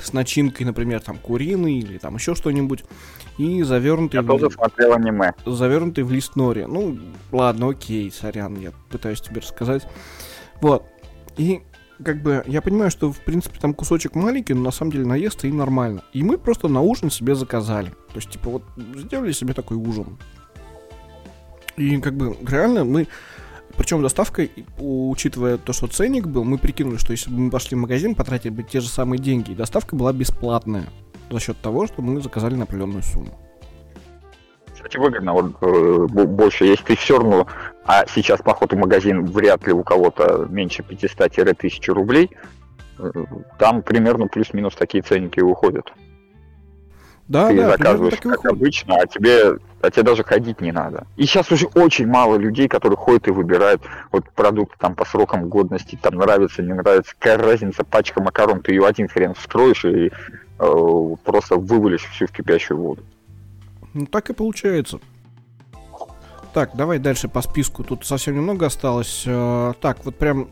с 0.00 0.12
начинкой, 0.12 0.66
например, 0.66 1.00
там 1.00 1.18
куриный 1.18 1.78
или 1.78 1.98
там 1.98 2.14
еще 2.16 2.34
что-нибудь. 2.34 2.84
И 3.38 3.62
завернутый, 3.62 4.18
Я 4.18 4.22
в, 4.22 4.26
тоже 4.26 4.50
смотрел 4.50 4.94
аниме. 4.94 5.34
завернутый 5.44 6.04
в 6.04 6.10
лист 6.12 6.36
нори. 6.36 6.64
Ну, 6.66 6.98
ладно, 7.32 7.70
окей, 7.70 8.10
сорян, 8.10 8.58
я 8.58 8.72
пытаюсь 8.90 9.20
тебе 9.20 9.40
рассказать. 9.40 9.86
Вот. 10.60 10.84
И 11.36 11.62
как 12.02 12.22
бы 12.22 12.42
я 12.46 12.62
понимаю, 12.62 12.90
что 12.90 13.12
в 13.12 13.20
принципе 13.20 13.58
там 13.60 13.74
кусочек 13.74 14.14
маленький, 14.14 14.54
но 14.54 14.62
на 14.62 14.70
самом 14.70 14.92
деле 14.92 15.06
наесться 15.06 15.46
и 15.46 15.52
нормально. 15.52 16.02
И 16.12 16.22
мы 16.22 16.38
просто 16.38 16.68
на 16.68 16.80
ужин 16.80 17.10
себе 17.10 17.34
заказали. 17.34 17.90
То 18.08 18.16
есть, 18.16 18.30
типа, 18.30 18.50
вот 18.50 18.62
сделали 18.94 19.32
себе 19.32 19.54
такой 19.54 19.76
ужин. 19.76 20.18
И 21.76 21.98
как 21.98 22.14
бы 22.14 22.36
реально 22.46 22.84
мы... 22.84 23.06
Причем 23.76 24.02
доставка, 24.02 24.42
и, 24.42 24.64
учитывая 24.78 25.58
то, 25.58 25.72
что 25.72 25.86
ценник 25.86 26.26
был, 26.26 26.44
мы 26.44 26.58
прикинули, 26.58 26.96
что 26.96 27.12
если 27.12 27.30
бы 27.30 27.38
мы 27.38 27.50
пошли 27.50 27.76
в 27.76 27.80
магазин, 27.80 28.14
потратили 28.14 28.50
бы 28.50 28.62
те 28.62 28.80
же 28.80 28.88
самые 28.88 29.20
деньги, 29.20 29.52
и 29.52 29.54
доставка 29.54 29.96
была 29.96 30.12
бесплатная 30.12 30.86
за 31.30 31.40
счет 31.40 31.56
того, 31.60 31.86
что 31.86 32.02
мы 32.02 32.20
заказали 32.20 32.54
на 32.54 32.64
определенную 32.64 33.02
сумму. 33.02 33.38
кстати, 34.74 34.96
выгодно 34.96 35.32
вот, 35.32 35.56
э, 35.60 36.06
больше, 36.08 36.64
если 36.64 36.84
ты 36.84 36.96
все 36.96 37.18
равно, 37.18 37.46
а 37.84 38.06
сейчас 38.06 38.40
поход 38.40 38.72
в 38.72 38.76
магазин 38.76 39.26
вряд 39.26 39.66
ли 39.66 39.72
у 39.72 39.82
кого-то 39.82 40.46
меньше 40.48 40.82
500-1000 40.82 41.92
рублей, 41.92 42.30
э, 42.98 43.10
там 43.58 43.82
примерно 43.82 44.28
плюс-минус 44.28 44.74
такие 44.74 45.02
ценники 45.02 45.40
выходят. 45.40 45.92
Да, 47.28 47.48
ты 47.48 47.56
да, 47.56 47.70
заказываешь 47.70 48.20
как 48.20 48.44
обычно, 48.44 48.96
а 48.96 49.06
тебе, 49.06 49.58
а 49.80 49.90
тебе 49.90 50.04
даже 50.04 50.22
ходить 50.22 50.60
не 50.60 50.70
надо. 50.70 51.06
И 51.16 51.26
сейчас 51.26 51.50
уже 51.50 51.66
очень 51.66 52.06
мало 52.06 52.36
людей, 52.36 52.68
которые 52.68 52.96
ходят 52.96 53.26
и 53.26 53.32
выбирают 53.32 53.82
вот 54.12 54.30
продукты 54.30 54.76
там 54.78 54.94
по 54.94 55.04
срокам 55.04 55.48
годности, 55.48 55.98
там 56.00 56.14
нравится, 56.14 56.62
не 56.62 56.72
нравится, 56.72 57.12
какая 57.18 57.38
разница, 57.38 57.84
пачка 57.84 58.22
макарон, 58.22 58.62
ты 58.62 58.72
ее 58.72 58.86
один 58.86 59.08
хрен 59.08 59.34
встроишь 59.34 59.84
и 59.84 60.12
э, 60.58 61.14
просто 61.24 61.56
вывалишь 61.56 62.04
всю 62.04 62.26
в 62.26 62.30
кипящую 62.30 62.80
воду. 62.80 63.02
Ну 63.92 64.06
так 64.06 64.30
и 64.30 64.32
получается. 64.32 65.00
Так, 66.54 66.70
давай 66.74 66.98
дальше 66.98 67.28
по 67.28 67.42
списку. 67.42 67.82
Тут 67.82 68.06
совсем 68.06 68.36
немного 68.36 68.66
осталось. 68.66 69.24
Э, 69.26 69.72
так, 69.80 70.04
вот 70.04 70.16
прям, 70.16 70.48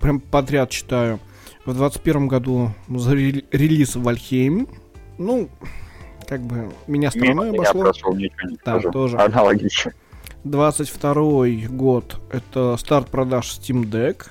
прям 0.00 0.20
подряд 0.20 0.70
читаю. 0.70 1.20
В 1.66 1.74
21 1.74 2.28
году 2.28 2.70
релиз 2.88 3.96
Вальхейм. 3.96 4.68
Ну, 5.16 5.48
как 6.24 6.40
бы 6.40 6.72
меня 6.86 7.10
стороной 7.10 7.50
меня 7.50 7.70
обошло. 7.70 7.82
Прошел, 7.82 8.14
ничего 8.14 8.50
не 8.50 8.58
да, 8.64 8.80
тоже. 8.80 9.18
Аналогично. 9.18 9.92
22 10.44 11.68
год 11.70 12.20
это 12.30 12.76
старт 12.78 13.08
продаж 13.08 13.46
Steam 13.46 13.84
Deck. 13.84 14.26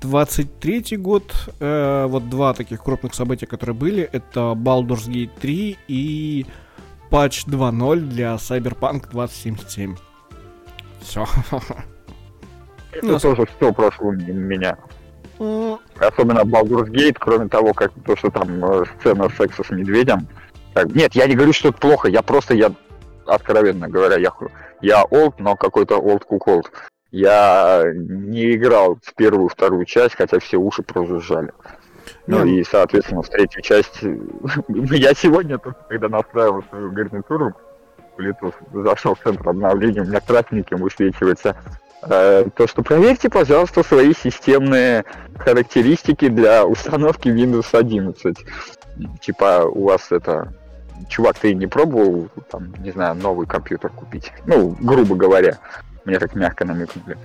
23 0.00 0.96
год, 0.96 1.34
э, 1.58 2.06
вот 2.08 2.28
два 2.28 2.54
таких 2.54 2.82
крупных 2.84 3.14
события, 3.14 3.46
которые 3.46 3.74
были, 3.74 4.08
это 4.12 4.52
Baldur's 4.56 5.08
Gate 5.08 5.30
3 5.40 5.76
и 5.88 6.46
патч 7.10 7.44
2.0 7.46 8.00
для 8.02 8.34
Cyberpunk 8.34 9.10
2077. 9.10 9.96
Все. 11.00 11.26
Это 12.92 13.06
ну, 13.06 13.18
тоже 13.18 13.46
все 13.56 13.72
прошло 13.72 14.12
меня. 14.12 14.78
Особенно 15.38 16.40
Baldur's 16.40 16.90
Gate, 16.90 17.16
кроме 17.18 17.48
того, 17.48 17.72
как 17.72 17.92
то, 18.04 18.16
что 18.16 18.30
там 18.30 18.64
э, 18.64 18.84
сцена 18.98 19.28
секса 19.30 19.62
с 19.62 19.70
медведем, 19.70 20.26
так, 20.78 20.94
нет, 20.94 21.12
я 21.16 21.26
не 21.26 21.34
говорю, 21.34 21.52
что 21.52 21.70
это 21.70 21.78
плохо, 21.78 22.08
я 22.08 22.22
просто, 22.22 22.54
я, 22.54 22.70
откровенно 23.26 23.88
говоря, 23.88 24.16
я, 24.16 24.32
я 24.80 25.02
old, 25.10 25.34
но 25.38 25.56
какой-то 25.56 25.96
old 25.96 26.22
cook 26.30 26.46
old. 26.46 26.66
Я 27.10 27.82
не 27.94 28.54
играл 28.54 28.96
в 29.02 29.12
первую, 29.14 29.48
вторую 29.48 29.84
часть, 29.86 30.14
хотя 30.14 30.38
все 30.38 30.56
уши 30.56 30.84
прожужжали. 30.84 31.52
Ну 32.28 32.44
и, 32.44 32.62
соответственно, 32.62 33.22
в 33.22 33.28
третью 33.28 33.60
часть... 33.60 34.02
я 34.68 35.14
сегодня, 35.14 35.58
когда 35.58 36.08
настраивал 36.08 36.62
свою 36.70 36.92
гарнитуру, 36.92 37.54
Bluetooth, 38.16 38.54
зашел 38.84 39.16
в 39.16 39.20
центр 39.24 39.48
обновления, 39.48 40.02
у 40.02 40.04
меня 40.04 40.20
красненьким 40.20 40.76
высвечивается 40.76 41.56
э, 42.02 42.44
то, 42.54 42.68
что 42.68 42.84
проверьте, 42.84 43.28
пожалуйста, 43.28 43.82
свои 43.82 44.14
системные 44.14 45.04
характеристики 45.38 46.28
для 46.28 46.64
установки 46.64 47.26
Windows 47.26 47.76
11. 47.76 48.36
Типа 49.20 49.64
у 49.64 49.86
вас 49.86 50.12
это 50.12 50.52
чувак, 51.08 51.38
ты 51.38 51.54
не 51.54 51.66
пробовал, 51.66 52.28
там, 52.50 52.74
не 52.82 52.90
знаю, 52.90 53.14
новый 53.14 53.46
компьютер 53.46 53.90
купить? 53.90 54.32
Ну, 54.46 54.76
грубо 54.80 55.14
говоря, 55.14 55.58
мне 56.04 56.18
так 56.18 56.34
мягко 56.34 56.64
намекнули. 56.64 57.16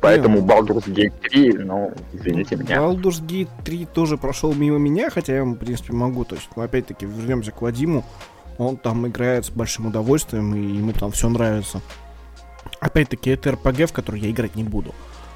Поэтому 0.00 0.40
не, 0.40 0.46
Baldur's 0.46 0.88
Gate 0.88 1.12
3, 1.20 1.52
ну, 1.58 1.92
извините 2.12 2.56
меня. 2.56 2.78
Baldur's 2.78 3.20
Gate 3.20 3.48
3 3.64 3.86
тоже 3.86 4.16
прошел 4.16 4.54
мимо 4.54 4.78
меня, 4.78 5.10
хотя 5.10 5.34
я, 5.34 5.44
в 5.44 5.54
принципе, 5.54 5.92
могу. 5.92 6.24
То 6.24 6.36
есть, 6.36 6.48
ну, 6.56 6.62
опять-таки, 6.62 7.06
вернемся 7.06 7.52
к 7.52 7.62
Вадиму. 7.62 8.04
Он 8.58 8.76
там 8.76 9.06
играет 9.06 9.44
с 9.44 9.50
большим 9.50 9.86
удовольствием, 9.86 10.54
и 10.54 10.76
ему 10.76 10.92
там 10.92 11.12
все 11.12 11.28
нравится. 11.28 11.80
Опять-таки, 12.80 13.30
это 13.30 13.50
RPG, 13.50 13.86
в 13.86 13.92
который 13.92 14.20
я 14.20 14.30
играть 14.30 14.54
не 14.54 14.64
буду. 14.64 14.94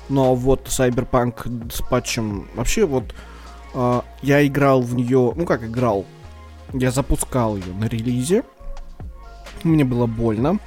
Но 0.08 0.34
вот 0.34 0.66
Cyberpunk 0.68 1.72
с 1.72 1.82
патчем... 1.82 2.48
Вообще, 2.54 2.86
вот... 2.86 3.14
Э, 3.74 4.00
я 4.22 4.46
играл 4.46 4.80
в 4.80 4.94
нее... 4.94 5.32
Ну, 5.36 5.44
как 5.44 5.62
играл? 5.64 6.06
Я 6.72 6.90
запускал 6.90 7.56
ее 7.56 7.72
на 7.74 7.86
релизе. 7.86 8.44
Мне 9.64 9.84
было 9.84 10.06
больно. 10.06 10.58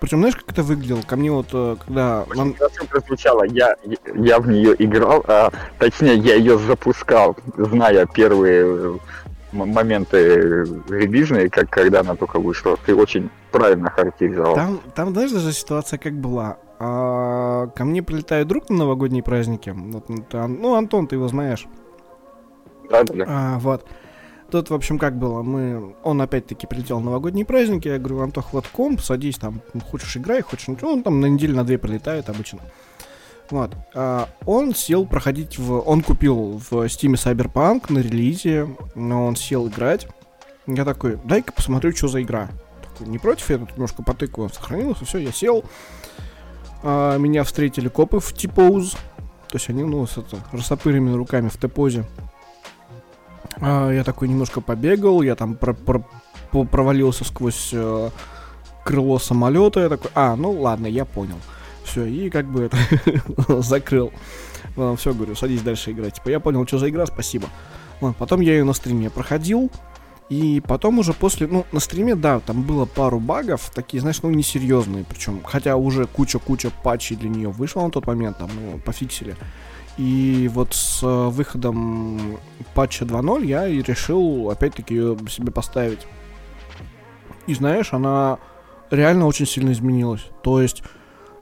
Причем, 0.00 0.18
знаешь, 0.18 0.36
как 0.36 0.50
это 0.50 0.62
выглядело? 0.62 1.02
Ко 1.02 1.16
мне 1.16 1.30
вот, 1.30 1.48
э, 1.52 1.76
когда... 1.84 2.22
Очень 2.22 2.54
хорошо 2.54 2.86
прозвучало. 2.86 3.44
Я, 3.44 3.76
я 4.14 4.38
в 4.38 4.48
нее 4.48 4.74
играл, 4.78 5.22
а, 5.28 5.50
точнее, 5.78 6.16
я 6.16 6.36
ее 6.36 6.58
запускал, 6.58 7.36
зная 7.58 8.06
первые 8.06 8.64
э, 8.64 8.98
моменты 9.52 10.64
релизные, 10.88 11.50
как 11.50 11.68
когда 11.68 12.00
она 12.00 12.16
только 12.16 12.40
вышла. 12.40 12.78
Ты 12.86 12.94
очень 12.94 13.28
правильно 13.50 13.90
характеризовал. 13.90 14.54
Там, 14.54 14.80
там 14.94 15.12
знаешь, 15.12 15.32
даже 15.32 15.52
ситуация 15.52 15.98
как 15.98 16.14
была. 16.14 16.56
А, 16.78 17.66
ко 17.66 17.84
мне 17.84 18.02
прилетает 18.02 18.48
друг 18.48 18.70
на 18.70 18.78
новогодние 18.78 19.22
праздники. 19.22 19.68
Вот, 19.76 20.06
ну, 20.08 20.74
Антон, 20.76 21.08
ты 21.08 21.16
его 21.16 21.28
знаешь. 21.28 21.66
Да, 22.90 23.04
да, 23.04 23.14
да. 23.14 23.24
А, 23.28 23.58
вот. 23.58 23.86
Тут, 24.50 24.70
в 24.70 24.74
общем, 24.74 24.98
как 24.98 25.16
было, 25.16 25.42
мы... 25.42 25.94
Он 26.02 26.20
опять-таки 26.20 26.66
прилетел 26.66 26.98
на 26.98 27.06
новогодние 27.06 27.46
праздники, 27.46 27.86
я 27.88 27.98
говорю, 27.98 28.20
Антох, 28.20 28.52
вот 28.52 28.66
комп, 28.66 29.00
садись 29.00 29.38
там, 29.38 29.62
хочешь 29.90 30.16
играй, 30.16 30.42
хочешь 30.42 30.68
он 30.82 31.02
там 31.02 31.20
на 31.20 31.26
неделю, 31.26 31.54
на 31.54 31.64
две 31.64 31.78
прилетает 31.78 32.28
обычно. 32.28 32.58
Вот. 33.50 33.72
А 33.94 34.28
он 34.46 34.74
сел 34.74 35.06
проходить 35.06 35.58
в... 35.58 35.80
Он 35.80 36.02
купил 36.02 36.58
в 36.58 36.72
Steam 36.86 37.14
Cyberpunk 37.14 37.92
на 37.92 37.98
релизе, 37.98 38.68
но 38.94 39.26
он 39.26 39.36
сел 39.36 39.68
играть. 39.68 40.08
Я 40.66 40.84
такой, 40.84 41.18
дай-ка 41.24 41.52
посмотрю, 41.52 41.92
что 41.92 42.08
за 42.08 42.22
игра. 42.22 42.48
Такой, 42.82 43.08
не 43.08 43.18
против, 43.18 43.50
я 43.50 43.58
тут 43.58 43.72
немножко 43.72 44.02
потыкаю, 44.02 44.48
сохранился, 44.50 45.04
все, 45.04 45.18
я 45.18 45.32
сел. 45.32 45.64
А, 46.82 47.18
меня 47.18 47.44
встретили 47.44 47.88
копы 47.88 48.18
в 48.20 48.32
T-Pose. 48.32 48.96
То 49.48 49.56
есть 49.56 49.68
они, 49.68 49.82
ну, 49.82 50.06
с 50.06 50.16
это, 50.16 50.38
растопыренными 50.52 51.16
руками 51.16 51.48
в 51.48 51.56
Т-позе. 51.56 52.04
А, 53.60 53.90
я 53.90 54.04
такой 54.04 54.28
немножко 54.28 54.60
побегал, 54.60 55.22
я 55.22 55.34
там 55.34 55.54
про 55.54 55.74
про 55.74 56.04
провалился 56.50 57.24
сквозь 57.24 57.70
э, 57.72 58.10
крыло 58.84 59.18
самолета. 59.18 59.80
Я 59.80 59.88
такой, 59.88 60.10
а, 60.14 60.36
ну 60.36 60.52
ладно, 60.52 60.86
я 60.86 61.04
понял. 61.04 61.38
Все, 61.84 62.04
и 62.04 62.30
как 62.30 62.46
бы 62.46 62.64
это 62.64 62.76
закрыл. 63.62 64.12
Ладно, 64.76 64.96
все, 64.96 65.12
говорю, 65.14 65.34
садись 65.34 65.62
дальше 65.62 65.92
играть. 65.92 66.14
Типа, 66.14 66.28
я 66.28 66.40
понял, 66.40 66.66
что 66.66 66.78
за 66.78 66.88
игра, 66.88 67.06
спасибо. 67.06 67.48
Ладно, 68.00 68.16
потом 68.18 68.40
я 68.40 68.52
ее 68.52 68.64
на 68.64 68.72
стриме 68.72 69.10
проходил. 69.10 69.70
И 70.28 70.62
потом 70.64 71.00
уже 71.00 71.12
после, 71.12 71.48
ну, 71.48 71.66
на 71.72 71.80
стриме, 71.80 72.14
да, 72.14 72.38
там 72.38 72.62
было 72.62 72.84
пару 72.84 73.18
багов, 73.18 73.72
такие, 73.74 74.00
знаешь, 74.00 74.22
ну, 74.22 74.30
несерьезные, 74.30 75.04
причем, 75.04 75.40
хотя 75.42 75.74
уже 75.74 76.06
куча-куча 76.06 76.70
патчей 76.84 77.16
для 77.16 77.28
нее 77.28 77.48
вышла 77.48 77.82
на 77.82 77.90
тот 77.90 78.06
момент, 78.06 78.38
там, 78.38 78.48
ну, 78.54 78.78
пофиксили. 78.78 79.34
И 79.96 80.48
вот 80.52 80.74
с 80.74 81.02
э, 81.02 81.28
выходом 81.28 82.38
патча 82.74 83.04
2.0 83.04 83.44
я 83.46 83.66
и 83.66 83.82
решил 83.82 84.50
опять-таки 84.50 84.94
ее 84.94 85.18
себе 85.28 85.52
поставить. 85.52 86.06
И 87.46 87.54
знаешь, 87.54 87.92
она 87.92 88.38
реально 88.90 89.26
очень 89.26 89.46
сильно 89.46 89.72
изменилась. 89.72 90.26
То 90.42 90.60
есть 90.60 90.82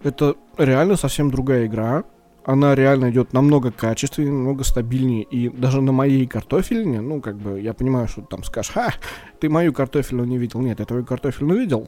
это 0.02 0.36
реально 0.56 0.96
совсем 0.96 1.30
другая 1.30 1.66
игра. 1.66 2.04
Она 2.44 2.74
реально 2.74 3.10
идет 3.10 3.34
намного 3.34 3.70
качественнее, 3.70 4.32
намного 4.32 4.64
стабильнее. 4.64 5.22
И 5.24 5.50
даже 5.50 5.82
на 5.82 5.92
моей 5.92 6.26
картофельне, 6.26 7.02
ну, 7.02 7.20
как 7.20 7.36
бы, 7.36 7.60
я 7.60 7.74
понимаю, 7.74 8.08
что 8.08 8.22
ты 8.22 8.28
там 8.28 8.42
скажешь, 8.42 8.72
ха, 8.72 8.94
ты 9.38 9.50
мою 9.50 9.74
картофельную 9.74 10.26
не 10.26 10.38
видел. 10.38 10.60
Нет, 10.60 10.80
я 10.80 10.86
твою 10.86 11.04
картофельную 11.04 11.60
видел. 11.60 11.86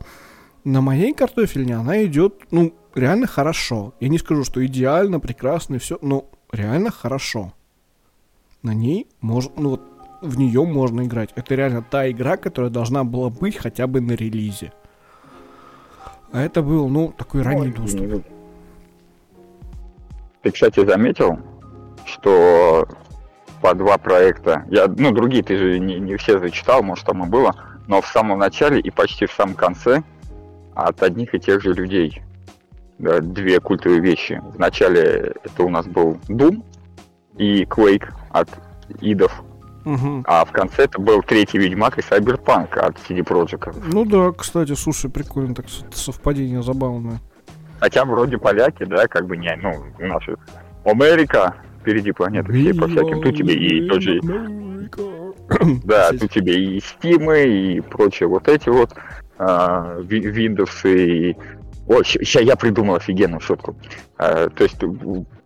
На 0.65 0.83
моей 0.83 1.15
картофельне 1.15 1.77
она 1.77 2.05
идет, 2.05 2.35
ну, 2.51 2.75
реально 2.95 3.27
хорошо. 3.27 3.95
Я 4.01 4.09
не 4.09 4.19
скажу, 4.19 4.45
что 4.45 4.65
идеально, 4.65 5.19
прекрасно 5.19 5.77
и 5.77 5.79
все, 5.79 5.99
но 6.03 6.29
реально 6.53 6.91
хорошо. 6.91 7.53
На 8.63 8.75
ней 8.75 9.09
можно, 9.21 9.53
ну 9.57 9.71
вот 9.71 9.83
в 10.21 10.39
нее 10.39 10.65
можно 10.65 11.03
играть. 11.03 11.31
Это 11.35 11.55
реально 11.55 11.83
та 11.83 12.11
игра, 12.11 12.37
которая 12.37 12.71
должна 12.71 13.05
была 13.05 13.31
быть 13.31 13.57
хотя 13.57 13.87
бы 13.87 14.01
на 14.01 14.13
релизе. 14.13 14.73
А 16.33 16.43
это 16.43 16.63
был, 16.63 16.89
ну, 16.89 17.13
такой 17.17 17.43
ранний 17.43 17.73
доступ. 17.73 18.25
Ты, 20.43 20.51
кстати, 20.53 20.85
заметил, 20.87 21.39
что 22.05 22.87
по 23.61 23.75
два 23.75 23.99
проекта, 23.99 24.65
я, 24.71 24.87
ну, 24.87 25.11
другие 25.11 25.43
ты 25.43 25.57
же 25.57 25.79
не, 25.79 25.99
не 25.99 26.17
все 26.17 26.39
зачитал, 26.39 26.83
может, 26.83 27.05
там 27.05 27.25
и 27.25 27.29
было, 27.29 27.55
но 27.89 28.01
в 28.01 28.07
самом 28.07 28.39
начале 28.39 28.81
и 28.81 28.91
почти 28.91 29.27
в 29.27 29.33
самом 29.33 29.55
конце 29.55 30.03
от 30.75 31.03
одних 31.03 31.35
и 31.35 31.41
тех 31.41 31.61
же 31.63 31.75
людей 31.75 32.23
две 33.01 33.61
культовые 33.61 34.01
вещи. 34.01 34.41
В 34.55 34.59
начале 34.59 35.35
это 35.43 35.65
у 35.65 35.69
нас 35.69 35.87
был 35.87 36.19
Doom 36.29 36.63
и 37.37 37.65
Quake 37.65 38.09
от 38.31 38.49
идов. 39.01 39.43
Угу. 39.85 40.25
А 40.27 40.45
в 40.45 40.53
конце 40.53 40.85
это 40.85 41.01
был 41.01 41.23
третий 41.23 41.59
Ведьмак 41.59 41.99
и 41.99 42.03
Cyberpunk 42.03 42.79
от 42.79 42.97
CD 42.97 43.25
Projekt. 43.25 43.75
Ну 43.93 44.05
да, 44.05 44.33
кстати, 44.33 44.75
слушай, 44.75 45.11
прикольно, 45.11 45.55
так 45.55 45.67
совпадение 45.93 46.63
забавное. 46.63 47.21
Хотя 47.81 48.05
вроде 48.05 48.37
поляки, 48.37 48.85
да, 48.85 49.07
как 49.07 49.27
бы 49.27 49.39
не, 49.39 49.57
ну, 49.57 50.21
же 50.21 50.37
Америка, 50.85 51.55
впереди 51.81 52.13
планеты 52.13 52.53
все 52.53 52.75
по 52.75 52.87
всяким, 52.89 53.23
тут 53.23 53.37
тебе 53.37 53.55
и 53.55 53.89
тот 53.89 54.03
же... 54.03 54.21
Да, 55.85 56.11
тут 56.11 56.31
тебе 56.31 56.55
и 56.55 56.81
Стимы, 56.81 57.43
и 57.43 57.81
прочие 57.81 58.29
вот 58.29 58.47
эти 58.49 58.69
вот 58.69 58.93
э, 59.39 59.43
Windows 59.43 60.89
и... 60.89 61.37
Ой, 61.91 62.05
сейчас 62.05 62.43
я 62.43 62.55
придумал 62.55 62.95
офигенную 62.95 63.41
шутку. 63.41 63.74
Э, 64.16 64.49
то 64.55 64.62
есть 64.62 64.80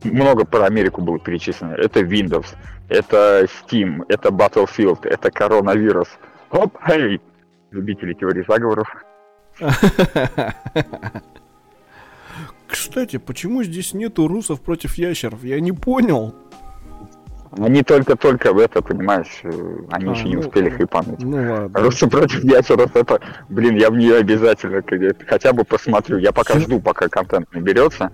много 0.05 0.45
про 0.45 0.67
Америку 0.67 1.01
было 1.01 1.19
перечислено. 1.19 1.73
Это 1.73 2.01
Windows, 2.01 2.49
это 2.91 3.47
Steam, 3.47 4.05
это 4.09 4.29
Battlefield, 4.29 5.07
это 5.09 5.31
коронавирус. 5.31 6.09
Оп, 6.51 6.77
эй! 6.87 7.19
Любители 7.71 8.13
теории 8.13 8.45
заговоров. 8.47 8.87
Кстати, 12.67 13.17
почему 13.17 13.63
здесь 13.63 13.95
нету 13.95 14.29
русов 14.29 14.61
против 14.61 14.99
ящеров? 14.99 15.45
Я 15.45 15.61
не 15.61 15.73
понял. 15.73 16.35
Они 17.57 17.83
только-только 17.83 18.53
в 18.53 18.59
это, 18.59 18.83
понимаешь, 18.83 19.41
э, 19.43 19.51
они 19.91 20.09
а, 20.09 20.13
еще 20.13 20.29
не 20.29 20.35
ну, 20.35 20.41
успели 20.41 20.71
хайпануть. 20.71 21.23
Ну 21.23 21.53
ладно. 21.53 21.81
Русы 21.81 22.09
против 22.09 22.43
ящеров, 22.43 22.95
это, 22.97 23.21
блин, 23.49 23.77
я 23.77 23.91
в 23.91 23.97
нее 23.97 24.17
обязательно 24.17 24.83
хотя 25.27 25.53
бы 25.53 25.65
посмотрю. 25.65 26.19
Я 26.19 26.33
пока 26.33 26.59
жду, 26.59 26.81
пока 26.81 27.09
контент 27.09 27.53
наберется. 27.53 28.11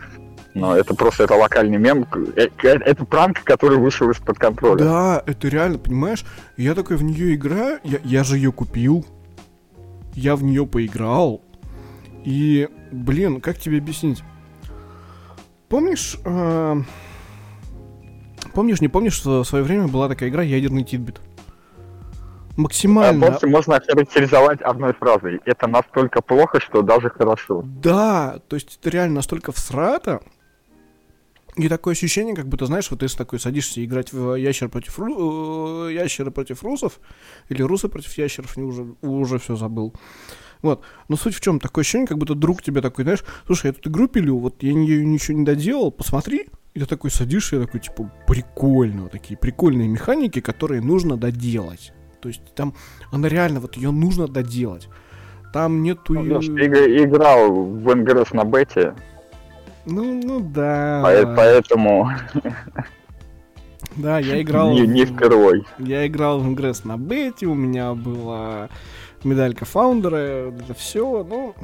Но 0.53 0.77
это 0.77 0.95
просто 0.95 1.25
это 1.25 1.35
локальный 1.35 1.79
мем. 1.79 2.07
Э, 2.37 2.49
это 2.63 3.05
пранк, 3.05 3.43
который 3.45 3.79
вышел 3.79 4.11
из-под 4.11 4.39
контроля. 4.39 4.79
Да, 4.79 5.23
это 5.27 5.49
реально, 5.49 5.79
понимаешь? 5.79 6.25
Я 6.57 6.75
такой 6.75 6.97
в 6.97 7.03
нее 7.03 7.35
играю, 7.35 7.79
я, 7.85 7.99
я 8.03 8.25
же 8.25 8.37
ее 8.37 8.53
купил. 8.53 9.07
Я 10.15 10.37
в 10.37 10.43
нее 10.43 10.67
поиграл. 10.67 11.41
И, 12.25 12.69
блин, 12.91 13.41
как 13.41 13.59
тебе 13.59 13.79
объяснить? 13.79 14.23
Помнишь, 15.69 16.19
э, 16.25 16.83
помнишь, 18.51 18.81
не 18.81 18.89
помнишь, 18.89 19.15
что 19.15 19.43
в 19.43 19.47
свое 19.47 19.65
время 19.65 19.89
была 19.89 20.09
такая 20.09 20.29
игра 20.29 20.43
«Ядерный 20.43 20.85
титбит»? 20.85 21.21
Максимально. 22.57 23.39
А, 23.41 23.47
можно 23.47 23.77
охарактеризовать 23.77 24.61
одной 24.61 24.93
фразой. 24.93 25.41
Это 25.45 25.67
настолько 25.67 26.21
плохо, 26.21 26.61
что 26.61 26.83
даже 26.83 27.09
хорошо. 27.09 27.63
Да, 27.65 28.41
то 28.49 28.57
есть 28.57 28.79
это 28.81 28.91
реально 28.91 29.17
настолько 29.17 29.53
всрато, 29.53 30.21
и 31.57 31.69
такое 31.69 31.93
ощущение, 31.93 32.35
как 32.35 32.49
будто, 32.49 32.67
знаешь, 32.67 32.91
вот 32.91 33.01
ты 33.01 33.09
такой 33.09 33.41
садишься 33.41 33.85
играть 33.85 34.13
в 34.13 34.35
ящер 34.37 34.69
против 34.69 34.99
ру... 34.99 35.89
Э, 35.89 35.93
ящера 35.93 36.31
против 36.31 36.63
русов, 36.63 37.01
или 37.49 37.63
русы 37.63 37.89
против 37.89 38.17
ящеров, 38.17 38.57
не 38.57 38.63
уже, 38.63 38.95
уже 39.03 39.39
все 39.39 39.57
забыл. 39.57 39.93
Вот. 40.63 40.83
Но 41.09 41.17
суть 41.17 41.35
в 41.35 41.41
чем? 41.41 41.59
Такое 41.59 41.83
ощущение, 41.83 42.07
как 42.07 42.19
будто 42.19 42.35
друг 42.35 42.63
тебе 42.63 42.81
такой, 42.81 43.05
знаешь, 43.05 43.25
слушай, 43.47 43.67
я 43.67 43.73
тут 43.73 43.87
игру 43.89 44.07
пилю, 44.07 44.39
вот 44.39 44.63
я 44.63 44.71
ее 44.71 45.05
ничего 45.05 45.39
не 45.39 45.45
доделал, 45.45 45.91
посмотри. 45.91 46.49
Ты 46.75 46.87
такой 46.87 47.11
садишься, 47.11 47.57
и 47.57 47.65
такой, 47.65 47.81
типа, 47.81 48.11
прикольно, 48.27 49.03
вот 49.03 49.13
такие 49.13 49.37
прикольные 49.37 49.89
механики, 49.89 50.41
которые 50.41 50.81
нужно 50.81 51.17
доделать. 51.17 51.93
То 52.21 52.29
есть 52.29 52.43
там, 52.55 52.75
она 53.11 53.29
реально, 53.29 53.61
вот 53.61 53.77
ее 53.77 53.91
нужно 53.91 54.29
доделать. 54.29 54.89
Там 55.53 55.83
нету... 55.83 56.15
Ну, 56.15 56.41
я 56.41 57.05
играл 57.05 57.53
в 57.53 57.95
НГРС 57.95 58.33
на 58.33 58.45
бете. 58.45 58.95
Ну, 59.85 60.21
ну 60.23 60.41
да. 60.41 61.01
Поэтому... 61.03 62.11
Да, 63.97 64.19
я 64.19 64.41
играл... 64.41 64.71
Не, 64.71 64.87
не 64.87 65.05
впервой. 65.05 65.67
Я 65.79 66.07
играл 66.07 66.41
в 66.41 66.47
Ингресс 66.47 66.85
на 66.85 66.97
бете, 66.97 67.47
у 67.47 67.55
меня 67.55 67.95
была 67.95 68.69
медалька 69.25 69.65
фаундера, 69.65 70.17
это 70.17 70.75
все, 70.75 71.27
ну... 71.29 71.55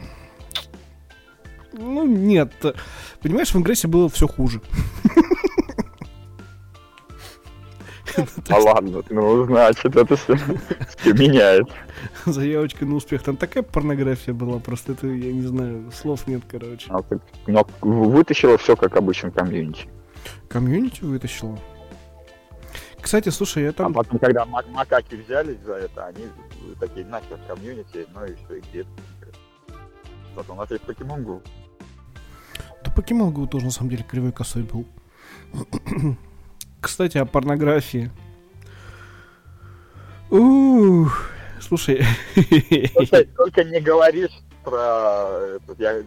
Ну, 1.78 2.06
нет. 2.06 2.52
Понимаешь, 3.22 3.52
в 3.52 3.56
Ингрессе 3.56 3.88
было 3.88 4.08
все 4.08 4.26
хуже. 4.26 4.60
А 8.48 8.58
ладно, 8.58 9.02
ну, 9.10 9.44
значит, 9.44 9.94
это 9.94 10.16
все 10.16 10.38
меняет. 11.04 11.68
Заявочка 12.24 12.86
на 12.86 12.94
успех. 12.94 13.22
Там 13.22 13.36
такая 13.36 13.62
порнография 13.62 14.32
была, 14.32 14.58
просто 14.58 14.92
это, 14.92 15.06
я 15.06 15.32
не 15.34 15.46
знаю, 15.46 15.90
слов 15.92 16.26
нет, 16.26 16.42
короче. 16.50 16.90
А, 16.90 17.02
но 17.46 17.66
вытащила 17.82 18.56
все, 18.56 18.74
как 18.74 18.96
обычно, 18.96 19.30
комьюнити. 19.30 19.88
Комьюнити 20.48 21.02
вытащила? 21.02 21.58
Кстати, 23.02 23.28
слушай, 23.28 23.64
я 23.64 23.72
там... 23.72 23.92
А 23.92 23.94
потом, 24.02 24.18
когда 24.18 24.46
мак 24.46 24.66
макаки 24.68 25.16
взялись 25.16 25.60
за 25.66 25.74
это, 25.74 26.06
они 26.06 26.24
такие, 26.80 27.04
нахер 27.04 27.38
комьюнити, 27.46 28.06
ну 28.14 28.24
и 28.24 28.34
что, 28.36 28.54
и 28.54 28.60
где 28.60 28.86
Потом 30.36 30.58
нас 30.58 30.70
есть 30.70 30.82
Pokemon 30.82 31.22
Go. 31.22 31.42
Да 32.84 32.90
Pokemon 32.90 33.32
Go 33.32 33.46
тоже, 33.46 33.66
на 33.66 33.70
самом 33.70 33.90
деле, 33.90 34.04
кривой 34.04 34.32
косой 34.32 34.62
был. 34.62 34.86
Кстати, 36.80 37.18
о 37.18 37.24
порнографии. 37.24 38.10
Ух, 40.30 41.30
слушай. 41.60 42.04
Только, 42.94 43.24
только 43.36 43.64
не 43.64 43.80
говоришь 43.80 44.32
про... 44.64 45.58
Я 45.78 46.02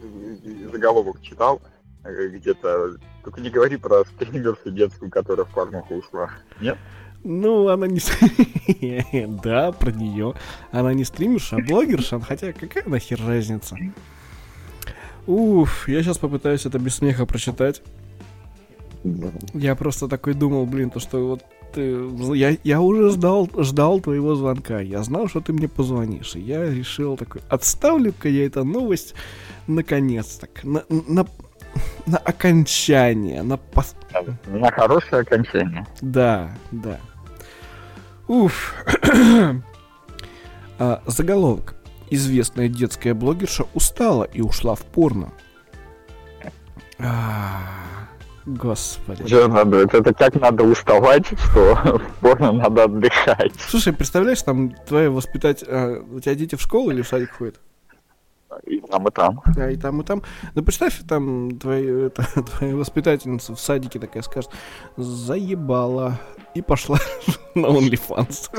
заголовок 0.71 1.21
читал 1.21 1.61
где-то 2.03 2.97
только 3.23 3.41
не 3.41 3.49
говори 3.49 3.77
про 3.77 4.05
стримершу 4.05 4.71
детскую, 4.71 5.11
которая 5.11 5.45
в 5.45 5.49
порнуху 5.49 5.95
ушла. 5.95 6.29
Нет? 6.61 6.77
Ну, 7.23 7.67
она 7.67 7.87
не... 7.87 7.99
да, 9.43 9.71
про 9.73 9.91
нее. 9.91 10.35
Она 10.71 10.93
не 10.93 11.03
стримерша, 11.03 11.57
а 11.57 11.59
блогерша. 11.59 12.19
Хотя 12.21 12.53
какая 12.53 12.85
нахер 12.85 13.19
разница? 13.25 13.75
Уф, 15.29 15.87
я 15.87 16.01
сейчас 16.01 16.17
попытаюсь 16.17 16.65
это 16.65 16.79
без 16.79 16.95
смеха 16.95 17.27
прочитать. 17.27 17.83
Я 19.53 19.75
просто 19.75 20.07
такой 20.07 20.33
думал, 20.33 20.65
блин, 20.65 20.89
то 20.89 20.99
что 20.99 21.19
вот 21.27 21.43
ты, 21.71 22.09
я, 22.33 22.57
я 22.63 22.81
уже 22.81 23.11
ждал, 23.11 23.47
ждал 23.55 23.99
твоего 23.99 24.33
звонка. 24.33 24.79
Я 24.79 25.03
знал, 25.03 25.27
что 25.27 25.39
ты 25.39 25.53
мне 25.53 25.67
позвонишь. 25.67 26.35
И 26.35 26.39
я 26.39 26.67
решил 26.67 27.15
такой, 27.15 27.43
отставлю-ка 27.47 28.27
я 28.27 28.47
эту 28.47 28.63
новость 28.63 29.13
наконец-то. 29.67 30.47
На, 30.63 30.83
на, 30.89 31.27
на 32.07 32.17
окончание, 32.17 33.43
на... 33.43 33.57
Пос... 33.57 33.95
На 34.47 34.71
хорошее 34.71 35.21
окончание. 35.21 35.85
Да, 36.01 36.49
да. 36.71 36.99
Уф. 38.27 38.73
а, 40.79 41.03
заголовок. 41.05 41.75
Известная 42.11 42.67
детская 42.67 43.13
блогерша 43.13 43.65
устала 43.73 44.23
и 44.23 44.41
ушла 44.41 44.75
в 44.75 44.81
порно. 44.81 45.31
А, 46.97 47.59
господи. 48.45 49.25
Что 49.27 49.47
надо? 49.47 49.77
Это, 49.77 49.97
это 49.97 50.13
как 50.13 50.35
надо 50.35 50.63
уставать, 50.63 51.27
что 51.27 51.75
в 51.75 52.19
порно 52.19 52.51
надо 52.51 52.85
отдыхать. 52.85 53.53
Слушай, 53.59 53.93
представляешь, 53.93 54.41
там 54.41 54.71
твои 54.87 55.07
воспитать... 55.07 55.63
А, 55.67 56.03
у 56.11 56.19
тебя 56.19 56.35
дети 56.35 56.55
в 56.55 56.61
школу 56.61 56.91
или 56.91 57.01
в 57.01 57.07
садик 57.07 57.31
ходят? 57.31 57.59
И 58.65 58.81
там, 58.81 59.07
и 59.07 59.11
там. 59.11 59.41
Да, 59.55 59.69
и 59.69 59.77
там, 59.77 60.01
и 60.01 60.03
там. 60.03 60.23
Ну, 60.55 60.63
представь, 60.63 60.99
там 61.07 61.57
твоя, 61.59 62.07
это, 62.07 62.23
твоя 62.57 62.75
воспитательница 62.75 63.55
в 63.55 63.59
садике 63.59 63.99
такая 63.99 64.23
скажет, 64.23 64.49
заебала, 64.97 66.19
и 66.55 66.61
пошла 66.61 66.97
на 67.55 67.67
OnlyFans. 67.67 68.49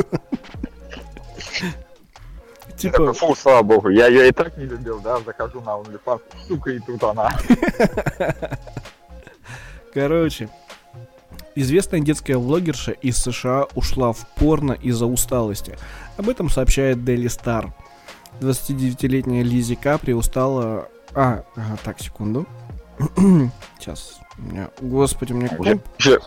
Типа... 2.80 3.12
Фу, 3.12 3.34
слава 3.34 3.62
богу, 3.62 3.90
я 3.90 4.06
ее 4.06 4.28
и 4.28 4.32
так 4.32 4.56
не 4.56 4.64
любил, 4.64 5.00
да, 5.00 5.18
захожу 5.20 5.60
на 5.60 5.70
OnlyFans, 5.70 6.20
сука, 6.48 6.70
и 6.70 6.78
тут 6.78 7.02
она. 7.04 7.30
Короче, 9.92 10.48
известная 11.54 12.00
детская 12.00 12.38
блогерша 12.38 12.92
из 12.92 13.18
США 13.18 13.66
ушла 13.74 14.12
в 14.12 14.26
порно 14.36 14.72
из-за 14.72 15.04
усталости. 15.04 15.76
Об 16.16 16.30
этом 16.30 16.48
сообщает 16.48 16.96
Daily 16.98 17.26
Star. 17.26 17.70
29-летняя 18.40 19.42
Лизи 19.42 19.74
Капри 19.74 20.14
устала... 20.14 20.88
А, 21.14 21.44
ага, 21.56 21.78
так, 21.84 22.00
секунду. 22.00 22.46
Сейчас. 23.78 24.20
Меня... 24.38 24.70
Господи, 24.80 25.34
у 25.34 25.36
меня 25.36 25.48
комп... 25.48 25.82
Уже, 25.98 26.20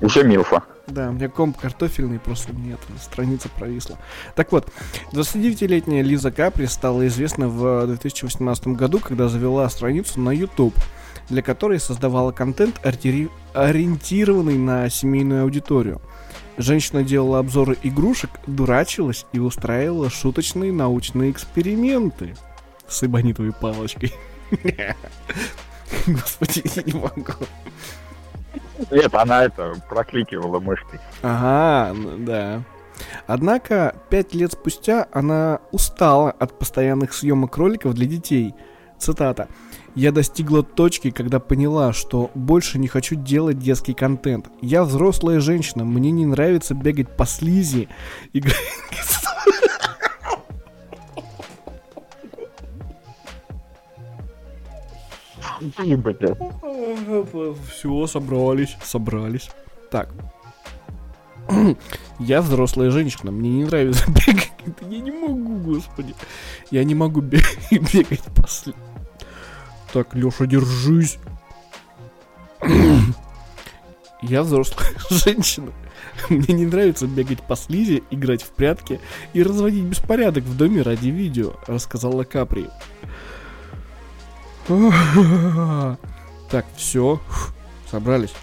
уже 0.00 0.24
Милфа. 0.24 0.64
Да, 0.92 1.08
у 1.08 1.12
меня 1.12 1.28
комп 1.28 1.56
картофельный, 1.58 2.18
просто 2.18 2.52
нет, 2.52 2.78
страница 3.00 3.48
провисла. 3.48 3.98
Так 4.34 4.52
вот, 4.52 4.70
29-летняя 5.12 6.02
Лиза 6.02 6.30
Капри 6.30 6.66
стала 6.66 7.06
известна 7.06 7.48
в 7.48 7.86
2018 7.86 8.68
году, 8.68 8.98
когда 8.98 9.28
завела 9.28 9.68
страницу 9.70 10.20
на 10.20 10.30
YouTube, 10.30 10.74
для 11.30 11.42
которой 11.42 11.80
создавала 11.80 12.32
контент, 12.32 12.78
ориентированный 12.84 14.58
на 14.58 14.88
семейную 14.90 15.42
аудиторию– 15.42 16.00
Женщина 16.58 17.02
делала 17.02 17.38
обзоры 17.38 17.78
игрушек, 17.82 18.30
дурачилась 18.46 19.26
и 19.32 19.38
устраивала 19.38 20.10
шуточные 20.10 20.70
научные 20.70 21.30
эксперименты 21.30 22.36
с 22.86 23.02
эбонитовой 23.02 23.52
палочкой. 23.52 24.12
Господи, 26.06 26.62
я 26.76 26.82
не 26.82 26.92
могу. 26.92 27.32
Нет, 28.90 29.14
она 29.14 29.44
это 29.44 29.74
прокликивала 29.88 30.60
мышкой. 30.60 31.00
Ага, 31.22 31.96
да. 32.18 32.62
Однако, 33.26 33.94
пять 34.10 34.34
лет 34.34 34.52
спустя 34.52 35.06
она 35.12 35.60
устала 35.70 36.30
от 36.30 36.58
постоянных 36.58 37.14
съемок 37.14 37.56
роликов 37.56 37.94
для 37.94 38.06
детей. 38.06 38.54
Цитата. 38.98 39.48
Я 39.94 40.10
достигла 40.10 40.62
точки, 40.62 41.10
когда 41.10 41.38
поняла, 41.38 41.92
что 41.92 42.30
больше 42.34 42.78
не 42.78 42.88
хочу 42.88 43.14
делать 43.14 43.58
детский 43.58 43.92
контент. 43.92 44.46
Я 44.62 44.84
взрослая 44.84 45.38
женщина, 45.40 45.84
мне 45.84 46.10
не 46.10 46.24
нравится 46.24 46.74
бегать 46.74 47.14
по 47.14 47.26
слизи 47.26 47.88
и 48.32 48.42
Все, 57.70 58.06
собрались, 58.06 58.76
собрались. 58.82 59.50
Так. 59.90 60.08
Я 62.18 62.40
взрослая 62.42 62.90
женщина, 62.90 63.30
мне 63.30 63.50
не 63.50 63.64
нравится 63.64 64.04
бегать. 64.08 64.52
Я 64.88 64.98
не 65.00 65.10
могу, 65.10 65.56
господи. 65.58 66.14
Я 66.70 66.84
не 66.84 66.94
могу 66.94 67.20
бегать 67.70 68.22
после. 68.34 68.74
Так, 69.92 70.14
Леша, 70.14 70.46
держись. 70.46 71.18
Я 74.22 74.42
взрослая 74.42 74.88
женщина. 75.10 75.72
Мне 76.28 76.54
не 76.54 76.66
нравится 76.66 77.06
бегать 77.06 77.42
по 77.42 77.56
слизи, 77.56 78.02
играть 78.10 78.42
в 78.42 78.50
прятки 78.50 79.00
и 79.32 79.42
разводить 79.42 79.84
беспорядок 79.84 80.44
в 80.44 80.56
доме 80.56 80.82
ради 80.82 81.08
видео, 81.08 81.54
рассказала 81.66 82.24
Капри. 82.24 82.68
Так, 86.50 86.66
все. 86.76 87.18
Собрались. 87.90 88.34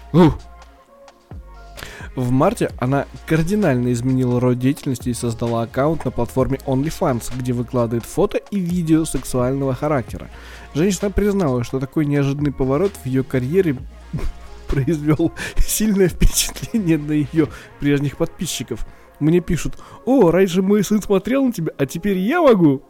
В 2.16 2.30
марте 2.32 2.72
она 2.78 3.06
кардинально 3.26 3.92
изменила 3.92 4.40
род 4.40 4.58
деятельности 4.58 5.10
и 5.10 5.14
создала 5.14 5.62
аккаунт 5.62 6.04
на 6.04 6.10
платформе 6.10 6.58
OnlyFans, 6.66 7.32
где 7.38 7.52
выкладывает 7.52 8.04
фото 8.04 8.38
и 8.38 8.58
видео 8.58 9.04
сексуального 9.04 9.74
характера. 9.74 10.28
Женщина 10.74 11.10
признала, 11.10 11.62
что 11.62 11.78
такой 11.78 12.06
неожиданный 12.06 12.52
поворот 12.52 12.92
в 13.02 13.06
ее 13.06 13.22
карьере 13.22 13.76
произвел 14.68 15.32
сильное 15.56 16.08
впечатление 16.08 16.98
на 16.98 17.12
ее 17.12 17.48
прежних 17.78 18.16
подписчиков. 18.16 18.86
Мне 19.20 19.40
пишут, 19.40 19.78
о, 20.04 20.30
раньше 20.32 20.62
мой 20.62 20.82
сын 20.82 21.00
смотрел 21.00 21.44
на 21.44 21.52
тебя, 21.52 21.72
а 21.78 21.86
теперь 21.86 22.18
я 22.18 22.42
могу. 22.42 22.82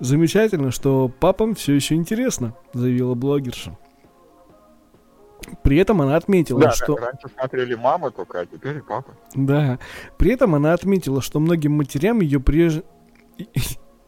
Замечательно, 0.00 0.70
что 0.70 1.08
папам 1.08 1.54
все 1.54 1.74
еще 1.74 1.94
интересно, 1.94 2.54
заявила 2.72 3.14
блогерша. 3.14 3.76
При 5.62 5.76
этом 5.78 6.00
она 6.02 6.16
отметила, 6.16 6.60
да, 6.60 6.70
что... 6.72 6.96
раньше 6.96 7.28
смотрели 7.36 7.74
мамы 7.74 8.10
только, 8.10 8.40
а 8.40 8.46
теперь 8.46 8.80
папа. 8.80 9.12
Да. 9.34 9.78
При 10.16 10.32
этом 10.32 10.54
она 10.54 10.72
отметила, 10.72 11.20
что 11.20 11.40
многим 11.40 11.72
матерям 11.72 12.20
ее 12.20 12.40
преж... 12.40 12.82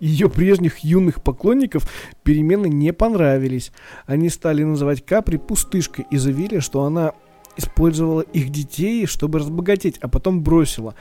ее 0.01 0.31
прежних 0.31 0.79
юных 0.79 1.23
поклонников 1.23 1.91
перемены 2.23 2.69
не 2.69 2.93
понравились. 2.93 3.73
Они 4.07 4.29
стали 4.29 4.63
называть 4.63 5.05
Капри 5.05 5.39
пустышкой 5.39 6.07
и 6.11 6.17
заявили, 6.17 6.59
что 6.59 6.85
она 6.85 7.13
использовала 7.57 8.21
их 8.21 8.51
детей, 8.51 9.07
чтобы 9.07 9.39
разбогатеть, 9.39 9.99
а 9.99 10.09
потом 10.09 10.43
бросила. 10.43 10.95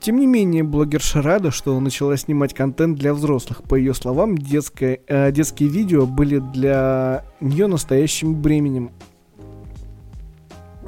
Тем 0.00 0.18
не 0.18 0.26
менее, 0.26 0.62
блогерша 0.64 1.20
рада, 1.20 1.50
что 1.50 1.78
начала 1.78 2.16
снимать 2.16 2.54
контент 2.54 2.98
для 2.98 3.12
взрослых. 3.12 3.62
По 3.62 3.74
ее 3.74 3.92
словам, 3.92 4.36
детское, 4.36 5.00
э, 5.06 5.30
детские 5.30 5.68
видео 5.68 6.06
были 6.06 6.38
для 6.38 7.26
нее 7.40 7.66
настоящим 7.66 8.34
бременем. 8.40 8.92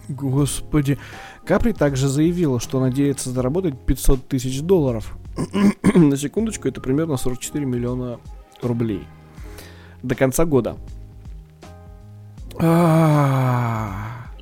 Господи. 0.09 0.99
Капри 1.45 1.75
также 1.75 2.09
заявила, 2.09 2.59
что 2.59 2.81
надеется 2.81 3.31
заработать 3.31 3.79
500 3.79 4.29
тысяч 4.29 4.63
долларов. 4.63 5.15
На 5.95 6.17
секундочку, 6.17 6.69
это 6.69 6.81
примерно 6.81 7.19
44 7.19 7.67
миллиона 7.67 8.19
рублей. 8.63 9.03
До 10.03 10.15
конца 10.15 10.47
года. 10.47 10.77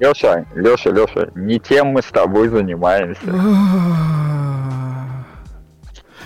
Леша, 0.00 0.46
Леша, 0.54 0.90
Леша, 0.90 1.30
не 1.34 1.60
тем 1.60 1.88
мы 1.88 2.02
с 2.02 2.06
тобой 2.06 2.48
занимаемся. 2.48 3.20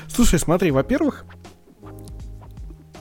Слушай, 0.07 0.39
смотри, 0.39 0.71
во-первых, 0.71 1.25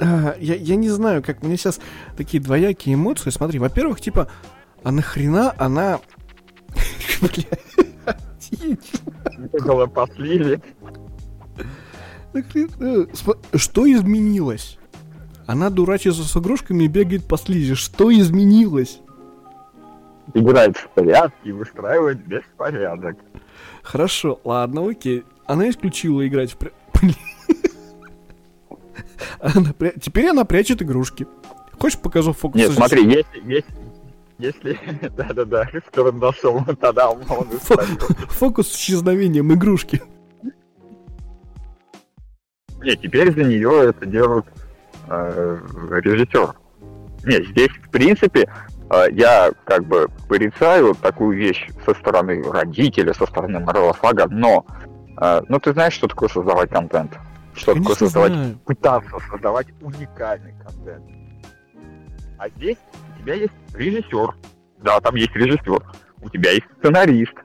я, 0.02 0.56
я 0.56 0.76
не 0.76 0.90
знаю, 0.90 1.22
как 1.22 1.44
мне 1.44 1.58
сейчас 1.58 1.80
такие 2.18 2.42
двоякие 2.42 2.96
эмоции. 2.96 3.30
Смотри, 3.30 3.60
во-первых, 3.60 4.02
типа, 4.02 4.32
а 4.84 4.92
нахрена 4.92 5.54
она 5.58 6.00
Около 9.54 9.86
послили. 9.86 10.60
Что 13.54 13.92
изменилось? 13.92 14.80
Она 15.46 15.70
дурачится 15.70 16.24
с 16.24 16.36
игрушками 16.36 16.86
и 16.86 16.88
бегает 16.88 17.26
по 17.26 17.38
слизи. 17.38 17.76
Что 17.76 18.12
изменилось? 18.12 19.03
Играет 20.34 20.78
в 20.78 20.90
порядке 20.90 21.36
и 21.44 21.52
выстраивает 21.52 22.26
беспорядок. 22.26 23.18
Хорошо, 23.82 24.40
ладно, 24.44 24.90
окей. 24.90 25.26
Она 25.46 25.70
исключила 25.70 26.26
играть 26.26 26.54
в... 26.54 26.58
Она 29.40 29.74
пря... 29.78 29.92
Теперь 30.00 30.30
она 30.30 30.46
прячет 30.46 30.82
игрушки. 30.82 31.28
Хочешь 31.78 32.00
покажу 32.00 32.32
фокус? 32.32 32.62
Нет, 32.62 32.72
смотри, 32.72 33.06
есть, 33.06 33.28
есть, 33.44 33.68
если, 34.40 34.80
да-да-да, 35.18 35.68
с 35.74 35.92
карандашом, 35.92 36.66
тогда 36.78 37.10
он 37.10 37.24
Фокус 38.30 38.70
с 38.70 38.76
исчезновением 38.76 39.54
игрушки. 39.54 40.02
Не, 42.82 42.96
теперь 42.96 43.34
за 43.34 43.44
нее 43.44 43.90
это 43.90 44.06
делают 44.06 44.46
э, 45.08 45.60
режиссер. 46.04 46.54
Не, 47.26 47.46
здесь, 47.46 47.70
в 47.70 47.90
принципе, 47.90 48.50
я 49.12 49.52
как 49.66 49.86
бы 49.86 50.08
порицаю 50.28 50.96
такую 50.96 51.38
вещь 51.38 51.70
со 51.86 51.94
стороны 51.94 52.44
родителя, 52.44 53.14
со 53.14 53.26
стороны 53.26 53.60
Марвела 53.60 53.94
Флага, 53.94 54.28
но, 54.30 54.66
э, 55.22 55.42
ну 55.48 55.60
ты 55.60 55.74
знаешь, 55.74 55.94
что 55.94 56.08
такое 56.08 56.30
создавать 56.30 56.70
контент? 56.70 57.18
Что 57.54 57.74
Конечно 57.74 57.84
такое 57.84 57.96
создавать, 57.96 58.34
знаю. 58.34 58.60
пытаться 58.66 59.20
создавать 59.30 59.68
уникальный 59.82 60.54
контент. 60.64 61.04
А 62.38 62.50
здесь 62.50 62.78
у 63.16 63.22
тебя 63.22 63.36
есть 63.36 63.54
режиссер, 63.74 64.36
да, 64.80 65.00
там 65.00 65.16
есть 65.16 65.36
режиссер, 65.36 65.82
у 66.22 66.30
тебя 66.30 66.52
есть 66.52 66.66
сценарист, 66.80 67.36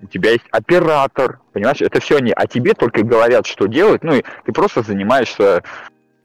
у 0.00 0.06
тебя 0.06 0.32
есть 0.32 0.44
оператор, 0.52 1.40
понимаешь, 1.52 1.80
это 1.80 2.00
все 2.00 2.18
они, 2.18 2.32
а 2.34 2.46
тебе 2.46 2.74
только 2.74 3.02
говорят, 3.02 3.46
что 3.46 3.66
делать, 3.66 4.04
ну 4.04 4.14
и 4.14 4.22
ты 4.44 4.52
просто 4.52 4.82
занимаешься, 4.82 5.62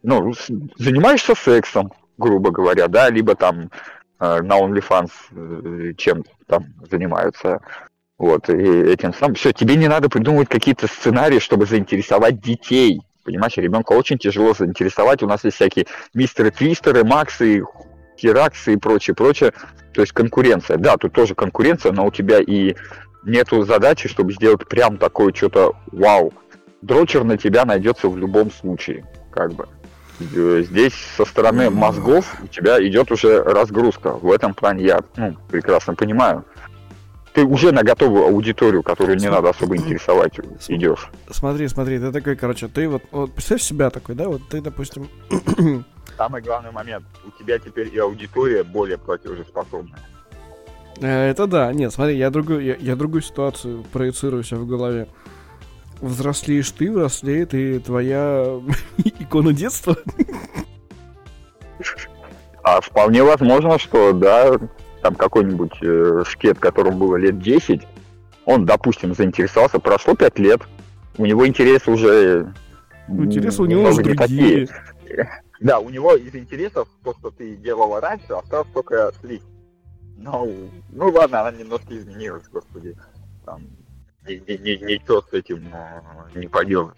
ну, 0.03 0.34
занимаешься 0.78 1.34
сексом, 1.36 1.91
грубо 2.18 2.51
говоря, 2.51 2.88
да, 2.88 3.09
либо 3.09 3.36
там 3.36 3.72
на 4.41 4.59
OnlyFans 4.59 5.11
э, 5.32 5.93
чем 5.97 6.24
там 6.47 6.74
занимаются, 6.89 7.61
вот, 8.17 8.49
и 8.49 8.53
этим 8.53 9.13
самым, 9.13 9.36
все, 9.36 9.51
тебе 9.51 9.76
не 9.76 9.88
надо 9.88 10.09
придумывать 10.09 10.49
какие-то 10.49 10.88
сценарии, 10.88 11.39
чтобы 11.39 11.65
заинтересовать 11.65 12.39
детей, 12.39 13.01
понимаешь, 13.24 13.57
ребенка 13.57 13.93
очень 13.93 14.17
тяжело 14.17 14.53
заинтересовать, 14.53 15.24
у 15.24 15.28
нас 15.28 15.43
есть 15.43 15.57
всякие 15.57 15.88
мистеры 16.13 16.51
Твистеры, 16.51 17.03
Максы, 17.03 17.63
Хераксы 18.17 18.74
и 18.74 18.78
прочее, 18.78 19.15
прочее, 19.15 19.51
то 19.93 20.01
есть 20.01 20.13
конкуренция, 20.13 20.78
да, 20.78 20.97
тут 20.97 21.13
тоже 21.13 21.36
конкуренция, 21.36 21.91
но 21.91 22.05
у 22.05 22.11
тебя 22.11 22.39
и 22.39 22.76
нету 23.26 23.63
задачи, 23.63 24.07
чтобы 24.07 24.34
сделать 24.34 24.67
прям 24.67 24.97
такое 24.97 25.34
что-то 25.34 25.76
вау. 25.91 26.34
Дрочер 26.82 27.24
на 27.24 27.38
тебя 27.38 27.65
найдется 27.65 28.09
в 28.09 28.17
любом 28.17 28.51
случае, 28.51 29.05
как 29.32 29.53
бы. 29.53 29.67
Э, 30.20 30.64
здесь 30.66 30.93
со 31.18 31.26
стороны 31.26 31.70
мозгов 31.70 32.36
у 32.43 32.47
тебя 32.47 32.86
идет 32.86 33.11
уже 33.11 33.41
разгрузка. 33.41 34.14
В 34.14 34.32
этом 34.32 34.53
плане 34.53 34.86
я 34.86 35.01
ну, 35.16 35.36
прекрасно 35.49 35.95
понимаю. 35.95 36.45
Ты 37.34 37.43
уже 37.43 37.72
на 37.72 37.82
готовую 37.82 38.26
аудиторию, 38.26 38.84
которую 38.84 39.18
не 39.18 39.28
надо 39.28 39.49
особо 39.49 39.76
интересовать, 39.76 40.34
идешь. 40.68 41.09
Смотри, 41.32 41.68
смотри, 41.68 41.97
ты 41.97 42.11
такой, 42.11 42.36
короче, 42.36 42.68
ты 42.68 42.88
вот, 42.88 43.01
вот 43.11 43.34
представь 43.34 43.61
себя 43.61 43.89
такой, 43.89 44.14
да, 44.14 44.28
вот 44.28 44.41
ты, 44.49 44.61
допустим... 44.61 45.09
Самый 46.16 46.43
главный 46.43 46.72
момент, 46.72 47.05
у 47.26 47.32
тебя 47.41 47.57
теперь 47.57 47.89
и 47.91 47.97
аудитория 47.97 48.64
более 48.64 48.99
платежеспособная. 48.99 49.99
Э, 51.01 51.32
это 51.32 51.47
да. 51.47 51.74
Нет, 51.74 51.91
смотри, 51.91 52.18
я 52.18 52.30
другую, 52.30 52.64
я, 52.64 52.76
я 52.76 52.95
другую 52.95 53.24
ситуацию 53.24 53.84
проецирую 53.91 54.43
себя 54.43 54.59
в 54.59 54.68
голове. 54.68 55.07
Взрослеешь 56.03 56.69
ты, 56.71 56.91
взрослеет 56.91 57.53
и 57.53 57.79
твоя 57.79 58.59
икона 59.19 59.53
детства. 59.53 59.95
А 62.61 62.81
вполне 62.81 63.23
возможно, 63.23 63.79
что, 63.79 64.11
да, 64.11 64.59
там 65.01 65.15
какой-нибудь 65.15 65.81
э, 65.81 66.23
шкет, 66.25 66.59
которому 66.59 66.97
было 66.97 67.15
лет 67.15 67.39
10, 67.39 67.87
он, 68.43 68.65
допустим, 68.65 69.15
заинтересовался, 69.15 69.79
прошло 69.79 70.13
5 70.13 70.39
лет, 70.39 70.61
у 71.17 71.25
него 71.25 71.47
интересы 71.47 71.89
уже... 71.89 72.53
Интересы 73.07 73.61
у 73.61 73.65
него 73.65 73.83
уже 73.83 74.03
другие. 74.03 74.67
Такие. 74.67 74.69
Да, 75.61 75.79
у 75.79 75.89
него 75.89 76.15
из 76.15 76.35
интересов 76.35 76.89
то, 77.05 77.13
что 77.17 77.31
ты 77.31 77.55
делала 77.55 78.01
раньше, 78.01 78.33
осталось 78.33 78.67
только 78.73 79.13
слить. 79.21 79.43
Ну, 80.17 80.69
ну 80.89 81.09
ладно, 81.09 81.47
она 81.47 81.57
немножко 81.57 81.97
изменилась, 81.97 82.43
господи. 82.51 82.97
Там, 83.45 83.61
ничего 84.28 85.21
с 85.21 85.34
этим 85.34 85.67
э, 85.71 86.39
не 86.39 86.47
поделать. 86.47 86.97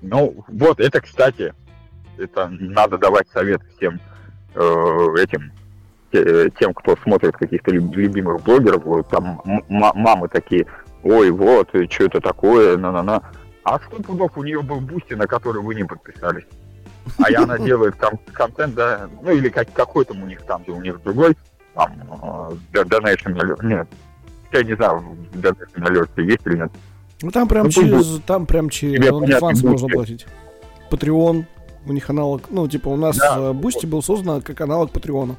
Ну, 0.00 0.44
вот, 0.48 0.80
это, 0.80 1.00
кстати, 1.00 1.54
это 2.18 2.48
надо 2.48 2.98
давать 2.98 3.28
совет 3.28 3.62
всем 3.76 4.00
э, 4.54 4.60
этим, 5.18 5.52
э, 6.12 6.48
тем, 6.58 6.74
кто 6.74 6.96
смотрит 6.96 7.36
каких-то 7.36 7.70
любимых 7.70 8.42
блогеров, 8.42 8.84
вот, 8.84 9.08
там 9.08 9.40
мамы 9.68 10.28
такие, 10.28 10.66
ой, 11.02 11.30
вот, 11.30 11.68
что 11.68 12.04
это 12.04 12.20
такое, 12.20 12.76
на-на-на. 12.76 13.22
А 13.64 13.78
сто 13.78 14.02
пудов 14.02 14.36
у 14.36 14.42
нее 14.42 14.60
был 14.62 14.80
Boosty, 14.80 15.14
на 15.14 15.26
который 15.26 15.62
вы 15.62 15.74
не 15.74 15.84
подписались? 15.84 16.46
а 17.18 17.30
и 17.30 17.34
она 17.34 17.58
делает 17.60 17.96
кон- 17.96 18.18
контент, 18.32 18.74
да, 18.74 19.08
ну 19.22 19.30
или 19.30 19.48
как, 19.48 19.72
какой 19.72 20.04
там 20.04 20.22
у 20.22 20.26
них 20.26 20.42
там, 20.42 20.62
у 20.66 20.80
них 20.80 21.02
другой, 21.02 21.36
там, 21.74 21.92
э, 22.72 22.78
Donation 22.82 23.66
нет, 23.66 23.88
я 24.52 24.64
не 24.64 24.74
знаю, 24.74 25.02
Donation 25.32 25.76
Alert 25.76 26.22
есть 26.22 26.46
или 26.46 26.56
нет. 26.56 26.72
Ну 27.22 27.30
там 27.30 27.48
прям 27.48 27.64
Ну, 27.64 27.70
через, 27.70 28.20
там 28.26 28.46
прям 28.46 28.68
через 28.68 29.00
OnlyFans 29.00 29.66
можно 29.66 29.88
платить. 29.88 30.26
Patreon, 30.90 31.44
у 31.86 31.92
них 31.92 32.10
аналог, 32.10 32.42
ну 32.50 32.68
типа 32.68 32.88
у 32.88 32.96
нас 32.96 33.16
Да, 33.16 33.36
э, 33.38 33.52
Boosty 33.52 33.86
был 33.86 34.02
создан 34.02 34.42
как 34.42 34.60
аналог 34.60 34.90
Patreon 34.90 35.26
а. 35.26 35.36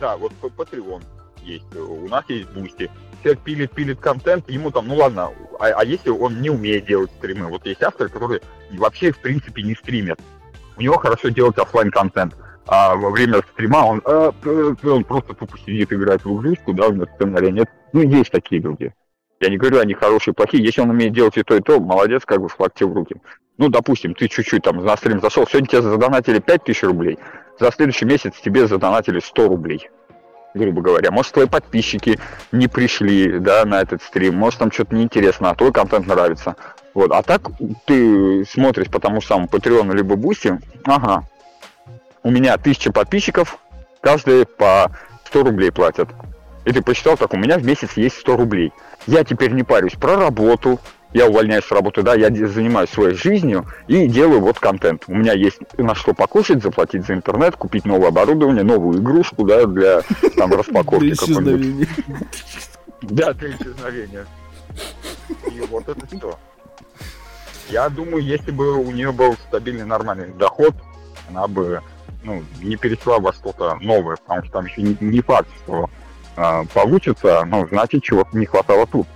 Да, 0.00 0.16
вот 0.16 0.32
Patreon 0.42 1.02
есть, 1.42 1.64
у 1.76 2.08
нас 2.08 2.24
есть 2.28 2.48
Boosty. 2.50 2.90
Человек 3.22 3.40
пилит, 3.40 3.70
пилит 3.72 4.00
контент, 4.00 4.48
ему 4.48 4.70
там, 4.70 4.88
ну 4.88 4.96
ладно, 4.96 5.30
а, 5.58 5.66
а 5.66 5.84
если 5.84 6.10
он 6.10 6.40
не 6.40 6.50
умеет 6.50 6.86
делать 6.86 7.10
стримы? 7.18 7.46
Вот 7.48 7.66
есть 7.66 7.82
авторы, 7.82 8.08
которые 8.08 8.40
вообще, 8.72 9.12
в 9.12 9.18
принципе, 9.18 9.62
не 9.62 9.74
стримят. 9.74 10.18
У 10.76 10.82
него 10.82 10.96
хорошо 10.96 11.28
делать 11.28 11.58
оффлайн 11.58 11.90
контент 11.90 12.34
а 12.66 12.94
во 12.94 13.10
время 13.10 13.40
стрима 13.52 13.84
он, 13.84 14.02
а, 14.04 14.32
он 14.84 15.04
просто 15.04 15.34
тупо 15.34 15.58
сидит, 15.58 15.92
играет 15.92 16.24
в 16.24 16.36
игрушку, 16.36 16.72
да, 16.72 16.88
у 16.88 16.92
него 16.92 17.06
сценария 17.14 17.50
нет. 17.50 17.68
Ну, 17.92 18.02
есть 18.02 18.30
такие 18.30 18.60
люди. 18.60 18.92
Я 19.40 19.48
не 19.48 19.56
говорю, 19.56 19.78
они 19.78 19.94
хорошие, 19.94 20.34
плохие. 20.34 20.64
Если 20.64 20.80
он 20.82 20.90
умеет 20.90 21.14
делать 21.14 21.36
и 21.38 21.42
то, 21.42 21.56
и 21.56 21.60
то, 21.60 21.80
молодец, 21.80 22.22
как 22.26 22.42
бы 22.42 22.48
флаг 22.48 22.72
в 22.78 22.92
руки. 22.92 23.16
Ну, 23.56 23.68
допустим, 23.68 24.14
ты 24.14 24.28
чуть-чуть 24.28 24.62
там 24.62 24.84
на 24.84 24.96
стрим 24.96 25.20
зашел, 25.20 25.46
сегодня 25.46 25.68
тебе 25.68 25.82
задонатили 25.82 26.38
5000 26.38 26.82
рублей, 26.84 27.18
за 27.58 27.70
следующий 27.70 28.06
месяц 28.06 28.32
тебе 28.42 28.66
задонатили 28.66 29.20
100 29.20 29.48
рублей, 29.48 29.90
грубо 30.54 30.80
говоря. 30.80 31.10
Может, 31.10 31.32
твои 31.32 31.46
подписчики 31.46 32.18
не 32.52 32.68
пришли, 32.68 33.38
да, 33.38 33.66
на 33.66 33.82
этот 33.82 34.02
стрим, 34.02 34.36
может, 34.36 34.60
там 34.60 34.72
что-то 34.72 34.94
неинтересно, 34.94 35.50
а 35.50 35.54
твой 35.54 35.72
контент 35.72 36.06
нравится. 36.06 36.56
Вот, 36.94 37.12
а 37.12 37.22
так 37.22 37.50
ты 37.84 38.46
смотришь 38.46 38.88
по 38.88 38.98
тому 38.98 39.20
самому 39.20 39.46
Patreon 39.46 39.94
либо 39.94 40.16
Boosty, 40.16 40.58
ага, 40.84 41.24
у 42.22 42.30
меня 42.30 42.56
тысяча 42.58 42.92
подписчиков, 42.92 43.58
каждый 44.00 44.46
по 44.46 44.90
100 45.26 45.42
рублей 45.42 45.70
платят. 45.70 46.08
И 46.64 46.72
ты 46.72 46.82
посчитал, 46.82 47.16
так 47.16 47.32
у 47.32 47.36
меня 47.36 47.58
в 47.58 47.64
месяц 47.64 47.92
есть 47.96 48.18
100 48.18 48.36
рублей. 48.36 48.72
Я 49.06 49.24
теперь 49.24 49.52
не 49.52 49.62
парюсь 49.62 49.94
про 49.94 50.16
работу, 50.16 50.78
я 51.12 51.26
увольняюсь 51.26 51.64
с 51.64 51.72
работы, 51.72 52.02
да, 52.02 52.14
я 52.14 52.30
занимаюсь 52.30 52.90
своей 52.90 53.14
жизнью 53.14 53.66
и 53.88 54.06
делаю 54.06 54.40
вот 54.40 54.60
контент. 54.60 55.04
У 55.08 55.14
меня 55.14 55.32
есть 55.32 55.58
на 55.76 55.94
что 55.94 56.14
покушать, 56.14 56.62
заплатить 56.62 57.06
за 57.06 57.14
интернет, 57.14 57.56
купить 57.56 57.84
новое 57.84 58.08
оборудование, 58.08 58.62
новую 58.62 59.00
игрушку, 59.00 59.44
да, 59.44 59.66
для 59.66 60.02
там 60.36 60.52
распаковки 60.52 61.14
какой-нибудь. 61.14 61.88
Да, 63.02 63.32
для 63.32 63.50
исчезновения. 63.50 64.26
И 65.50 65.60
вот 65.70 65.88
это 65.88 66.06
все. 66.06 66.38
Я 67.70 67.88
думаю, 67.88 68.22
если 68.22 68.50
бы 68.50 68.74
у 68.74 68.90
нее 68.90 69.10
был 69.10 69.34
стабильный 69.48 69.86
нормальный 69.86 70.28
доход, 70.32 70.74
она 71.28 71.48
бы 71.48 71.80
ну, 72.22 72.42
не 72.62 72.76
перешла 72.76 73.18
во 73.18 73.32
что-то 73.32 73.76
новое, 73.80 74.16
потому 74.16 74.42
что 74.44 74.52
там 74.52 74.66
еще 74.66 74.82
не, 74.82 74.96
не 75.00 75.20
факт, 75.20 75.48
что 75.64 75.88
а, 76.36 76.64
получится, 76.72 77.44
ну, 77.46 77.66
значит, 77.68 78.02
чего-то 78.02 78.36
не 78.36 78.46
хватало 78.46 78.86
тут. 78.86 79.06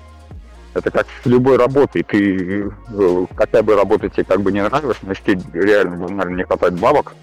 Это 0.75 0.91
как 0.91 1.07
с 1.23 1.27
любой 1.27 1.57
работой. 1.57 2.03
Ты, 2.03 2.73
э, 2.89 3.27
какая 3.37 3.63
бы 3.63 3.77
работа 3.77 4.09
тебе 4.09 4.25
как 4.25 4.41
бы 4.41 4.51
не 4.51 4.61
нравилась, 4.61 4.99
но 5.03 5.15
тебе 5.15 5.41
реально 5.53 5.97
банально 5.97 6.37
не 6.37 6.43
хватает 6.43 6.75
бабок, 6.79 7.15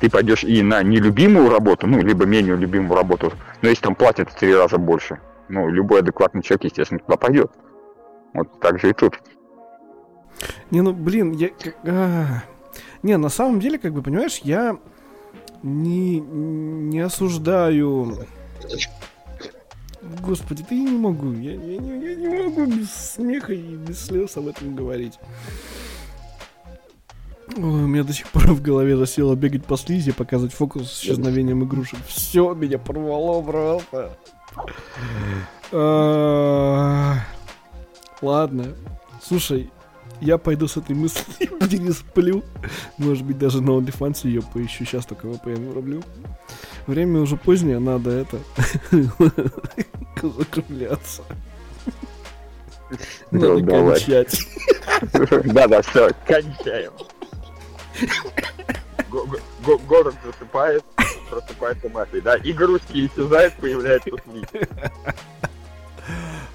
ты 0.00 0.10
пойдешь 0.10 0.44
и 0.44 0.62
на 0.62 0.82
нелюбимую 0.82 1.50
работу, 1.50 1.86
ну, 1.86 2.02
либо 2.02 2.26
менее 2.26 2.56
любимую 2.56 2.96
работу, 2.96 3.32
но 3.62 3.68
если 3.68 3.82
там 3.82 3.94
платят 3.94 4.30
в 4.30 4.34
три 4.34 4.54
раза 4.54 4.78
больше, 4.78 5.18
ну, 5.48 5.68
любой 5.68 6.00
адекватный 6.00 6.42
человек, 6.42 6.64
естественно, 6.64 7.00
туда 7.00 7.16
пойдет. 7.16 7.50
Вот 8.34 8.60
так 8.60 8.78
же 8.78 8.90
и 8.90 8.92
тут. 8.92 9.18
Не, 10.70 10.82
ну 10.82 10.92
блин, 10.92 11.32
я. 11.32 11.48
как- 11.48 11.76
а. 11.84 12.42
Не, 13.02 13.16
на 13.16 13.28
самом 13.28 13.60
деле, 13.60 13.78
как 13.78 13.92
бы, 13.92 14.02
понимаешь, 14.02 14.40
я 14.44 14.76
не, 15.62 16.20
не 16.20 17.00
осуждаю. 17.00 18.26
Господи, 20.22 20.64
я 20.70 20.76
не 20.76 20.98
могу. 20.98 21.32
Я, 21.32 21.52
я 21.52 21.56
не, 21.78 22.04
я 22.04 22.14
не 22.14 22.28
могу 22.28 22.66
без 22.66 22.90
смеха 22.90 23.52
и 23.52 23.76
без 23.76 24.06
слез 24.06 24.36
об 24.36 24.48
этом 24.48 24.74
говорить. 24.74 25.18
Ой, 27.56 27.62
у 27.62 27.86
меня 27.86 28.04
до 28.04 28.12
сих 28.12 28.28
пор 28.28 28.52
в 28.52 28.62
голове 28.62 28.96
засело 28.96 29.34
бегать 29.34 29.64
по 29.64 29.76
слизи, 29.76 30.12
показывать 30.12 30.52
фокус 30.52 30.90
с 30.90 31.02
исчезновением 31.02 31.64
игрушек. 31.64 31.98
Все, 32.06 32.54
меня 32.54 32.78
порвало 32.78 33.42
просто. 33.42 34.16
А, 35.72 37.16
Ладно. 38.22 38.74
Слушай, 39.22 39.70
я 40.20 40.38
пойду 40.38 40.66
с 40.68 40.76
этой 40.76 40.94
мыслью 40.94 41.48
пересплю. 41.70 42.44
Может 42.98 43.24
быть, 43.24 43.38
даже 43.38 43.60
на 43.62 43.70
OnlyFans 43.70 44.20
ее 44.26 44.42
поищу. 44.42 44.84
Сейчас 44.84 45.06
только 45.06 45.26
VPN 45.26 45.70
врублю. 45.70 46.02
Время 46.86 47.20
уже 47.20 47.36
позднее, 47.36 47.78
надо 47.78 48.10
это... 48.10 48.38
закругляться. 50.22 51.22
Надо 53.30 53.62
кончать. 53.62 54.40
Да-да, 55.44 55.82
все, 55.82 56.10
кончаем. 56.26 56.92
Го- 59.10 59.26
го- 59.26 59.38
го- 59.64 59.78
Город 59.86 60.14
засыпает, 60.24 60.84
просыпается 61.30 61.88
мафия, 61.90 62.20
да, 62.22 62.36
игрушки 62.38 63.06
исчезают, 63.06 63.54
появляется. 63.54 64.10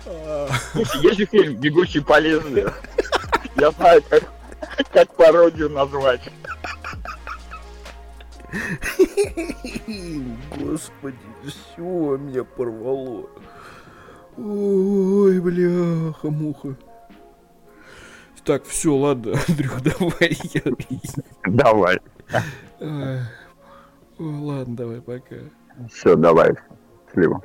А, 0.05 0.49
Слушай, 0.71 1.01
есть 1.03 1.17
же 1.19 1.25
фильм 1.25 1.55
«Бегущий 1.55 1.99
по 2.01 2.19
лезвию». 2.19 2.71
Я 3.55 3.71
знаю, 3.71 4.01
как, 4.09 4.23
как 4.91 5.13
пародию 5.15 5.69
назвать. 5.69 6.21
Господи, 10.57 11.17
все 11.45 12.17
меня 12.17 12.43
порвало. 12.43 13.29
Ой, 14.37 15.39
бляха-муха. 15.39 16.75
Так, 18.43 18.65
все, 18.65 18.93
ладно, 18.93 19.33
Андрюх, 19.47 19.81
давай. 19.81 20.37
я- 20.53 20.73
Давай. 21.45 21.99
Ладно, 24.19 24.75
давай, 24.75 25.01
пока. 25.01 25.35
Все, 25.91 26.15
давай. 26.15 26.53
Счастливо. 27.07 27.41